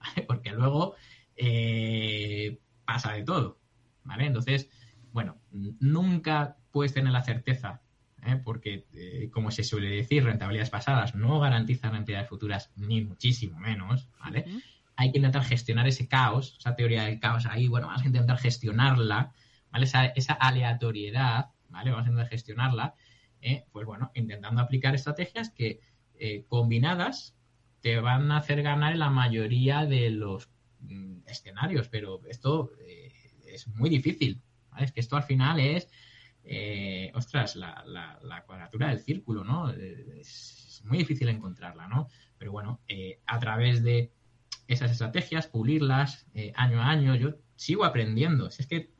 Porque 0.28 0.50
luego 0.50 0.94
eh, 1.36 2.60
pasa 2.84 3.12
de 3.12 3.22
todo, 3.22 3.58
¿vale? 4.02 4.26
Entonces, 4.26 4.68
bueno, 5.10 5.40
nunca 5.80 6.58
puedes 6.70 6.92
tener 6.92 7.14
la 7.14 7.22
certeza, 7.22 7.80
¿eh? 8.26 8.36
porque, 8.36 8.86
eh, 8.92 9.30
como 9.32 9.50
se 9.50 9.64
suele 9.64 9.88
decir, 9.88 10.22
rentabilidades 10.22 10.68
pasadas 10.68 11.14
no 11.14 11.40
garantizan 11.40 11.92
rentabilidades 11.92 12.28
futuras, 12.28 12.72
ni 12.76 13.00
muchísimo 13.00 13.58
menos, 13.58 14.10
¿vale? 14.20 14.44
Hay 14.96 15.12
que 15.12 15.18
intentar 15.18 15.44
gestionar 15.44 15.88
ese 15.88 16.08
caos, 16.08 16.56
esa 16.58 16.76
teoría 16.76 17.04
del 17.04 17.20
caos 17.20 17.46
ahí, 17.46 17.68
bueno, 17.68 17.86
vamos 17.86 18.02
a 18.02 18.06
intentar 18.06 18.36
gestionarla, 18.36 19.32
¿vale? 19.72 19.86
Esa, 19.86 20.04
esa 20.08 20.34
aleatoriedad, 20.34 21.52
¿vale? 21.70 21.90
Vamos 21.90 22.04
a 22.04 22.10
intentar 22.10 22.28
gestionarla 22.28 22.94
¿eh? 23.44 23.66
pues 23.70 23.86
bueno, 23.86 24.10
intentando 24.14 24.60
aplicar 24.60 24.94
estrategias 24.94 25.50
que 25.50 25.80
eh, 26.14 26.44
combinadas 26.48 27.36
te 27.80 28.00
van 28.00 28.32
a 28.32 28.38
hacer 28.38 28.62
ganar 28.62 28.94
en 28.94 28.98
la 28.98 29.10
mayoría 29.10 29.84
de 29.84 30.10
los 30.10 30.48
mm, 30.80 31.18
escenarios, 31.26 31.88
pero 31.88 32.20
esto 32.26 32.72
eh, 32.80 33.12
es 33.46 33.68
muy 33.68 33.90
difícil. 33.90 34.40
Es 34.78 34.90
que 34.90 35.00
esto 35.00 35.16
al 35.16 35.22
final 35.22 35.60
es, 35.60 35.88
ostras, 37.14 37.54
la, 37.54 37.84
la, 37.86 38.42
cuadratura 38.44 38.88
del 38.88 38.98
círculo, 38.98 39.44
¿no? 39.44 39.70
Es 39.70 40.82
muy 40.84 40.98
difícil 40.98 41.28
encontrarla, 41.28 41.86
¿no? 41.86 42.08
Pero 42.38 42.50
bueno, 42.50 42.80
a 43.24 43.38
través 43.38 43.84
de 43.84 44.10
esas 44.66 44.90
estrategias, 44.90 45.46
pulirlas 45.46 46.26
año 46.56 46.82
a 46.82 46.90
año, 46.90 47.14
yo 47.14 47.36
sigo 47.54 47.84
aprendiendo. 47.84 48.48
es 48.48 48.66
que 48.66 48.90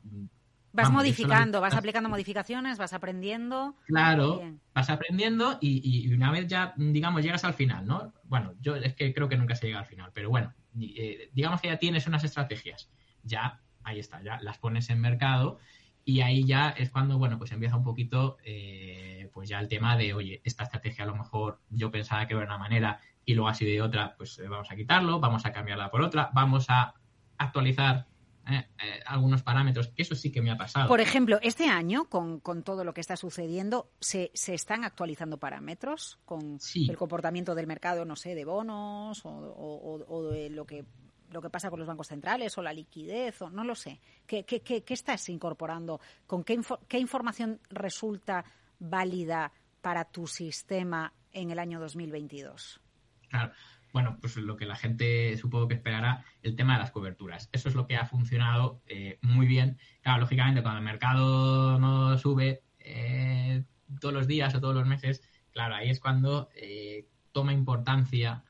Vas 0.75 0.91
modificando, 0.91 1.61
vas 1.61 1.73
aplicando 1.73 2.09
modificaciones, 2.09 2.77
vas 2.77 2.93
aprendiendo. 2.93 3.75
Claro, 3.85 4.41
vas 4.73 4.89
aprendiendo 4.89 5.57
y, 5.61 6.13
una 6.13 6.31
vez 6.31 6.47
ya, 6.47 6.73
digamos, 6.75 7.23
llegas 7.23 7.43
al 7.43 7.53
final, 7.53 7.85
¿no? 7.85 8.13
Bueno, 8.23 8.53
yo 8.61 8.75
es 8.75 8.93
que 8.93 9.13
creo 9.13 9.29
que 9.29 9.37
nunca 9.37 9.55
se 9.55 9.67
llega 9.67 9.79
al 9.79 9.85
final, 9.85 10.11
pero 10.13 10.29
bueno, 10.29 10.53
eh, 10.79 11.29
digamos 11.33 11.61
que 11.61 11.69
ya 11.69 11.77
tienes 11.77 12.07
unas 12.07 12.23
estrategias, 12.23 12.89
ya, 13.23 13.61
ahí 13.83 13.99
está, 13.99 14.21
ya 14.21 14.39
las 14.41 14.57
pones 14.57 14.89
en 14.89 14.99
mercado 14.99 15.59
y 16.03 16.21
ahí 16.21 16.43
ya 16.45 16.69
es 16.69 16.91
cuando, 16.91 17.17
bueno, 17.17 17.37
pues 17.37 17.51
empieza 17.51 17.77
un 17.77 17.83
poquito, 17.83 18.37
eh, 18.43 19.29
pues 19.33 19.49
ya 19.49 19.59
el 19.59 19.67
tema 19.67 19.97
de, 19.97 20.13
oye, 20.13 20.41
esta 20.43 20.63
estrategia 20.63 21.03
a 21.03 21.07
lo 21.07 21.15
mejor 21.15 21.61
yo 21.69 21.89
pensaba 21.89 22.27
que 22.27 22.35
era 22.35 22.43
una 22.43 22.57
manera 22.57 22.99
y 23.25 23.33
luego 23.33 23.49
así 23.49 23.65
de 23.65 23.81
otra, 23.81 24.15
pues 24.17 24.37
eh, 24.39 24.47
vamos 24.47 24.69
a 24.71 24.75
quitarlo, 24.75 25.19
vamos 25.19 25.45
a 25.45 25.51
cambiarla 25.51 25.89
por 25.89 26.01
otra, 26.01 26.29
vamos 26.33 26.69
a 26.69 26.93
actualizar 27.37 28.05
eh, 28.47 28.67
eh, 28.83 28.99
algunos 29.07 29.41
parámetros, 29.41 29.91
eso 29.97 30.13
sí 30.13 30.31
que 30.31 30.41
me 30.41 30.51
ha 30.51 30.57
pasado. 30.57 30.87
Por 30.87 31.01
ejemplo, 31.01 31.39
este 31.41 31.67
año, 31.67 32.05
con, 32.09 32.41
todo 32.63 32.83
lo 32.83 32.93
que 32.93 33.01
está 33.01 33.17
sucediendo, 33.17 33.89
¿se, 33.99 34.29
se 34.35 34.53
están 34.53 34.83
actualizando 34.83 35.37
parámetros 35.37 36.19
con 36.25 36.59
el 36.75 36.97
comportamiento 36.97 37.55
del 37.55 37.65
mercado, 37.65 38.05
no 38.05 38.15
sé, 38.15 38.35
de 38.35 38.45
bonos 38.45 39.21
o, 39.23 40.29
de 40.31 40.49
lo 40.49 40.65
que 40.65 40.85
lo 41.31 41.41
que 41.41 41.49
pasa 41.49 41.69
con 41.69 41.79
los 41.79 41.87
bancos 41.87 42.07
centrales 42.07 42.57
o 42.57 42.61
la 42.61 42.71
liquidez 42.71 43.41
o 43.41 43.49
no 43.49 43.63
lo 43.63 43.75
sé. 43.75 43.99
¿Qué, 44.27 44.45
qué, 44.45 44.61
qué, 44.61 44.83
estás 44.93 45.27
incorporando? 45.27 45.99
¿Con 46.27 46.43
qué, 46.43 46.61
qué 46.87 46.99
información 46.99 47.59
resulta 47.69 48.45
válida 48.79 49.51
para 49.81 50.05
tu 50.05 50.27
sistema 50.27 51.11
en 51.33 51.51
el 51.51 51.59
año 51.59 51.79
2022? 51.79 52.79
Claro 53.27 53.51
bueno, 53.95 54.17
pues 54.19 54.35
lo 54.35 54.57
que 54.57 54.65
la 54.65 54.75
gente 54.75 55.37
supongo 55.37 55.69
que 55.69 55.75
esperará, 55.75 56.25
el 56.43 56.57
tema 56.57 56.73
de 56.73 56.79
las 56.79 56.91
coberturas. 56.91 57.47
Eso 57.53 57.69
es 57.69 57.75
lo 57.75 57.87
que 57.87 57.95
ha 57.95 58.05
funcionado 58.05 58.81
eh, 58.87 59.19
muy 59.21 59.47
bien. 59.47 59.77
Claro, 60.01 60.19
lógicamente, 60.19 60.61
cuando 60.61 60.79
el 60.79 60.83
mercado 60.83 61.79
no 61.79 62.17
sube 62.17 62.61
eh, 62.79 63.63
todos 64.01 64.13
los 64.13 64.27
días 64.27 64.53
o 64.53 64.59
todos 64.59 64.75
los 64.75 64.85
meses, 64.85 65.21
claro, 65.51 65.75
ahí 65.75 65.89
es 65.89 66.01
cuando 66.01 66.49
eh, 66.57 67.07
toma 67.31 67.53
importancia 67.53 68.43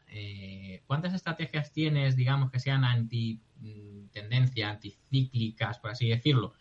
cuántas 0.88 1.14
estrategias 1.14 1.72
tienes, 1.72 2.16
digamos, 2.16 2.50
que 2.50 2.60
sean 2.60 2.84
anti-tendencia, 2.84 4.72
anticíclicas, 4.72 5.78
por 5.78 5.91
así 5.91 6.10
decirlo. 6.10 6.54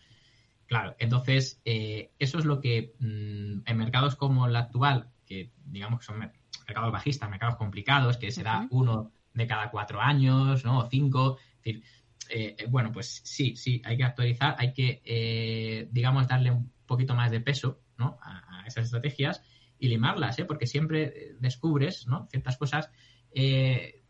Claro, 0.66 0.95
entonces, 0.99 1.62
eso 1.64 2.39
es 2.39 2.45
lo 2.45 2.61
que 2.61 2.93
mm, 2.99 3.61
en 3.64 3.76
mercados 3.78 4.14
como 4.14 4.47
el 4.47 4.57
actual, 4.57 5.09
que 5.24 5.53
digamos 5.64 6.01
que 6.01 6.07
son 6.07 6.18
mercados 6.67 6.93
bajistas, 6.93 7.31
mercados 7.31 7.57
complicados, 7.57 8.17
que 8.17 8.31
se 8.31 8.43
da 8.43 8.67
uno 8.71 9.12
de 9.35 9.47
cada 9.47 9.71
cuatro 9.71 10.01
años, 10.01 10.65
¿no? 10.65 10.79
O 10.79 10.89
cinco. 10.89 11.39
Es 11.57 11.65
decir, 11.65 11.85
eh, 12.31 12.57
eh, 12.59 12.67
bueno, 12.69 12.91
pues 12.93 13.21
sí, 13.25 13.57
sí, 13.57 13.83
hay 13.85 13.97
que 13.97 14.05
actualizar, 14.05 14.55
hay 14.59 14.73
que, 14.73 15.03
eh, 15.05 15.89
digamos, 15.91 16.29
darle 16.29 16.51
un 16.51 16.73
poquito 16.87 17.15
más 17.15 17.31
de 17.31 17.41
peso, 17.41 17.81
¿no? 17.99 18.19
A, 18.23 18.65
esas 18.67 18.87
estrategias 18.87 19.43
y 19.79 19.89
limarlas, 19.89 20.39
¿eh? 20.39 20.47
Porque 20.47 20.67
siempre 20.67 21.35
descubres, 21.39 22.07
¿no? 22.07 22.27
Ciertas 22.31 22.57
cosas. 22.57 22.91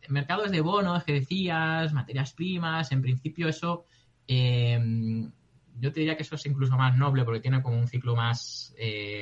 mercados 0.08 0.50
de 0.50 0.60
bonos 0.60 1.02
que 1.02 1.14
decías, 1.14 1.92
materias 1.92 2.34
primas, 2.34 2.92
en 2.92 3.02
principio 3.02 3.48
eso, 3.48 3.86
yo 4.28 5.92
te 5.92 6.00
diría 6.00 6.16
que 6.16 6.22
eso 6.22 6.36
es 6.36 6.46
incluso 6.46 6.76
más 6.76 6.96
noble 6.96 7.24
porque 7.24 7.40
tiene 7.40 7.62
como 7.62 7.78
un 7.78 7.88
ciclo 7.88 8.14
más, 8.14 8.74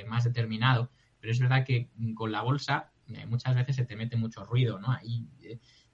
más 0.06 0.24
determinado. 0.24 0.90
Pero 1.18 1.32
es 1.32 1.40
verdad 1.40 1.64
que 1.64 1.88
con 2.14 2.30
la 2.30 2.42
bolsa 2.42 2.91
eh, 3.08 3.26
muchas 3.26 3.54
veces 3.54 3.76
se 3.76 3.84
te 3.84 3.96
mete 3.96 4.16
mucho 4.16 4.44
ruido, 4.44 4.78
¿no? 4.78 4.92
Ahí 4.92 5.26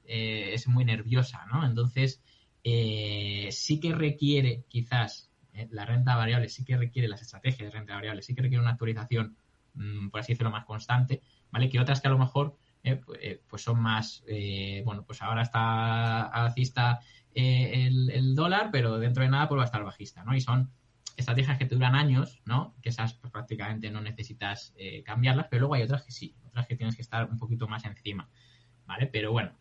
eh, 0.04 0.50
es 0.52 0.68
muy 0.68 0.84
nerviosa, 0.84 1.46
¿no? 1.46 1.64
Entonces, 1.64 2.22
eh, 2.64 3.48
sí 3.50 3.80
que 3.80 3.94
requiere 3.94 4.64
quizás 4.68 5.30
la 5.70 5.84
renta 5.84 6.14
variable, 6.14 6.48
sí 6.48 6.64
que 6.64 6.76
requiere 6.76 7.08
las 7.08 7.20
estrategias 7.20 7.72
de 7.72 7.78
renta 7.78 7.94
variable, 7.94 8.22
sí 8.22 8.32
que 8.32 8.42
requiere 8.42 8.62
una 8.62 8.72
actualización, 8.72 9.36
mm, 9.74 10.08
por 10.08 10.20
así 10.20 10.32
decirlo, 10.32 10.50
más 10.50 10.64
constante, 10.64 11.20
¿vale? 11.50 11.68
Que 11.68 11.80
otras 11.80 12.00
que 12.00 12.06
a 12.08 12.12
lo 12.12 12.18
mejor 12.18 12.56
pues 13.48 13.60
son 13.60 13.82
más, 13.82 14.22
bueno, 14.84 15.04
pues 15.04 15.20
ahora 15.20 15.42
está 15.42 16.22
alcista 16.22 17.00
el, 17.34 18.08
el, 18.08 18.34
dólar, 18.34 18.70
pero 18.72 18.98
dentro 18.98 19.22
de 19.22 19.28
nada 19.28 19.46
pues 19.46 19.58
va 19.58 19.62
a 19.64 19.66
estar 19.66 19.84
bajista, 19.84 20.24
¿no? 20.24 20.34
Y 20.34 20.40
son 20.40 20.70
estrategias 21.18 21.58
que 21.58 21.66
te 21.66 21.74
duran 21.74 21.94
años, 21.94 22.40
¿no? 22.44 22.74
Que 22.80 22.90
esas 22.90 23.14
pues, 23.14 23.32
prácticamente 23.32 23.90
no 23.90 24.00
necesitas 24.00 24.72
eh, 24.76 25.02
cambiarlas, 25.02 25.46
pero 25.50 25.60
luego 25.60 25.74
hay 25.74 25.82
otras 25.82 26.04
que 26.04 26.12
sí, 26.12 26.34
otras 26.46 26.66
que 26.66 26.76
tienes 26.76 26.96
que 26.96 27.02
estar 27.02 27.28
un 27.28 27.38
poquito 27.38 27.66
más 27.66 27.84
encima, 27.84 28.28
¿vale? 28.86 29.06
Pero 29.06 29.32
bueno, 29.32 29.52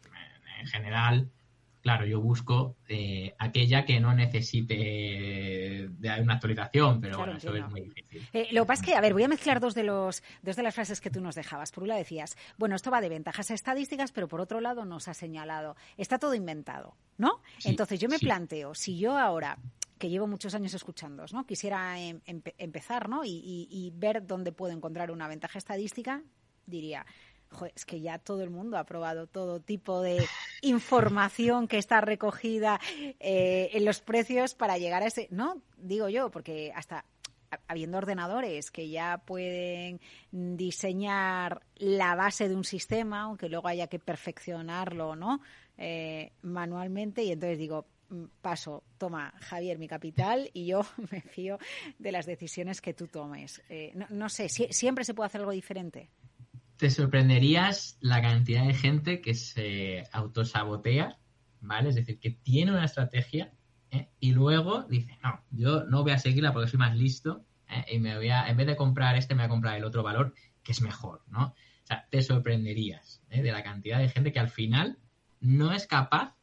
en 0.60 0.68
general, 0.68 1.32
claro, 1.82 2.05
yo 2.05 2.22
busco 2.22 2.78
eh, 2.88 3.34
aquella 3.39 3.86
que 3.86 3.99
no 3.99 4.14
necesite 4.14 4.76
de 5.89 6.22
una 6.22 6.36
actualización, 6.36 7.01
pero 7.01 7.18
bueno, 7.18 7.38
eso 7.38 7.55
es 7.55 7.70
muy 7.70 7.82
difícil. 7.82 8.28
Eh, 8.34 8.49
lo 8.51 8.64
que 8.64 8.68
pasa 8.68 8.82
es 8.82 8.89
que, 8.89 8.95
a 8.95 9.01
ver, 9.01 9.14
voy 9.14 9.24
a 9.24 9.28
mezclar 9.28 9.60
dos 9.60 9.74
de, 9.74 9.84
los, 9.84 10.22
dos 10.43 10.55
de 10.55 10.64
las 10.64 10.76
frases 10.76 11.01
que 11.01 11.10
tú 11.10 11.22
nos 11.22 11.36
dejabas. 11.36 11.72
Por 11.72 11.84
un 11.84 11.89
lado 11.89 11.99
decías, 11.99 12.38
bueno, 12.58 12.76
esto 12.76 12.91
va 12.91 13.01
de 13.01 13.10
ventajas 13.10 13.49
estadísticas, 13.49 14.12
pero 14.12 14.28
por 14.28 14.41
otro 14.41 14.62
lado 14.62 14.86
nos 14.86 15.08
ha 15.08 15.14
señalado, 15.14 15.76
está 15.97 16.20
todo 16.20 16.36
inventado, 16.36 16.95
¿no? 17.18 17.41
Entonces 17.64 17.99
yo 17.99 18.10
me 18.10 18.20
planteo, 18.20 18.76
si 18.76 18.99
yo 18.99 19.18
ahora 19.18 19.58
que 19.98 20.10
llevo 20.10 20.28
muchos 20.28 20.54
años 20.56 20.74
escuchando, 20.74 21.26
¿no? 21.32 21.45
Quisiera 21.45 22.00
em, 22.00 22.22
empezar, 22.26 23.10
¿no? 23.10 23.22
y, 23.26 23.91
ver 23.95 24.26
dónde 24.26 24.52
puedo 24.52 24.74
encontrar 24.74 25.12
una 25.12 25.28
ventaja 25.28 25.58
estadística, 25.58 26.24
diría, 26.66 27.06
es 27.74 27.86
que 27.86 28.02
ya 28.02 28.20
todo 28.20 28.43
el 28.43 28.50
mundo 28.50 28.78
ha 28.78 28.84
probado 28.84 29.28
todo 29.28 29.60
tipo 29.60 30.02
de 30.02 30.18
información 30.62 31.68
que 31.68 31.78
está 31.78 32.02
recogida 32.02 32.80
eh, 33.20 33.70
en 33.74 33.86
los 33.86 34.02
precios 34.02 34.54
para 34.56 34.78
llegar 34.78 35.04
a 35.04 35.08
ese, 35.08 35.28
¿no? 35.32 35.62
Digo 35.78 36.10
yo, 36.10 36.30
porque 36.30 36.72
hasta 36.76 37.06
habiendo 37.70 37.98
ordenadores 37.98 38.72
que 38.72 38.89
ya 38.89 39.22
pueden 39.26 40.02
diseñar 40.32 41.62
la 41.76 42.14
base 42.16 42.50
de 42.50 42.56
un 42.56 42.66
sistema, 42.66 43.22
aunque 43.22 43.48
luego 43.48 43.70
haya 43.70 43.88
que 43.88 44.00
perfeccionarlo, 44.00 45.16
¿no? 45.16 45.39
Eh, 45.78 46.34
manualmente 46.41 47.24
y 47.24 47.32
entonces 47.32 47.58
digo, 47.58 47.86
paso, 48.41 48.84
toma 48.97 49.34
Javier 49.39 49.78
mi 49.80 49.88
capital 49.88 50.49
y 50.53 50.68
yo 50.68 50.82
me 51.12 51.22
fío 51.22 51.58
de 51.99 52.12
las 52.12 52.26
decisiones 52.26 52.82
que 52.82 52.93
tú 52.93 53.08
tomes. 53.08 53.62
Eh, 53.70 53.93
no, 54.10 54.30
sé, 54.30 54.49
¿siempre 54.49 55.03
se 55.03 55.14
puede 55.14 55.28
hacer 55.28 55.41
algo 55.41 55.51
diferente? 55.51 56.10
te 56.78 56.91
sorprenderías 56.91 57.97
la 58.01 58.22
cantidad 58.22 58.66
de 58.66 58.74
gente 58.74 59.20
que 59.20 59.34
se 59.34 60.08
autosabotea, 60.12 61.18
¿vale? 61.60 61.89
Es 61.89 61.95
decir, 61.95 62.20
que 62.20 62.30
tiene 62.32 62.72
una 62.72 62.86
estrategia 62.86 63.51
¿eh? 63.91 64.10
y 64.20 64.32
luego 64.32 64.84
dice, 64.84 65.18
no, 65.24 65.41
yo 65.51 65.86
no 65.86 66.03
voy 66.03 66.12
a 66.12 66.20
seguirla 66.20 66.53
porque 66.53 66.70
soy 66.70 66.80
más 66.80 66.95
listo 66.95 67.45
¿eh? 67.68 67.86
y 67.91 67.99
me 67.99 68.16
voy 68.16 68.30
a, 68.30 68.47
en 68.47 68.58
vez 68.58 68.68
de 68.68 68.76
comprar 68.76 69.18
este, 69.18 69.34
me 69.34 69.41
voy 69.41 69.47
a 69.47 69.49
comprar 69.49 69.78
el 69.78 69.86
otro 69.86 70.03
valor 70.03 70.34
que 70.64 70.72
es 70.72 70.82
mejor, 70.82 71.24
¿no? 71.28 71.47
O 71.47 71.88
sea, 71.88 72.05
te 72.12 72.22
sorprenderías 72.22 73.24
de 73.30 73.51
la 73.51 73.64
cantidad 73.64 73.97
de 73.99 74.10
gente 74.10 74.32
que 74.32 74.39
al 74.39 74.49
final 74.49 74.99
no 75.39 75.72
es 75.72 75.88
capaz 75.88 76.36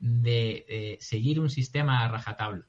de 0.00 0.98
seguir 1.00 1.38
un 1.40 1.50
sistema 1.50 2.08
rajatabla, 2.08 2.66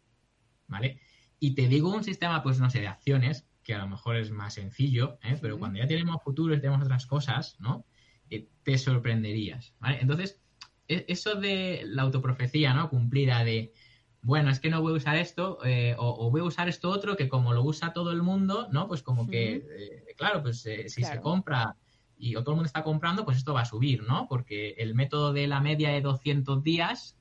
¿vale? 0.67 0.99
Y 1.39 1.55
te 1.55 1.67
digo 1.67 1.91
un 1.93 2.03
sistema, 2.03 2.43
pues 2.43 2.59
no 2.59 2.69
sé, 2.69 2.81
de 2.81 2.87
acciones, 2.87 3.47
que 3.63 3.73
a 3.73 3.79
lo 3.79 3.87
mejor 3.87 4.15
es 4.15 4.31
más 4.31 4.55
sencillo, 4.55 5.19
¿eh? 5.23 5.37
pero 5.41 5.57
cuando 5.59 5.79
ya 5.79 5.87
tenemos 5.87 6.21
futuros 6.23 6.57
y 6.57 6.61
tenemos 6.61 6.83
otras 6.83 7.05
cosas, 7.05 7.57
¿no? 7.59 7.85
Eh, 8.29 8.47
te 8.63 8.77
sorprenderías, 8.77 9.73
¿vale? 9.79 9.99
Entonces, 10.01 10.39
e, 10.87 11.05
eso 11.07 11.35
de 11.35 11.83
la 11.85 12.03
autoprofecía, 12.03 12.73
¿no? 12.73 12.89
Cumplida 12.89 13.43
de, 13.43 13.73
bueno, 14.21 14.49
es 14.49 14.59
que 14.59 14.69
no 14.69 14.81
voy 14.81 14.93
a 14.93 14.97
usar 14.97 15.17
esto, 15.17 15.59
eh, 15.63 15.95
o, 15.97 16.29
voy 16.31 16.41
a 16.41 16.45
usar 16.45 16.69
esto 16.69 16.89
otro 16.89 17.15
que 17.15 17.29
como 17.29 17.53
lo 17.53 17.63
usa 17.63 17.93
todo 17.93 18.11
el 18.11 18.21
mundo, 18.21 18.67
¿no? 18.71 18.87
Pues 18.87 19.03
como 19.03 19.27
que, 19.27 20.03
claro, 20.17 20.41
pues 20.41 20.61
si 20.61 21.03
se 21.03 21.21
compra 21.21 21.75
y 22.17 22.33
todo 22.33 22.51
el 22.51 22.55
mundo 22.55 22.67
está 22.67 22.83
comprando, 22.83 23.25
pues 23.25 23.37
esto 23.37 23.53
va 23.53 23.61
a 23.61 23.65
subir, 23.65 24.03
¿no? 24.03 24.27
Porque 24.27 24.75
el 24.77 24.95
método 24.95 25.33
de 25.33 25.47
la 25.47 25.59
media 25.59 25.89
de 25.89 26.01
200 26.01 26.63
días, 26.63 27.17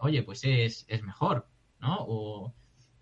oye, 0.00 0.22
pues 0.22 0.44
es, 0.44 0.84
es 0.88 1.02
mejor, 1.02 1.48
¿no? 1.80 1.96
O 2.00 2.54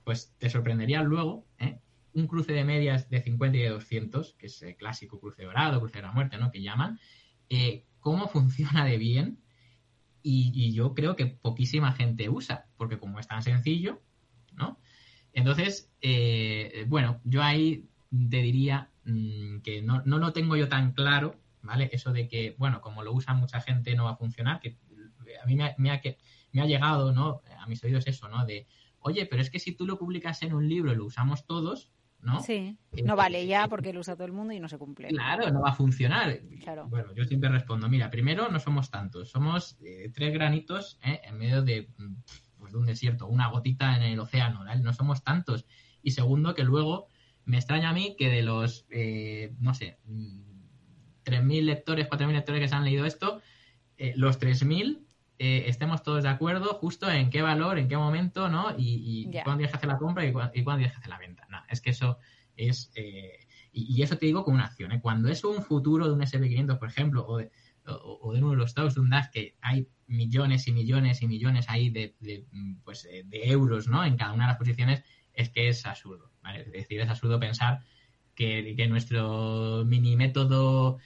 pues 0.05 0.33
te 0.39 0.49
sorprendería 0.49 1.03
luego, 1.03 1.47
¿eh? 1.59 1.81
un 2.16 2.27
cruce 2.29 2.53
de 2.53 2.64
medias 2.64 3.11
de 3.11 3.20
50 3.20 3.59
y 3.59 3.62
de 3.62 3.68
200, 3.68 4.35
que 4.39 4.47
es 4.47 4.62
el 4.62 4.77
clásico 4.77 5.20
cruce 5.20 5.45
dorado, 5.45 5.81
cruce 5.81 5.99
de 5.99 6.03
la 6.03 6.12
muerte, 6.12 6.39
¿no? 6.39 6.51
Que 6.51 6.62
llaman, 6.62 6.99
eh, 7.51 7.85
cómo 8.01 8.29
funciona 8.29 8.85
de 8.85 8.97
bien 8.99 9.39
y, 10.22 10.72
yo 10.72 10.95
creo 10.95 11.14
que 11.14 11.27
poquísima 11.27 11.93
gente 11.93 12.29
usa, 12.29 12.66
porque 12.77 12.99
como 12.99 13.20
es 13.20 13.29
tan 13.29 13.43
sencillo, 13.43 14.01
¿no? 14.55 14.81
Entonces, 15.33 15.93
eh, 16.01 16.85
bueno, 16.89 17.20
yo 17.24 17.43
ahí 17.43 17.89
te 18.11 18.39
diría 18.39 18.91
mm, 19.05 19.59
que 19.59 19.83
no, 19.83 20.03
no 20.05 20.18
lo 20.18 20.33
tengo 20.33 20.57
yo 20.57 20.68
tan 20.68 20.93
claro, 20.93 21.37
¿vale? 21.62 21.91
Eso 21.93 22.12
de 22.12 22.29
que, 22.29 22.57
bueno, 22.59 22.81
como 22.81 23.03
lo 23.03 23.12
usa 23.12 23.35
mucha 23.35 23.61
gente 23.61 23.95
no 23.95 24.05
va 24.05 24.12
a 24.12 24.16
funcionar, 24.16 24.61
a 25.43 25.47
mí 25.47 25.57
me 25.57 25.64
ha, 25.64 25.74
me 25.79 25.91
ha, 25.91 26.01
me 26.53 26.62
ha 26.62 26.66
llegado, 26.66 27.12
¿no? 27.12 27.43
A 27.59 27.66
mis 27.66 27.83
oídos 27.85 28.07
eso, 28.07 28.29
¿no? 28.29 28.45
De, 28.47 28.66
oye, 29.01 29.27
pero 29.27 29.41
es 29.41 29.51
que 29.51 29.59
si 29.59 29.72
tú 29.72 29.87
lo 29.87 29.99
publicas 29.99 30.43
en 30.43 30.53
un 30.53 30.68
libro 30.68 30.93
y 30.93 30.97
lo 30.97 31.05
usamos 31.05 31.47
todos, 31.47 31.93
¿no? 32.20 32.41
Sí, 32.41 32.77
eh, 32.93 33.03
no 33.05 33.14
vale 33.14 33.47
ya 33.47 33.68
porque 33.68 33.93
lo 33.93 34.01
usa 34.01 34.16
todo 34.16 34.27
el 34.27 34.33
mundo 34.33 34.53
y 34.53 34.59
no 34.59 34.68
se 34.68 34.79
cumple. 34.79 35.09
Claro, 35.09 35.51
no 35.51 35.61
va 35.61 35.70
a 35.70 35.74
funcionar. 35.74 36.41
Bueno, 36.89 37.14
yo 37.14 37.24
siempre 37.24 37.49
respondo, 37.49 37.89
mira, 37.89 38.11
primero 38.11 38.49
no 38.49 38.59
somos 38.59 38.91
tantos, 38.91 39.31
somos 39.31 39.79
eh, 39.81 40.11
tres 40.12 40.33
granitos 40.33 40.99
¿eh? 41.05 41.20
en 41.24 41.39
medio 41.39 41.62
de, 41.62 41.89
pues, 42.59 42.72
de 42.72 42.79
un 42.79 42.87
desierto, 42.87 43.27
una 43.29 43.49
gotita 43.49 43.97
en 43.97 44.03
el 44.03 44.18
océano, 44.18 44.64
¿vale? 44.64 44.83
No 44.83 44.93
somos 44.93 45.22
tantos. 45.22 45.66
Y 46.03 46.11
segundo, 46.11 46.55
que 46.55 46.64
luego 46.64 47.07
me 47.45 47.59
extraña 47.59 47.91
a 47.91 47.93
mí 47.93 48.16
que 48.18 48.29
de 48.29 48.43
los, 48.43 48.87
no 49.61 49.74
sé, 49.74 49.99
3.000 51.24 51.62
lectores, 51.62 52.09
4.000 52.09 52.33
lectores 52.33 52.61
que 52.61 52.68
se 52.68 52.74
han 52.74 52.85
leído 52.85 53.05
esto, 53.05 53.41
los 54.16 54.41
3.000 54.41 55.06
eh, 55.39 55.64
estemos 55.66 56.03
todos 56.03 56.22
de 56.22 56.30
acuerdo 56.30 56.74
justo 56.74 57.11
en 57.11 57.28
qué 57.28 57.43
valor, 57.43 57.78
en 57.78 57.89
qué 57.89 57.97
momento, 57.97 58.49
¿no? 58.49 58.70
Y, 58.78 59.26
y 59.28 59.43
cuándo 59.43 59.59
tienes 59.59 59.70
que 59.70 59.76
hacer 59.76 59.89
la 59.89 59.99
compra 59.99 60.24
y, 60.24 60.32
cuándo, 60.32 60.51
tienes 60.53 60.93
que 60.93 60.99
hacer 60.99 61.11
la 61.11 61.18
venta. 61.18 61.47
No, 61.51 61.59
es 61.68 61.80
que 61.80 61.91
eso 61.91 62.18
es... 62.57 62.91
Eh, 62.95 63.47
y, 63.72 64.01
eso 64.03 64.16
te 64.16 64.24
digo 64.24 64.45
con 64.45 64.55
una 64.55 64.64
acción. 64.64 64.93
¿eh? 64.93 65.01
Cuando 65.03 65.28
es 65.28 65.45
un 65.45 65.62
futuro 65.62 66.07
de 66.07 66.14
un 66.14 66.20
SP500, 66.20 66.78
por 66.78 66.89
ejemplo, 66.89 67.26
o 67.26 67.37
de, 67.37 67.51
o, 67.84 68.32
de 68.32 68.39
uno 68.39 68.53
de 68.53 68.57
los 68.57 68.70
stocks 68.70 68.95
de 68.95 69.01
un 69.03 69.11
DAX 69.11 69.28
que 69.28 69.57
hay 69.61 69.87
millones 70.07 70.66
y 70.68 70.72
millones 70.72 71.20
y 71.20 71.28
millones 71.28 71.66
ahí 71.68 71.91
de, 71.91 72.14
pues, 72.82 73.03
de 73.03 73.51
euros, 73.51 73.89
¿no? 73.89 74.03
En 74.05 74.16
cada 74.16 74.32
una 74.32 74.45
de 74.45 74.49
las 74.53 74.59
posiciones, 74.59 75.03
es 75.34 75.51
que 75.51 75.68
es 75.68 75.84
absurdo, 75.84 76.30
¿vale? 76.43 76.61
Es 76.61 76.72
decir, 76.72 76.99
es 77.01 77.11
absurdo 77.11 77.39
pensar 77.39 77.80
que, 78.34 78.74
que 78.74 78.87
nuestro 78.87 79.84
mini 79.84 80.16
método 80.16 80.97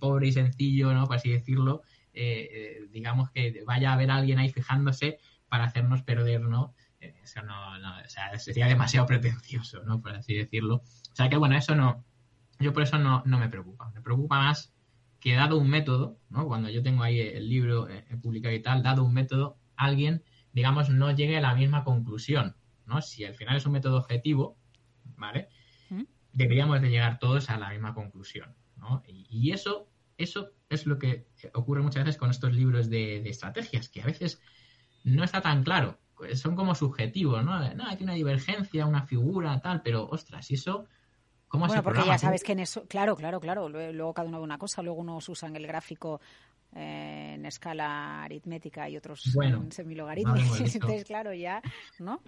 pobre 0.00 0.28
y 0.28 0.32
sencillo, 0.32 0.94
¿no? 0.94 1.06
Por 1.06 1.16
así 1.16 1.28
decirlo, 1.28 1.82
eh, 2.18 2.48
eh, 2.50 2.88
digamos 2.90 3.30
que 3.30 3.62
vaya 3.66 3.90
a 3.90 3.92
haber 3.92 4.10
alguien 4.10 4.38
ahí 4.38 4.48
fijándose 4.48 5.18
para 5.48 5.64
hacernos 5.64 6.02
perder, 6.02 6.40
¿no? 6.40 6.74
Eh, 6.98 7.14
eso 7.22 7.42
no, 7.42 7.78
no, 7.78 7.98
o 7.98 8.08
sea, 8.08 8.36
sería 8.38 8.66
demasiado 8.66 9.06
pretencioso, 9.06 9.82
¿no? 9.82 10.00
Por 10.00 10.12
así 10.16 10.34
decirlo. 10.34 10.76
O 10.76 11.14
sea 11.14 11.28
que, 11.28 11.36
bueno, 11.36 11.58
eso 11.58 11.74
no, 11.74 12.06
yo 12.58 12.72
por 12.72 12.84
eso 12.84 12.98
no, 12.98 13.22
no 13.26 13.38
me 13.38 13.50
preocupa. 13.50 13.90
Me 13.90 14.00
preocupa 14.00 14.38
más 14.38 14.72
que 15.20 15.34
dado 15.34 15.58
un 15.58 15.68
método, 15.68 16.18
¿no? 16.30 16.46
Cuando 16.46 16.70
yo 16.70 16.82
tengo 16.82 17.02
ahí 17.02 17.20
el 17.20 17.50
libro 17.50 17.86
publicado 18.22 18.54
y 18.54 18.62
tal, 18.62 18.82
dado 18.82 19.04
un 19.04 19.12
método, 19.12 19.58
alguien, 19.76 20.24
digamos, 20.54 20.88
no 20.88 21.10
llegue 21.10 21.36
a 21.36 21.42
la 21.42 21.54
misma 21.54 21.84
conclusión, 21.84 22.56
¿no? 22.86 23.02
Si 23.02 23.26
al 23.26 23.34
final 23.34 23.58
es 23.58 23.66
un 23.66 23.72
método 23.72 23.98
objetivo, 23.98 24.56
¿vale? 25.16 25.48
Deberíamos 26.32 26.80
de 26.80 26.88
llegar 26.88 27.18
todos 27.18 27.50
a 27.50 27.58
la 27.58 27.70
misma 27.70 27.92
conclusión, 27.92 28.54
¿no? 28.76 29.02
y 29.06 29.52
eso 29.52 29.88
eso 30.18 30.52
es 30.68 30.86
lo 30.86 30.98
que 30.98 31.26
ocurre 31.54 31.82
muchas 31.82 32.04
veces 32.04 32.18
con 32.18 32.30
estos 32.30 32.52
libros 32.52 32.88
de, 32.88 33.28
estrategias, 33.28 33.88
que 33.88 34.02
a 34.02 34.06
veces 34.06 34.40
no 35.04 35.24
está 35.24 35.40
tan 35.40 35.62
claro. 35.62 35.98
Son 36.34 36.56
como 36.56 36.74
subjetivos, 36.74 37.44
¿no? 37.44 37.58
No, 37.74 37.86
hay 37.86 37.98
una 38.00 38.14
divergencia, 38.14 38.86
una 38.86 39.02
figura, 39.02 39.60
tal, 39.60 39.82
pero 39.82 40.08
ostras, 40.08 40.50
¿y 40.50 40.54
eso 40.54 40.86
cómo 41.48 41.66
bueno, 41.66 41.82
porque 41.82 42.04
ya 42.04 42.18
sabes 42.18 42.42
que 42.42 42.52
en 42.52 42.60
eso, 42.60 42.86
claro, 42.86 43.14
claro, 43.14 43.38
claro, 43.38 43.68
luego 43.68 44.14
cada 44.14 44.28
uno 44.28 44.38
ve 44.38 44.44
una 44.44 44.58
cosa, 44.58 44.82
luego 44.82 45.00
unos 45.00 45.28
usan 45.28 45.54
el 45.56 45.66
gráfico 45.66 46.20
eh, 46.74 47.34
en 47.34 47.44
escala 47.46 48.24
aritmética 48.24 48.88
y 48.88 48.96
otros 48.96 49.36
en 49.42 49.70
semilogaritmos. 49.70 50.60
Entonces, 50.74 51.04
claro, 51.04 51.34
ya, 51.34 51.60
¿no? 51.98 52.20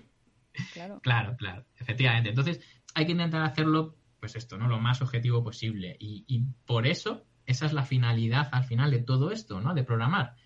Claro. 0.73 1.01
claro, 1.01 1.37
claro, 1.37 1.65
efectivamente. 1.77 2.31
Entonces, 2.31 2.61
hay 2.95 3.07
que 3.07 3.13
intentar 3.13 3.43
hacerlo, 3.43 3.97
pues 4.21 4.37
esto, 4.37 4.59
¿no? 4.59 4.69
Lo 4.69 4.81
más 4.81 5.01
objetivo 5.01 5.43
posible. 5.43 5.97
y 5.99 6.45
por 6.67 6.87
eso 6.87 7.25
esa 7.49 7.65
es 7.65 7.73
la 7.73 7.85
finalidad 7.85 8.49
al 8.53 8.65
final 8.65 8.91
de 8.91 9.01
todo 9.01 9.33
esto, 9.33 9.61
¿no? 9.61 9.75
De 9.75 9.83
programar. 9.83 10.37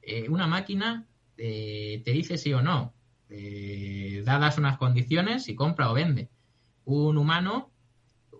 Eh, 0.00 0.28
una 0.28 0.46
máquina 0.46 1.04
eh, 1.36 2.00
te 2.04 2.12
dice 2.12 2.38
sí 2.38 2.52
o 2.52 2.62
no, 2.62 2.94
eh, 3.28 4.22
dadas 4.24 4.56
unas 4.56 4.78
condiciones, 4.78 5.44
si 5.44 5.56
compra 5.56 5.90
o 5.90 5.94
vende. 5.94 6.30
Un 6.84 7.18
humano, 7.18 7.72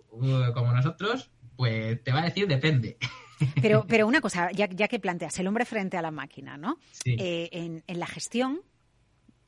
como 0.09 0.71
nosotros, 0.71 1.29
pues 1.57 2.01
te 2.03 2.13
va 2.13 2.21
a 2.21 2.25
decir 2.25 2.47
depende. 2.47 2.97
Pero, 3.61 3.85
pero 3.85 4.07
una 4.07 4.21
cosa, 4.21 4.49
ya, 4.53 4.69
que 4.69 4.97
planteas 4.97 5.37
el 5.39 5.47
hombre 5.47 5.65
frente 5.65 5.97
a 5.97 6.01
la 6.01 6.09
máquina, 6.09 6.55
¿no? 6.55 6.77
En, 7.03 7.83
la 7.85 8.07
gestión, 8.07 8.61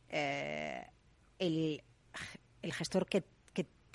el, 0.09 1.82
el 2.61 2.74
gestor 2.74 3.07
que 3.07 3.24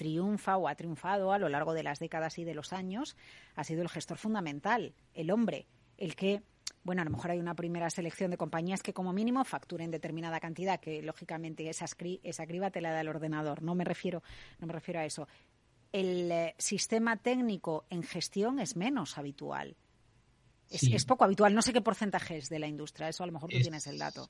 triunfa 0.02 0.56
o 0.56 0.66
ha 0.66 0.74
triunfado 0.74 1.32
a 1.32 1.38
lo 1.38 1.48
largo 1.48 1.74
de 1.74 1.84
las 1.84 2.00
décadas 2.00 2.38
y 2.38 2.44
de 2.44 2.54
los 2.54 2.72
años 2.72 3.16
ha 3.54 3.62
sido 3.62 3.82
el 3.82 3.88
gestor 3.88 4.18
fundamental, 4.18 4.94
el 5.14 5.30
hombre, 5.30 5.66
el 5.96 6.16
que 6.16 6.42
bueno, 6.84 7.02
a 7.02 7.04
lo 7.04 7.12
mejor 7.12 7.30
hay 7.30 7.38
una 7.38 7.54
primera 7.54 7.88
selección 7.90 8.32
de 8.32 8.36
compañías 8.36 8.82
que 8.82 8.92
como 8.92 9.12
mínimo 9.12 9.44
facturen 9.44 9.92
determinada 9.92 10.40
cantidad, 10.40 10.80
que 10.80 11.00
lógicamente 11.00 11.68
esa, 11.68 11.86
esa 12.24 12.46
criba 12.46 12.70
te 12.70 12.80
la 12.80 12.90
da 12.90 13.02
el 13.02 13.08
ordenador. 13.08 13.62
No 13.62 13.76
me 13.76 13.84
refiero, 13.84 14.24
no 14.58 14.66
me 14.66 14.72
refiero 14.72 14.98
a 14.98 15.04
eso. 15.04 15.28
El 15.92 16.32
eh, 16.32 16.54
sistema 16.58 17.16
técnico 17.16 17.84
en 17.88 18.02
gestión 18.02 18.58
es 18.58 18.74
menos 18.74 19.16
habitual. 19.16 19.76
Es, 20.70 21.04
poco 21.04 21.24
habitual. 21.24 21.54
No 21.54 21.62
sé 21.62 21.72
qué 21.72 21.82
porcentaje 21.82 22.38
es 22.38 22.48
de 22.48 22.58
la 22.58 22.66
industria. 22.66 23.08
Eso 23.08 23.22
a 23.22 23.26
lo 23.26 23.32
mejor 23.32 23.50
tú 23.50 23.60
tienes 23.60 23.86
el 23.86 23.98
dato. 23.98 24.28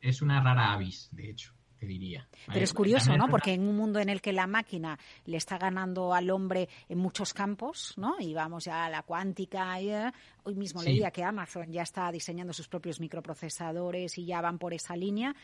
Es 0.00 0.20
una 0.20 0.42
rara 0.42 0.72
avis, 0.72 1.08
de 1.12 1.30
hecho. 1.30 1.54
Te 1.78 1.86
diría. 1.86 2.26
Pero 2.46 2.64
es 2.64 2.72
curioso, 2.72 3.16
¿no? 3.16 3.28
Porque 3.28 3.52
en 3.52 3.66
un 3.68 3.76
mundo 3.76 4.00
en 4.00 4.08
el 4.08 4.20
que 4.20 4.32
la 4.32 4.46
máquina 4.46 4.98
le 5.24 5.36
está 5.36 5.58
ganando 5.58 6.14
al 6.14 6.30
hombre 6.30 6.68
en 6.88 6.98
muchos 6.98 7.34
campos, 7.34 7.94
¿no? 7.96 8.16
Y 8.18 8.34
vamos 8.34 8.64
ya 8.64 8.84
a 8.84 8.90
la 8.90 9.02
cuántica. 9.02 9.80
Eh, 9.80 10.12
hoy 10.44 10.54
mismo 10.54 10.82
leía 10.82 11.10
que 11.10 11.22
Amazon 11.22 11.70
ya 11.70 11.82
está 11.82 12.10
diseñando 12.10 12.52
sus 12.52 12.68
propios 12.68 13.00
microprocesadores 13.00 14.18
y 14.18 14.26
ya 14.26 14.40
van 14.40 14.58
por 14.58 14.74
esa 14.74 14.96
línea. 14.96 15.34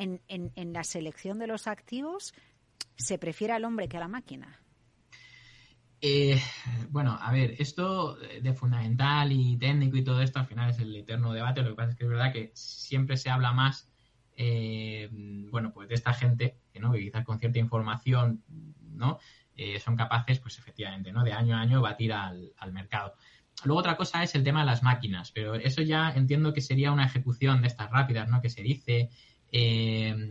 En, 0.00 0.20
en, 0.28 0.52
en 0.54 0.72
la 0.72 0.84
selección 0.84 1.40
de 1.40 1.48
los 1.48 1.66
activos, 1.66 2.32
¿se 2.94 3.18
prefiere 3.18 3.52
al 3.52 3.64
hombre 3.64 3.88
que 3.88 3.96
a 3.96 4.00
la 4.00 4.06
máquina? 4.06 4.60
Eh, 6.00 6.40
bueno, 6.90 7.18
a 7.20 7.32
ver, 7.32 7.56
esto 7.58 8.14
de 8.16 8.54
fundamental 8.54 9.32
y 9.32 9.56
técnico 9.56 9.96
y 9.96 10.04
todo 10.04 10.22
esto 10.22 10.38
al 10.38 10.46
final 10.46 10.70
es 10.70 10.78
el 10.78 10.94
eterno 10.94 11.32
debate. 11.32 11.62
Lo 11.62 11.70
que 11.70 11.74
pasa 11.74 11.90
es 11.90 11.96
que 11.96 12.04
es 12.04 12.10
verdad 12.10 12.32
que 12.32 12.52
siempre 12.54 13.16
se 13.16 13.30
habla 13.30 13.52
más, 13.52 13.87
eh, 14.38 15.08
bueno, 15.50 15.72
pues 15.72 15.88
de 15.88 15.94
esta 15.94 16.14
gente 16.14 16.56
que, 16.72 16.80
¿no? 16.80 16.92
que 16.92 17.00
quizás 17.00 17.24
con 17.24 17.38
cierta 17.38 17.58
información, 17.58 18.42
¿no? 18.94 19.18
Eh, 19.54 19.78
son 19.80 19.96
capaces, 19.96 20.38
pues 20.38 20.58
efectivamente, 20.58 21.12
¿no? 21.12 21.24
De 21.24 21.32
año 21.32 21.56
a 21.56 21.60
año 21.60 21.82
batir 21.82 22.12
al, 22.12 22.52
al 22.56 22.72
mercado. 22.72 23.14
Luego 23.64 23.80
otra 23.80 23.96
cosa 23.96 24.22
es 24.22 24.34
el 24.34 24.44
tema 24.44 24.60
de 24.60 24.66
las 24.66 24.82
máquinas, 24.82 25.32
pero 25.32 25.56
eso 25.56 25.82
ya 25.82 26.10
entiendo 26.12 26.54
que 26.54 26.60
sería 26.60 26.92
una 26.92 27.04
ejecución 27.04 27.60
de 27.60 27.66
estas 27.68 27.90
rápidas, 27.90 28.28
¿no? 28.28 28.40
Que 28.40 28.48
se 28.48 28.62
dice, 28.62 29.10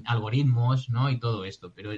algoritmos, 0.05 0.89
¿no? 0.89 1.09
Y 1.09 1.19
todo 1.19 1.43
esto, 1.43 1.73
pero 1.75 1.91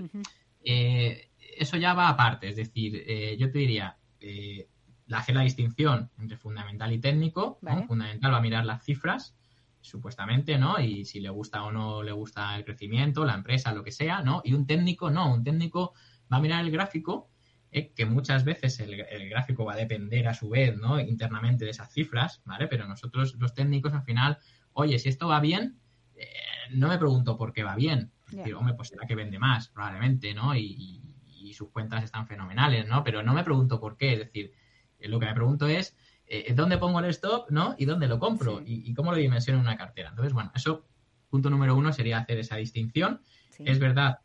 eso 1.60 1.78
ya 1.78 1.93
va 1.93 2.10
aparte, 2.10 2.49
es 2.49 2.55
decir, 2.55 3.03
eh, 3.05 3.38
yo 3.38 3.51
te 3.51 3.60
diría, 3.60 3.97
eh, 4.22 4.68
hacer 5.12 5.36
la 5.36 5.41
distinción 5.41 6.10
entre 6.18 6.38
fundamental 6.38 6.93
y 6.93 6.99
técnico, 6.99 7.60
fundamental 7.88 8.34
va 8.34 8.38
a 8.38 8.41
mirar 8.41 8.66
las 8.66 8.84
cifras, 8.84 9.36
supuestamente, 9.82 10.57
¿no? 10.57 10.80
Y 10.80 11.05
si 11.05 11.19
le 11.19 11.30
gusta 11.30 11.63
o 11.63 11.71
no 11.71 12.03
le 12.03 12.11
gusta 12.11 12.55
el 12.55 12.65
crecimiento, 12.65 13.25
la 13.25 13.36
empresa, 13.36 13.73
lo 13.73 13.84
que 13.84 13.91
sea, 13.91 14.21
¿no? 14.21 14.41
Y 14.43 14.53
un 14.53 14.65
técnico 14.65 15.09
no, 15.09 15.34
un 15.34 15.43
técnico 15.43 15.93
va 16.32 16.38
a 16.38 16.41
mirar 16.41 16.63
el 16.63 16.71
gráfico, 16.71 17.30
eh, 17.71 17.93
que 17.93 18.05
muchas 18.05 18.43
veces 18.43 18.80
el, 18.80 19.30
gráfico 19.30 19.65
va 19.65 19.73
a 19.73 19.77
depender 19.77 20.27
a 20.27 20.34
su 20.34 20.49
vez, 20.49 20.75
¿no? 20.77 20.99
Internamente 20.99 21.65
de 21.65 21.71
esas 21.71 21.91
cifras, 21.91 22.41
¿vale? 22.45 22.67
Pero 22.67 22.88
nosotros 22.88 23.36
los 23.36 23.53
técnicos 23.53 23.93
al 23.93 24.03
final, 24.03 24.38
oye, 24.73 24.99
si 24.99 25.09
esto 25.09 25.27
va 25.27 25.39
bien, 25.39 25.80
eh, 26.15 26.25
no 26.71 26.89
me 26.89 26.97
pregunto 26.97 27.38
por 27.38 27.53
qué 27.53 27.63
va 27.63 27.75
bien. 27.75 28.11
hombre, 28.55 28.73
pues 28.75 28.89
será 28.89 29.07
que 29.07 29.15
vende 29.15 29.39
más, 29.39 29.69
probablemente, 29.69 30.34
¿no? 30.34 30.55
y, 30.55 31.01
y 31.41 31.53
sus 31.53 31.69
cuentas 31.69 32.03
están 32.03 32.27
fenomenales, 32.27 32.88
¿no? 32.88 33.03
Pero 33.03 33.23
no 33.23 33.34
me 33.34 33.43
pregunto 33.43 33.80
por 33.80 33.97
qué, 33.97 34.13
es 34.13 34.19
decir, 34.19 34.51
eh, 34.99 35.07
lo 35.07 35.19
que 35.19 35.25
me 35.25 35.34
pregunto 35.34 35.67
es 35.67 35.95
eh, 36.30 36.53
dónde 36.53 36.77
pongo 36.77 36.99
el 36.99 37.05
stop, 37.05 37.49
¿no? 37.49 37.75
Y 37.77 37.86
dónde 37.86 38.07
lo 38.07 38.19
compro 38.19 38.61
y, 38.65 38.93
cómo 38.93 39.11
lo 39.11 39.17
dimensiono 39.17 39.59
en 39.59 39.65
una 39.65 39.77
cartera. 39.77 40.09
Entonces, 40.09 40.34
bueno, 40.34 40.51
eso, 40.55 40.86
punto 41.30 41.49
número 41.49 41.75
uno 41.75 41.91
sería 41.91 42.19
hacer 42.19 42.39
esa 42.39 42.55
distinción. 42.55 43.21
Es 43.59 43.80
verdad 43.80 44.19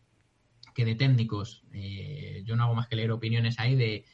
que 0.74 0.84
de 0.84 0.94
técnicos, 0.94 1.64
eh, 1.72 2.42
yo 2.44 2.54
no 2.54 2.64
hago 2.64 2.74
más 2.74 2.86
que 2.86 2.94
leer 2.94 3.10
opiniones 3.10 3.58
ahí 3.58 3.74
de, 3.74 4.04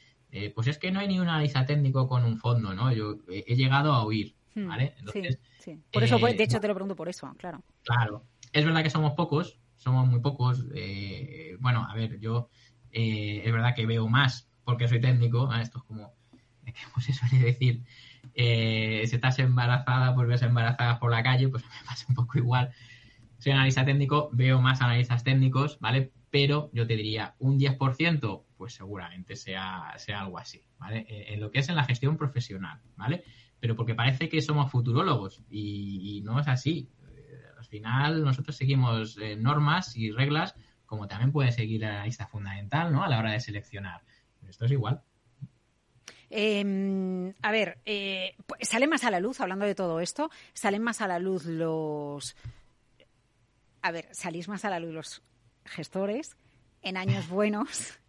pues 0.55 0.67
es 0.67 0.79
que 0.79 0.91
no 0.91 0.99
hay 0.99 1.07
ni 1.07 1.19
un 1.19 1.27
analista 1.27 1.65
técnico 1.65 2.07
con 2.07 2.23
un 2.23 2.37
fondo, 2.37 2.73
¿no? 2.73 2.91
Yo 2.91 3.17
he, 3.29 3.55
llegado 3.55 3.93
a 3.93 4.03
oír, 4.03 4.35
hmm, 4.55 4.67
¿vale? 4.67 4.95
Entonces, 4.97 5.39
sí, 5.59 5.79
Por 5.91 6.03
eso, 6.03 6.17
de 6.17 6.43
hecho, 6.43 6.59
te 6.59 6.67
lo 6.67 6.73
pregunto 6.73 6.95
por 6.95 7.09
eso, 7.09 7.31
claro. 7.37 7.61
Claro. 7.83 8.23
Es 8.51 8.65
verdad 8.65 8.81
que 8.81 8.89
somos 8.89 9.13
pocos, 9.13 9.59
somos 9.75 10.07
muy 10.07 10.21
pocos. 10.21 10.65
bueno, 11.59 11.85
a 11.87 11.93
ver, 11.93 12.19
yo 12.19 12.49
eh, 12.91 13.41
es 13.45 13.51
verdad 13.51 13.73
que 13.75 13.85
veo 13.85 14.07
más 14.07 14.49
porque 14.63 14.87
soy 14.87 14.99
técnico, 14.99 15.51
esto 15.53 15.79
es 15.79 15.83
como, 15.85 16.13
¿cómo 16.91 17.01
se 17.01 17.13
suele 17.13 17.39
decir? 17.39 17.83
Eh, 18.33 19.03
si 19.07 19.15
estás 19.15 19.39
embarazada, 19.39 20.13
pues 20.13 20.27
ves 20.27 20.41
embarazada 20.41 20.99
por 20.99 21.11
la 21.11 21.23
calle, 21.23 21.49
pues 21.49 21.63
me 21.81 21.85
pasa 21.85 22.05
un 22.09 22.15
poco 22.15 22.37
igual. 22.37 22.71
Soy 23.37 23.53
analista 23.53 23.83
técnico, 23.83 24.29
veo 24.33 24.61
más 24.61 24.81
analistas 24.81 25.23
técnicos, 25.23 25.79
¿vale? 25.79 26.11
Pero 26.29 26.69
yo 26.73 26.85
te 26.85 26.95
diría, 26.95 27.35
un 27.39 27.59
10%, 27.59 28.43
pues 28.55 28.73
seguramente 28.73 29.35
sea, 29.35 29.93
sea 29.97 30.21
algo 30.21 30.37
así, 30.37 30.63
¿vale? 30.77 31.05
Eh, 31.09 31.33
en 31.33 31.41
lo 31.41 31.51
que 31.51 31.59
es 31.59 31.69
en 31.69 31.75
la 31.75 31.83
gestión 31.83 32.17
profesional, 32.17 32.79
¿vale? 32.95 33.23
Pero 33.59 33.75
porque 33.75 33.95
parece 33.95 34.29
que 34.29 34.41
somos 34.41 34.71
futurólogos 34.71 35.43
y, 35.49 36.21
no 36.23 36.39
es 36.39 36.47
así. 36.47 36.89
al 37.57 37.65
final 37.65 38.23
nosotros 38.23 38.55
seguimos 38.55 39.17
normas 39.37 39.95
y 39.95 40.11
reglas 40.11 40.55
como 40.91 41.07
también 41.07 41.31
puede 41.31 41.53
seguir 41.53 41.81
la 41.81 42.03
lista 42.03 42.27
fundamental, 42.27 42.91
¿no? 42.91 43.01
A 43.01 43.07
la 43.07 43.17
hora 43.17 43.31
de 43.31 43.39
seleccionar. 43.39 44.01
Esto 44.45 44.65
es 44.65 44.71
igual. 44.71 45.01
Em, 46.33 47.33
a 47.41 47.51
ver, 47.51 47.79
eh, 47.85 48.37
sale 48.61 48.87
más 48.87 49.03
a 49.03 49.11
la 49.11 49.19
luz, 49.19 49.41
hablando 49.41 49.65
de 49.65 49.75
todo 49.75 49.99
esto, 49.99 50.31
salen 50.53 50.81
más 50.81 51.01
a 51.01 51.07
la 51.07 51.19
luz 51.19 51.45
los... 51.45 52.37
A 53.81 53.91
ver, 53.91 54.07
salís 54.11 54.47
más 54.47 54.63
a 54.63 54.69
la 54.69 54.79
luz 54.79 54.93
los 54.93 55.21
gestores 55.65 56.37
en 56.81 56.95
años 56.95 57.27
buenos. 57.29 57.99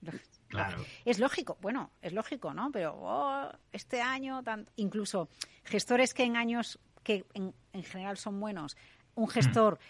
Claro. 0.46 0.84
Es 1.04 1.18
lógico, 1.18 1.58
bueno, 1.60 1.90
es 2.00 2.12
lógico, 2.12 2.54
¿no? 2.54 2.70
Pero 2.70 2.94
oh, 3.00 3.50
este 3.72 4.00
año, 4.00 4.42
incluso 4.76 5.28
gestores 5.64 6.14
que 6.14 6.22
en 6.22 6.36
años 6.36 6.78
que 7.02 7.24
en, 7.34 7.52
en 7.72 7.82
general 7.82 8.18
son 8.18 8.38
buenos, 8.38 8.76
un 9.16 9.28
gestor 9.28 9.80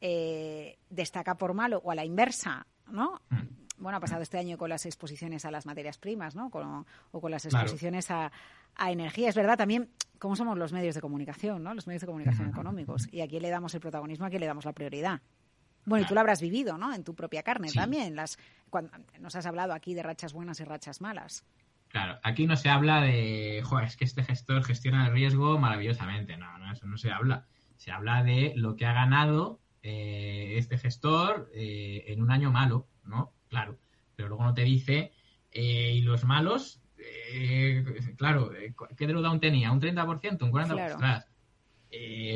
eh, 0.00 0.78
destaca 0.88 1.36
por 1.36 1.54
malo 1.54 1.80
o 1.84 1.90
a 1.90 1.94
la 1.94 2.04
inversa, 2.04 2.66
¿no? 2.88 3.20
Mm. 3.30 3.36
Bueno, 3.80 3.96
ha 3.96 4.00
pasado 4.00 4.22
este 4.22 4.38
año 4.38 4.58
con 4.58 4.68
las 4.68 4.84
exposiciones 4.86 5.44
a 5.44 5.50
las 5.50 5.66
materias 5.66 5.98
primas, 5.98 6.36
¿no? 6.36 6.50
o 7.10 7.20
con 7.20 7.30
las 7.30 7.44
exposiciones 7.46 8.10
a, 8.10 8.30
energía. 8.78 9.28
Es 9.28 9.34
verdad 9.34 9.58
también 9.58 9.90
cómo 10.18 10.36
somos 10.36 10.56
los 10.56 10.72
medios 10.72 10.94
de 10.94 11.00
comunicación, 11.00 11.62
¿no? 11.62 11.74
Los 11.74 11.86
medios 11.86 12.00
de 12.02 12.06
comunicación 12.06 12.48
económicos. 12.48 13.08
Y 13.12 13.20
a 13.20 13.28
quién 13.28 13.42
le 13.42 13.50
damos 13.50 13.74
el 13.74 13.80
protagonismo, 13.80 14.26
a 14.26 14.30
quién 14.30 14.40
le 14.40 14.46
damos 14.46 14.64
la 14.64 14.72
prioridad. 14.72 15.20
Bueno, 15.84 16.04
y 16.04 16.08
tú 16.08 16.14
lo 16.14 16.20
habrás 16.20 16.40
vivido, 16.40 16.78
¿no? 16.78 16.94
En 16.94 17.04
tu 17.04 17.14
propia 17.14 17.42
carne 17.42 17.70
también. 17.72 18.14
Las, 18.14 18.38
cuando, 18.70 18.92
nos 19.18 19.34
has 19.34 19.46
hablado 19.46 19.72
aquí 19.72 19.94
de 19.94 20.02
rachas 20.02 20.32
buenas 20.32 20.60
y 20.60 20.64
rachas 20.64 21.00
malas. 21.00 21.44
Claro, 21.88 22.20
aquí 22.22 22.46
no 22.46 22.56
se 22.56 22.68
habla 22.68 23.00
de, 23.00 23.62
joder, 23.64 23.86
es 23.86 23.96
que 23.96 24.04
este 24.04 24.22
gestor 24.22 24.62
gestiona 24.62 25.06
el 25.06 25.12
riesgo 25.12 25.58
maravillosamente. 25.58 26.36
No, 26.36 26.56
no, 26.58 26.72
eso 26.72 26.86
no 26.86 26.96
se 26.96 27.10
habla. 27.10 27.46
Se 27.76 27.90
habla 27.90 28.22
de 28.22 28.52
lo 28.56 28.76
que 28.76 28.86
ha 28.86 28.92
ganado 28.92 29.60
eh, 29.82 30.54
este 30.56 30.78
gestor 30.78 31.50
eh, 31.54 32.04
en 32.08 32.22
un 32.22 32.30
año 32.30 32.52
malo, 32.52 32.86
¿no? 33.04 33.32
Claro, 33.50 33.78
pero 34.16 34.28
luego 34.28 34.44
no 34.44 34.54
te 34.54 34.62
dice, 34.62 35.12
eh, 35.52 35.92
y 35.94 36.00
los 36.00 36.24
malos, 36.24 36.80
claro, 38.16 38.50
¿qué 38.96 39.06
drawdown 39.06 39.40
tenía? 39.40 39.70
¿Un 39.70 39.80
30%? 39.80 40.42
¿Un 40.42 40.52
40%? 40.52 41.24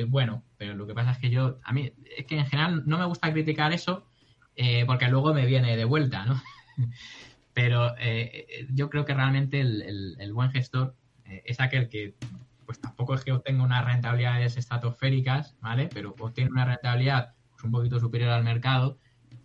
bueno, 0.09 0.45
pero 0.59 0.75
lo 0.75 0.87
que 0.87 0.95
pasa 0.95 1.13
es 1.13 1.19
que 1.19 1.31
yo, 1.31 1.59
a 1.65 1.73
mí, 1.73 1.93
es 2.17 2.27
que 2.27 2.39
en 2.39 2.47
general 2.47 2.83
no 2.87 2.99
me 2.99 3.07
gusta 3.07 3.33
criticar 3.33 3.73
eso 3.73 4.07
porque 4.87 5.09
luego 5.09 5.33
me 5.33 5.47
viene 5.47 5.77
de 5.77 5.85
vuelta, 5.85 6.27
¿no? 6.27 6.43
pero 7.55 7.95
yo 8.71 8.91
creo 8.91 9.05
que 9.05 9.15
realmente 9.15 9.61
el 9.61 10.33
buen 10.35 10.51
gestor 10.51 10.95
es 11.25 11.61
aquel 11.61 11.89
que 11.89 12.15
pues 12.65 12.81
tampoco 12.81 13.15
es 13.15 13.25
que 13.25 13.33
obtenga 13.33 13.63
unas 13.63 13.85
rentabilidades 13.85 14.57
estratosféricas, 14.57 15.57
¿vale? 15.61 15.89
Pero 15.93 16.15
obtiene 16.19 16.51
una 16.51 16.65
rentabilidad 16.65 17.35
pues, 17.53 17.65
un 17.65 17.73
poquito 17.73 18.01
superior 18.01 18.31
al 18.31 18.45
mercado, 18.45 18.99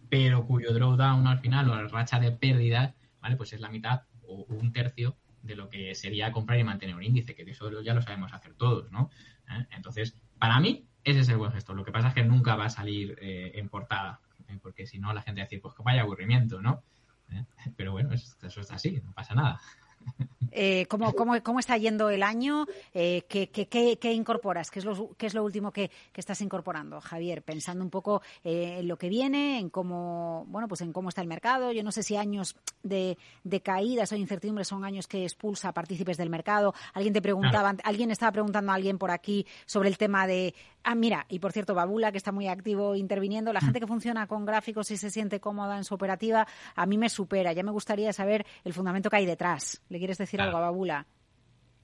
pero 0.09 0.45
cuyo 0.45 0.73
drawdown 0.73 1.27
al 1.27 1.39
final 1.39 1.69
o 1.69 1.75
la 1.75 1.87
racha 1.87 2.19
de 2.19 2.31
pérdidas, 2.31 2.93
¿vale? 3.21 3.35
Pues 3.35 3.53
es 3.53 3.61
la 3.61 3.69
mitad 3.69 4.03
o 4.23 4.45
un 4.49 4.73
tercio 4.73 5.15
de 5.41 5.55
lo 5.55 5.69
que 5.69 5.95
sería 5.95 6.31
comprar 6.31 6.59
y 6.59 6.63
mantener 6.63 6.95
un 6.95 7.03
índice, 7.03 7.35
que 7.35 7.43
eso 7.43 7.81
ya 7.81 7.93
lo 7.93 8.01
sabemos 8.01 8.33
hacer 8.33 8.53
todos, 8.55 8.91
¿no? 8.91 9.09
¿Eh? 9.49 9.65
Entonces, 9.71 10.15
para 10.37 10.59
mí, 10.59 10.85
ese 11.03 11.21
es 11.21 11.29
el 11.29 11.37
buen 11.37 11.51
gestor. 11.51 11.75
Lo 11.75 11.85
que 11.85 11.91
pasa 11.91 12.09
es 12.09 12.13
que 12.13 12.23
nunca 12.23 12.55
va 12.55 12.65
a 12.65 12.69
salir 12.69 13.17
eh, 13.21 13.51
en 13.55 13.69
portada, 13.69 14.19
¿eh? 14.47 14.59
porque 14.61 14.85
si 14.85 14.99
no, 14.99 15.13
la 15.13 15.21
gente 15.21 15.41
va 15.41 15.43
a 15.43 15.45
decir, 15.45 15.61
pues 15.61 15.73
que 15.75 15.83
vaya 15.83 16.01
aburrimiento, 16.01 16.61
¿no? 16.61 16.83
Pero 17.77 17.91
bueno, 17.91 18.11
eso 18.11 18.61
está 18.61 18.75
así, 18.75 18.99
no 19.03 19.13
pasa 19.13 19.35
nada. 19.35 19.59
Eh, 20.51 20.87
¿cómo, 20.87 21.13
cómo, 21.13 21.41
cómo, 21.43 21.59
está 21.59 21.77
yendo 21.77 22.09
el 22.09 22.23
año? 22.23 22.65
Eh, 22.93 23.23
¿qué, 23.29 23.49
qué, 23.49 23.67
qué, 23.67 24.13
incorporas? 24.13 24.71
¿Qué 24.71 24.79
es 24.79 24.85
lo, 24.85 25.15
qué 25.17 25.27
es 25.27 25.33
lo 25.33 25.43
último 25.43 25.71
que, 25.71 25.91
estás 26.15 26.41
incorporando, 26.41 26.99
Javier? 26.99 27.43
Pensando 27.43 27.83
un 27.83 27.89
poco 27.89 28.21
eh, 28.43 28.77
en 28.79 28.87
lo 28.87 28.97
que 28.97 29.09
viene, 29.09 29.59
en 29.59 29.69
cómo, 29.69 30.45
bueno, 30.47 30.67
pues 30.67 30.81
en 30.81 30.91
cómo 30.91 31.09
está 31.09 31.21
el 31.21 31.27
mercado. 31.27 31.71
Yo 31.71 31.83
no 31.83 31.91
sé 31.91 32.03
si 32.03 32.15
años 32.15 32.55
de, 32.83 33.17
de 33.43 33.61
caídas 33.61 34.11
o 34.11 34.15
incertidumbres 34.15 34.67
son 34.67 34.83
años 34.83 35.07
que 35.07 35.23
expulsa 35.23 35.69
a 35.69 35.73
partícipes 35.73 36.17
del 36.17 36.29
mercado. 36.29 36.73
Alguien 36.93 37.13
te 37.13 37.21
preguntaba, 37.21 37.75
alguien 37.83 38.11
estaba 38.11 38.31
preguntando 38.31 38.71
a 38.71 38.75
alguien 38.75 38.97
por 38.97 39.11
aquí 39.11 39.45
sobre 39.65 39.89
el 39.89 39.97
tema 39.97 40.27
de, 40.27 40.53
ah, 40.83 40.95
mira, 40.95 41.25
y 41.29 41.39
por 41.39 41.51
cierto, 41.51 41.73
Babula, 41.73 42.11
que 42.11 42.17
está 42.17 42.31
muy 42.31 42.47
activo 42.47 42.95
interviniendo, 42.95 43.53
la 43.53 43.59
mm. 43.59 43.65
gente 43.65 43.79
que 43.79 43.87
funciona 43.87 44.27
con 44.27 44.45
gráficos 44.45 44.91
y 44.91 44.97
se 44.97 45.09
siente 45.09 45.39
cómoda 45.39 45.77
en 45.77 45.83
su 45.83 45.93
operativa, 45.93 46.47
a 46.75 46.85
mí 46.85 46.97
me 46.97 47.09
supera. 47.09 47.53
Ya 47.53 47.63
me 47.63 47.71
gustaría 47.71 48.13
saber 48.13 48.45
el 48.63 48.73
fundamento 48.73 49.09
que 49.09 49.17
hay 49.17 49.25
detrás. 49.25 49.81
¿Le 49.89 49.97
quieres 49.97 50.17
decir 50.17 50.41
algo 50.41 50.57
a 50.57 50.61
Babula? 50.61 51.05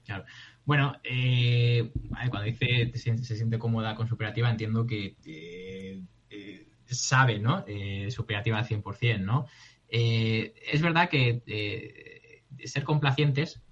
Claro. 0.06 0.24
Bueno, 0.64 0.96
eh, 1.04 1.92
cuando 2.28 2.42
dice 2.42 2.92
se, 2.94 3.36
siente 3.36 3.58
cómoda 3.58 3.94
con 3.94 4.08
su 4.08 4.14
operativa, 4.14 4.50
entiendo 4.50 4.86
que 4.86 5.16
eh, 5.24 6.02
eh, 6.30 6.68
sabe, 6.86 7.38
¿no? 7.38 7.64
su 8.10 8.22
operativa 8.22 8.58
al 8.58 8.66
100%, 8.66 9.20
¿no? 9.20 9.46
es 9.88 10.82
verdad 10.82 11.08
que 11.08 12.42
ser 12.64 12.82
complacientes 12.82 13.62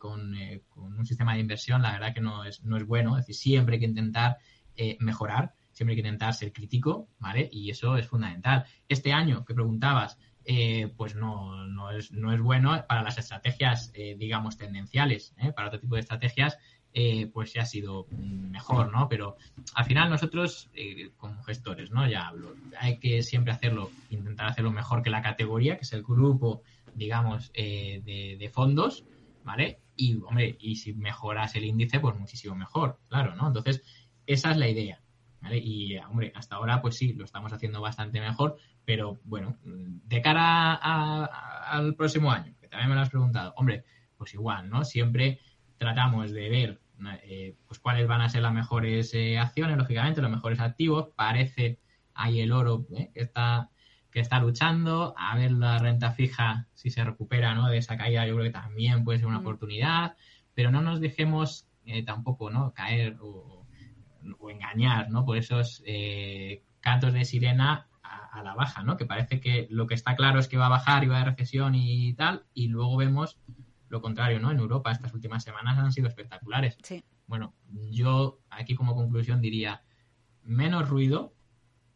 con, 0.00 0.34
un 0.74 1.06
sistema 1.06 1.34
de 1.34 1.40
inversión, 1.40 1.82
la 1.82 1.92
verdad 1.92 2.12
que 2.12 2.20
no 2.20 2.44
es, 2.44 2.64
no 2.64 2.76
es 2.76 2.86
bueno. 2.86 3.16
Es 3.16 3.26
decir, 3.26 3.36
siempre 3.36 3.76
hay 3.76 3.80
que 3.80 3.86
intentar 3.86 4.38
mejorar. 5.00 5.54
siempre 5.72 5.92
hay 5.92 6.02
que 6.02 6.08
intentar 6.08 6.34
ser 6.34 6.52
crítico, 6.52 7.08
¿vale? 7.18 7.48
Y 7.52 7.70
eso 7.70 7.96
es 7.96 8.06
fundamental. 8.06 8.64
Este 8.88 9.12
año 9.12 9.44
que 9.44 9.54
preguntabas, 9.54 10.18
eh, 10.44 10.92
pues 10.96 11.14
no, 11.14 11.66
no, 11.66 11.90
es, 11.90 12.10
no 12.12 12.32
es 12.32 12.40
bueno 12.40 12.84
para 12.88 13.02
las 13.02 13.18
estrategias, 13.18 13.92
eh, 13.94 14.16
digamos, 14.18 14.56
tendenciales. 14.56 15.34
¿eh? 15.38 15.52
Para 15.52 15.68
otro 15.68 15.80
tipo 15.80 15.94
de 15.94 16.00
estrategias, 16.00 16.58
pues 17.32 17.54
ya 17.54 17.62
ha 17.62 17.64
sido 17.64 18.06
mejor, 18.10 18.92
¿no? 18.92 19.08
Pero 19.08 19.38
al 19.74 19.86
final 19.86 20.10
nosotros, 20.10 20.68
como 21.16 21.42
gestores, 21.42 21.90
¿no? 21.90 22.06
Ya 22.06 22.26
hablo, 22.26 22.54
hay 22.78 22.98
que 22.98 23.22
siempre 23.22 23.50
hacerlo, 23.50 23.90
intentar 24.10 24.48
hacerlo 24.48 24.72
mejor 24.72 25.02
que 25.02 25.08
la 25.08 25.22
categoría, 25.22 25.78
que 25.78 25.84
es 25.84 25.92
el 25.94 26.02
grupo, 26.02 26.60
digamos, 26.94 27.50
de, 27.54 28.36
de 28.38 28.50
fondos, 28.50 29.06
¿vale? 29.42 29.78
Y, 29.96 30.16
hombre, 30.16 30.54
y 30.60 30.76
si 30.76 30.92
mejoras 30.92 31.54
el 31.54 31.64
índice, 31.64 31.98
pues 31.98 32.14
muchísimo 32.18 32.54
mejor, 32.54 32.98
claro, 33.08 33.34
¿no? 33.36 33.46
Entonces, 33.46 33.82
esa 34.26 34.50
es 34.50 34.56
la 34.56 34.68
idea. 34.68 35.00
Y, 35.50 35.96
hombre, 35.98 36.32
hasta 36.34 36.56
ahora, 36.56 36.80
pues 36.80 36.96
sí, 36.96 37.14
lo 37.14 37.24
estamos 37.24 37.52
haciendo 37.52 37.80
bastante 37.80 38.20
mejor, 38.20 38.56
pero 38.84 39.20
bueno, 39.24 39.56
de 39.64 40.22
cara 40.22 40.74
al 40.74 41.94
próximo 41.96 42.30
año, 42.30 42.54
que 42.60 42.68
también 42.68 42.90
me 42.90 42.94
lo 42.94 43.00
has 43.00 43.10
preguntado, 43.10 43.52
hombre, 43.56 43.84
pues 44.16 44.34
igual, 44.34 44.70
¿no? 44.70 44.84
Siempre 44.84 45.40
tratamos 45.78 46.30
de 46.30 46.48
ver 46.48 46.80
eh, 47.24 47.56
pues 47.66 47.80
cuáles 47.80 48.06
van 48.06 48.20
a 48.20 48.28
ser 48.28 48.42
las 48.42 48.52
mejores 48.52 49.12
eh, 49.14 49.38
acciones, 49.38 49.76
lógicamente, 49.76 50.22
los 50.22 50.30
mejores 50.30 50.60
activos. 50.60 51.08
Parece 51.16 51.80
ahí 52.14 52.40
el 52.40 52.52
oro 52.52 52.86
eh, 52.96 53.10
que 53.12 53.20
está 53.20 53.68
que 54.12 54.20
está 54.20 54.38
luchando, 54.40 55.14
a 55.16 55.34
ver 55.36 55.52
la 55.52 55.78
renta 55.78 56.12
fija 56.12 56.68
si 56.74 56.90
se 56.90 57.02
recupera 57.02 57.54
¿no? 57.54 57.70
de 57.70 57.78
esa 57.78 57.96
caída, 57.96 58.26
yo 58.26 58.34
creo 58.34 58.44
que 58.44 58.52
también 58.52 59.04
puede 59.04 59.18
ser 59.18 59.26
una 59.26 59.38
oportunidad, 59.38 60.16
pero 60.52 60.70
no 60.70 60.82
nos 60.82 61.00
dejemos 61.00 61.66
tampoco 62.04 62.50
¿no? 62.50 62.74
caer 62.74 63.16
o, 63.22 63.61
o 64.38 64.50
engañar, 64.50 65.10
¿no? 65.10 65.24
Por 65.24 65.36
esos 65.36 65.82
eh, 65.86 66.62
cantos 66.80 67.12
de 67.12 67.24
sirena 67.24 67.88
a, 68.02 68.42
la 68.42 68.54
baja, 68.54 68.82
¿no? 68.82 68.96
Que 68.96 69.06
parece 69.06 69.40
que 69.40 69.66
lo 69.70 69.86
que 69.86 69.94
está 69.94 70.16
claro 70.16 70.38
es 70.38 70.48
que 70.48 70.56
va 70.56 70.66
a 70.66 70.70
bajar 70.70 71.04
y 71.04 71.08
va 71.08 71.18
a 71.18 71.20
haber 71.20 71.34
recesión 71.34 71.74
y 71.74 72.14
tal, 72.14 72.44
y 72.54 72.68
luego 72.68 72.96
vemos 72.96 73.38
lo 73.88 74.00
contrario, 74.00 74.40
¿no? 74.40 74.50
En 74.50 74.58
Europa 74.58 74.90
estas 74.90 75.12
últimas 75.12 75.44
semanas 75.44 75.78
han 75.78 75.92
sido 75.92 76.08
espectaculares. 76.08 76.78
Sí. 76.82 77.04
Bueno, 77.26 77.54
yo 77.90 78.40
aquí 78.50 78.74
como 78.74 78.94
conclusión 78.94 79.40
diría 79.40 79.82
menos 80.44 80.88
ruido 80.88 81.34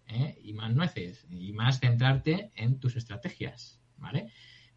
¿eh? 0.06 0.38
y 0.42 0.52
más 0.52 0.74
nueces 0.74 1.26
y 1.30 1.52
más 1.52 1.80
centrarte 1.80 2.52
en 2.54 2.78
tus 2.78 2.96
estrategias, 2.96 3.80
¿vale? 3.96 4.30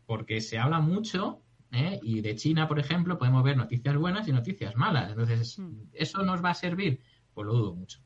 Porque 0.06 0.42
se 0.42 0.58
habla 0.58 0.80
mucho 0.80 1.44
¿eh? 1.72 2.00
y 2.02 2.22
de 2.22 2.36
China, 2.36 2.68
por 2.68 2.80
ejemplo, 2.80 3.18
podemos 3.18 3.44
ver 3.44 3.58
noticias 3.58 3.96
buenas 3.96 4.28
y 4.28 4.32
noticias 4.32 4.76
malas. 4.76 5.12
Entonces, 5.12 5.60
mm. 5.60 5.90
¿eso 5.94 6.24
nos 6.24 6.44
va 6.44 6.52
a 6.52 6.56
servir? 6.56 7.02
Pues 7.40 7.48
lo 7.48 7.54
dudo 7.54 7.74
mucho. 7.74 8.02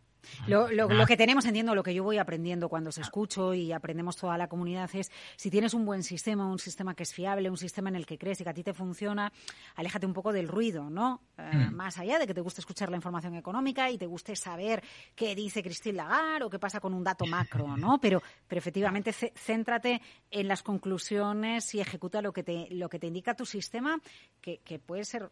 Lo, 0.45 1.05
que 1.07 1.17
tenemos, 1.17 1.43
entiendo, 1.45 1.73
lo 1.73 1.81
que 1.81 1.95
yo 1.95 2.03
voy 2.03 2.19
aprendiendo 2.19 2.69
cuando 2.69 2.91
os 2.91 2.99
escucho 2.99 3.55
y 3.55 3.71
aprendemos 3.71 4.15
toda 4.15 4.37
la 4.37 4.47
comunidad 4.47 4.87
es 4.93 5.11
si 5.37 5.49
tienes 5.49 5.73
un 5.73 5.85
buen 5.85 6.03
sistema, 6.03 6.45
un 6.45 6.59
sistema 6.59 6.93
que 6.93 7.01
es 7.01 7.11
fiable, 7.11 7.49
un 7.49 7.57
sistema 7.57 7.89
en 7.89 7.95
el 7.95 8.05
que 8.05 8.19
crees 8.19 8.39
y 8.39 8.43
que 8.43 8.51
a 8.51 8.53
ti 8.53 8.61
te 8.61 8.75
funciona, 8.75 9.33
aléjate 9.73 10.05
un 10.05 10.13
poco 10.13 10.31
del 10.31 10.47
ruido, 10.47 10.87
¿no? 10.87 11.23
Eh, 11.35 11.41
hmm. 11.51 11.73
Más 11.73 11.97
allá 11.97 12.19
de 12.19 12.27
que 12.27 12.35
te 12.35 12.41
guste 12.41 12.61
escuchar 12.61 12.91
la 12.91 12.95
información 12.95 13.33
económica 13.33 13.89
y 13.89 13.97
te 13.97 14.05
guste 14.05 14.35
saber 14.35 14.83
qué 15.15 15.33
dice 15.33 15.63
Christine 15.63 15.97
Lagarde 15.97 16.45
o 16.45 16.49
qué 16.51 16.59
pasa 16.59 16.79
con 16.79 16.93
un 16.93 17.03
dato 17.03 17.25
macro, 17.25 17.75
¿no? 17.75 17.99
Pero, 18.03 18.21
pero 18.47 18.59
efectivamente 18.59 19.11
céntrate 19.11 19.99
en 20.29 20.47
las 20.47 20.61
conclusiones 20.61 21.73
y 21.73 21.79
ejecuta 21.79 22.21
lo 22.21 22.33
que 22.33 22.43
te, 22.43 22.67
lo 22.69 22.87
que 22.87 22.99
te 22.99 23.07
indica 23.07 23.33
tu 23.33 23.47
sistema, 23.47 23.99
que, 24.39 24.59
que 24.59 24.77
puede 24.77 25.05
ser 25.05 25.31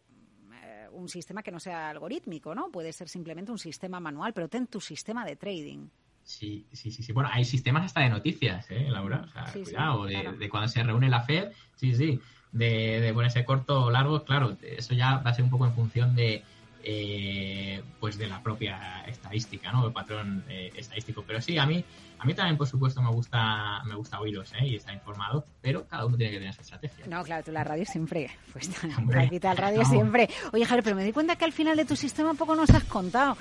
un 0.92 1.08
sistema 1.08 1.42
que 1.42 1.50
no 1.50 1.60
sea 1.60 1.90
algorítmico, 1.90 2.54
¿no? 2.54 2.70
Puede 2.70 2.92
ser 2.92 3.08
simplemente 3.08 3.50
un 3.50 3.58
sistema 3.58 4.00
manual, 4.00 4.32
pero 4.32 4.48
ten 4.48 4.66
tu 4.66 4.80
sistema 4.80 5.24
de 5.24 5.36
trading. 5.36 5.88
Sí, 6.24 6.66
sí, 6.72 6.90
sí, 6.90 7.02
sí. 7.02 7.12
Bueno, 7.12 7.30
hay 7.32 7.44
sistemas 7.44 7.84
hasta 7.84 8.00
de 8.00 8.08
noticias, 8.08 8.70
¿eh, 8.70 8.86
Laura? 8.88 9.24
O 9.26 9.28
sea, 9.28 9.52
cuidado, 9.52 10.04
de, 10.04 10.48
cuando 10.48 10.68
se 10.68 10.82
reúne 10.82 11.08
la 11.08 11.22
FED, 11.22 11.52
sí, 11.76 11.94
sí. 11.94 12.20
De, 12.52 13.00
de 13.00 13.14
ponerse 13.14 13.44
corto 13.44 13.84
o 13.84 13.90
largo, 13.90 14.24
claro, 14.24 14.56
eso 14.62 14.94
ya 14.94 15.18
va 15.18 15.30
a 15.30 15.34
ser 15.34 15.44
un 15.44 15.50
poco 15.50 15.66
en 15.66 15.74
función 15.74 16.14
de, 16.14 16.44
eh, 16.82 17.82
pues 18.00 18.18
de 18.18 18.26
la 18.26 18.42
propia 18.42 19.04
estadística, 19.06 19.72
¿no? 19.72 19.86
El 19.86 19.92
patrón 19.92 20.44
eh, 20.48 20.72
estadístico. 20.74 21.24
Pero 21.26 21.40
sí, 21.40 21.58
a 21.58 21.66
mí 21.66 21.84
a 22.22 22.24
mí 22.24 22.34
también, 22.34 22.56
por 22.56 22.68
supuesto, 22.68 23.02
me 23.02 23.10
gusta, 23.10 23.82
me 23.84 23.96
gusta 23.96 24.20
oíros 24.20 24.52
¿eh? 24.52 24.64
y 24.64 24.76
estar 24.76 24.94
informado, 24.94 25.44
pero 25.60 25.88
cada 25.88 26.06
uno 26.06 26.16
tiene 26.16 26.30
que 26.30 26.38
tener 26.38 26.54
su 26.54 26.60
estrategia. 26.60 27.04
No, 27.08 27.24
claro, 27.24 27.42
tú 27.42 27.50
la 27.50 27.64
radio 27.64 27.84
siempre, 27.84 28.30
pues 28.52 28.70
la 29.42 29.54
radio 29.54 29.84
siempre. 29.84 30.28
Oye, 30.52 30.64
Javier, 30.64 30.84
pero 30.84 30.94
me 30.94 31.04
di 31.04 31.10
cuenta 31.10 31.34
que 31.34 31.44
al 31.44 31.52
final 31.52 31.76
de 31.76 31.84
tu 31.84 31.96
sistema 31.96 32.34
poco 32.34 32.54
nos 32.54 32.70
has 32.70 32.84
contado. 32.84 33.36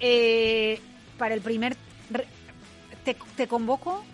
Eh, 0.00 0.78
para 1.16 1.34
el 1.34 1.40
primer... 1.40 1.78
Te, 3.36 3.46
convoco 3.46 4.04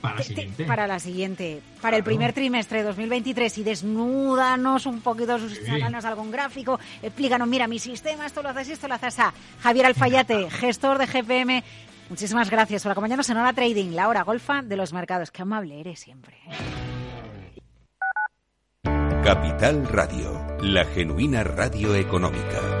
para 0.00 0.16
la 0.16 0.22
siguiente. 0.22 0.64
para 0.64 0.86
la 0.86 0.98
siguiente. 0.98 1.62
Para 1.80 1.96
el 1.96 2.04
primer 2.04 2.32
trimestre 2.32 2.78
de 2.78 2.84
2023 2.84 3.58
y 3.58 3.62
desnúdanos 3.64 4.86
un 4.86 5.00
poquito, 5.00 5.38
sacanos 5.38 6.04
algún 6.04 6.30
gráfico, 6.30 6.78
explícanos, 7.02 7.48
mira, 7.48 7.66
mi 7.66 7.78
sistema, 7.78 8.26
esto 8.26 8.42
lo 8.42 8.48
haces, 8.48 8.70
esto 8.70 8.88
lo 8.88 8.94
haces 8.94 9.18
a 9.18 9.32
Javier 9.60 9.86
Alfayate, 9.86 10.50
gestor 10.50 10.98
de 10.98 11.06
GPM 11.06 11.62
Muchísimas 12.10 12.50
gracias 12.50 12.82
por 12.82 12.90
acompañarnos 12.90 13.30
en 13.30 13.36
Hora 13.36 13.52
Trading, 13.52 13.92
la 13.92 14.08
hora 14.08 14.24
golfa 14.24 14.62
de 14.62 14.76
los 14.76 14.92
mercados. 14.92 15.30
Qué 15.30 15.42
amable 15.42 15.78
eres 15.80 16.00
siempre. 16.00 16.36
Capital 19.22 19.86
Radio, 19.86 20.58
la 20.60 20.84
genuina 20.86 21.44
radio 21.44 21.94
económica. 21.94 22.80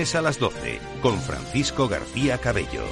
a 0.00 0.22
las 0.22 0.38
12, 0.38 0.80
con 1.02 1.20
Francisco 1.20 1.86
García. 1.86 2.00
García 2.00 2.38
Cabello. 2.38 2.82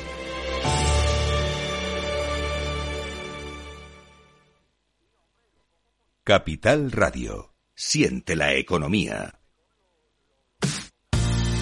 Capital 6.23 6.93
Radio. 6.93 7.55
Siente 7.75 8.37
la 8.37 8.53
economía. 8.53 9.38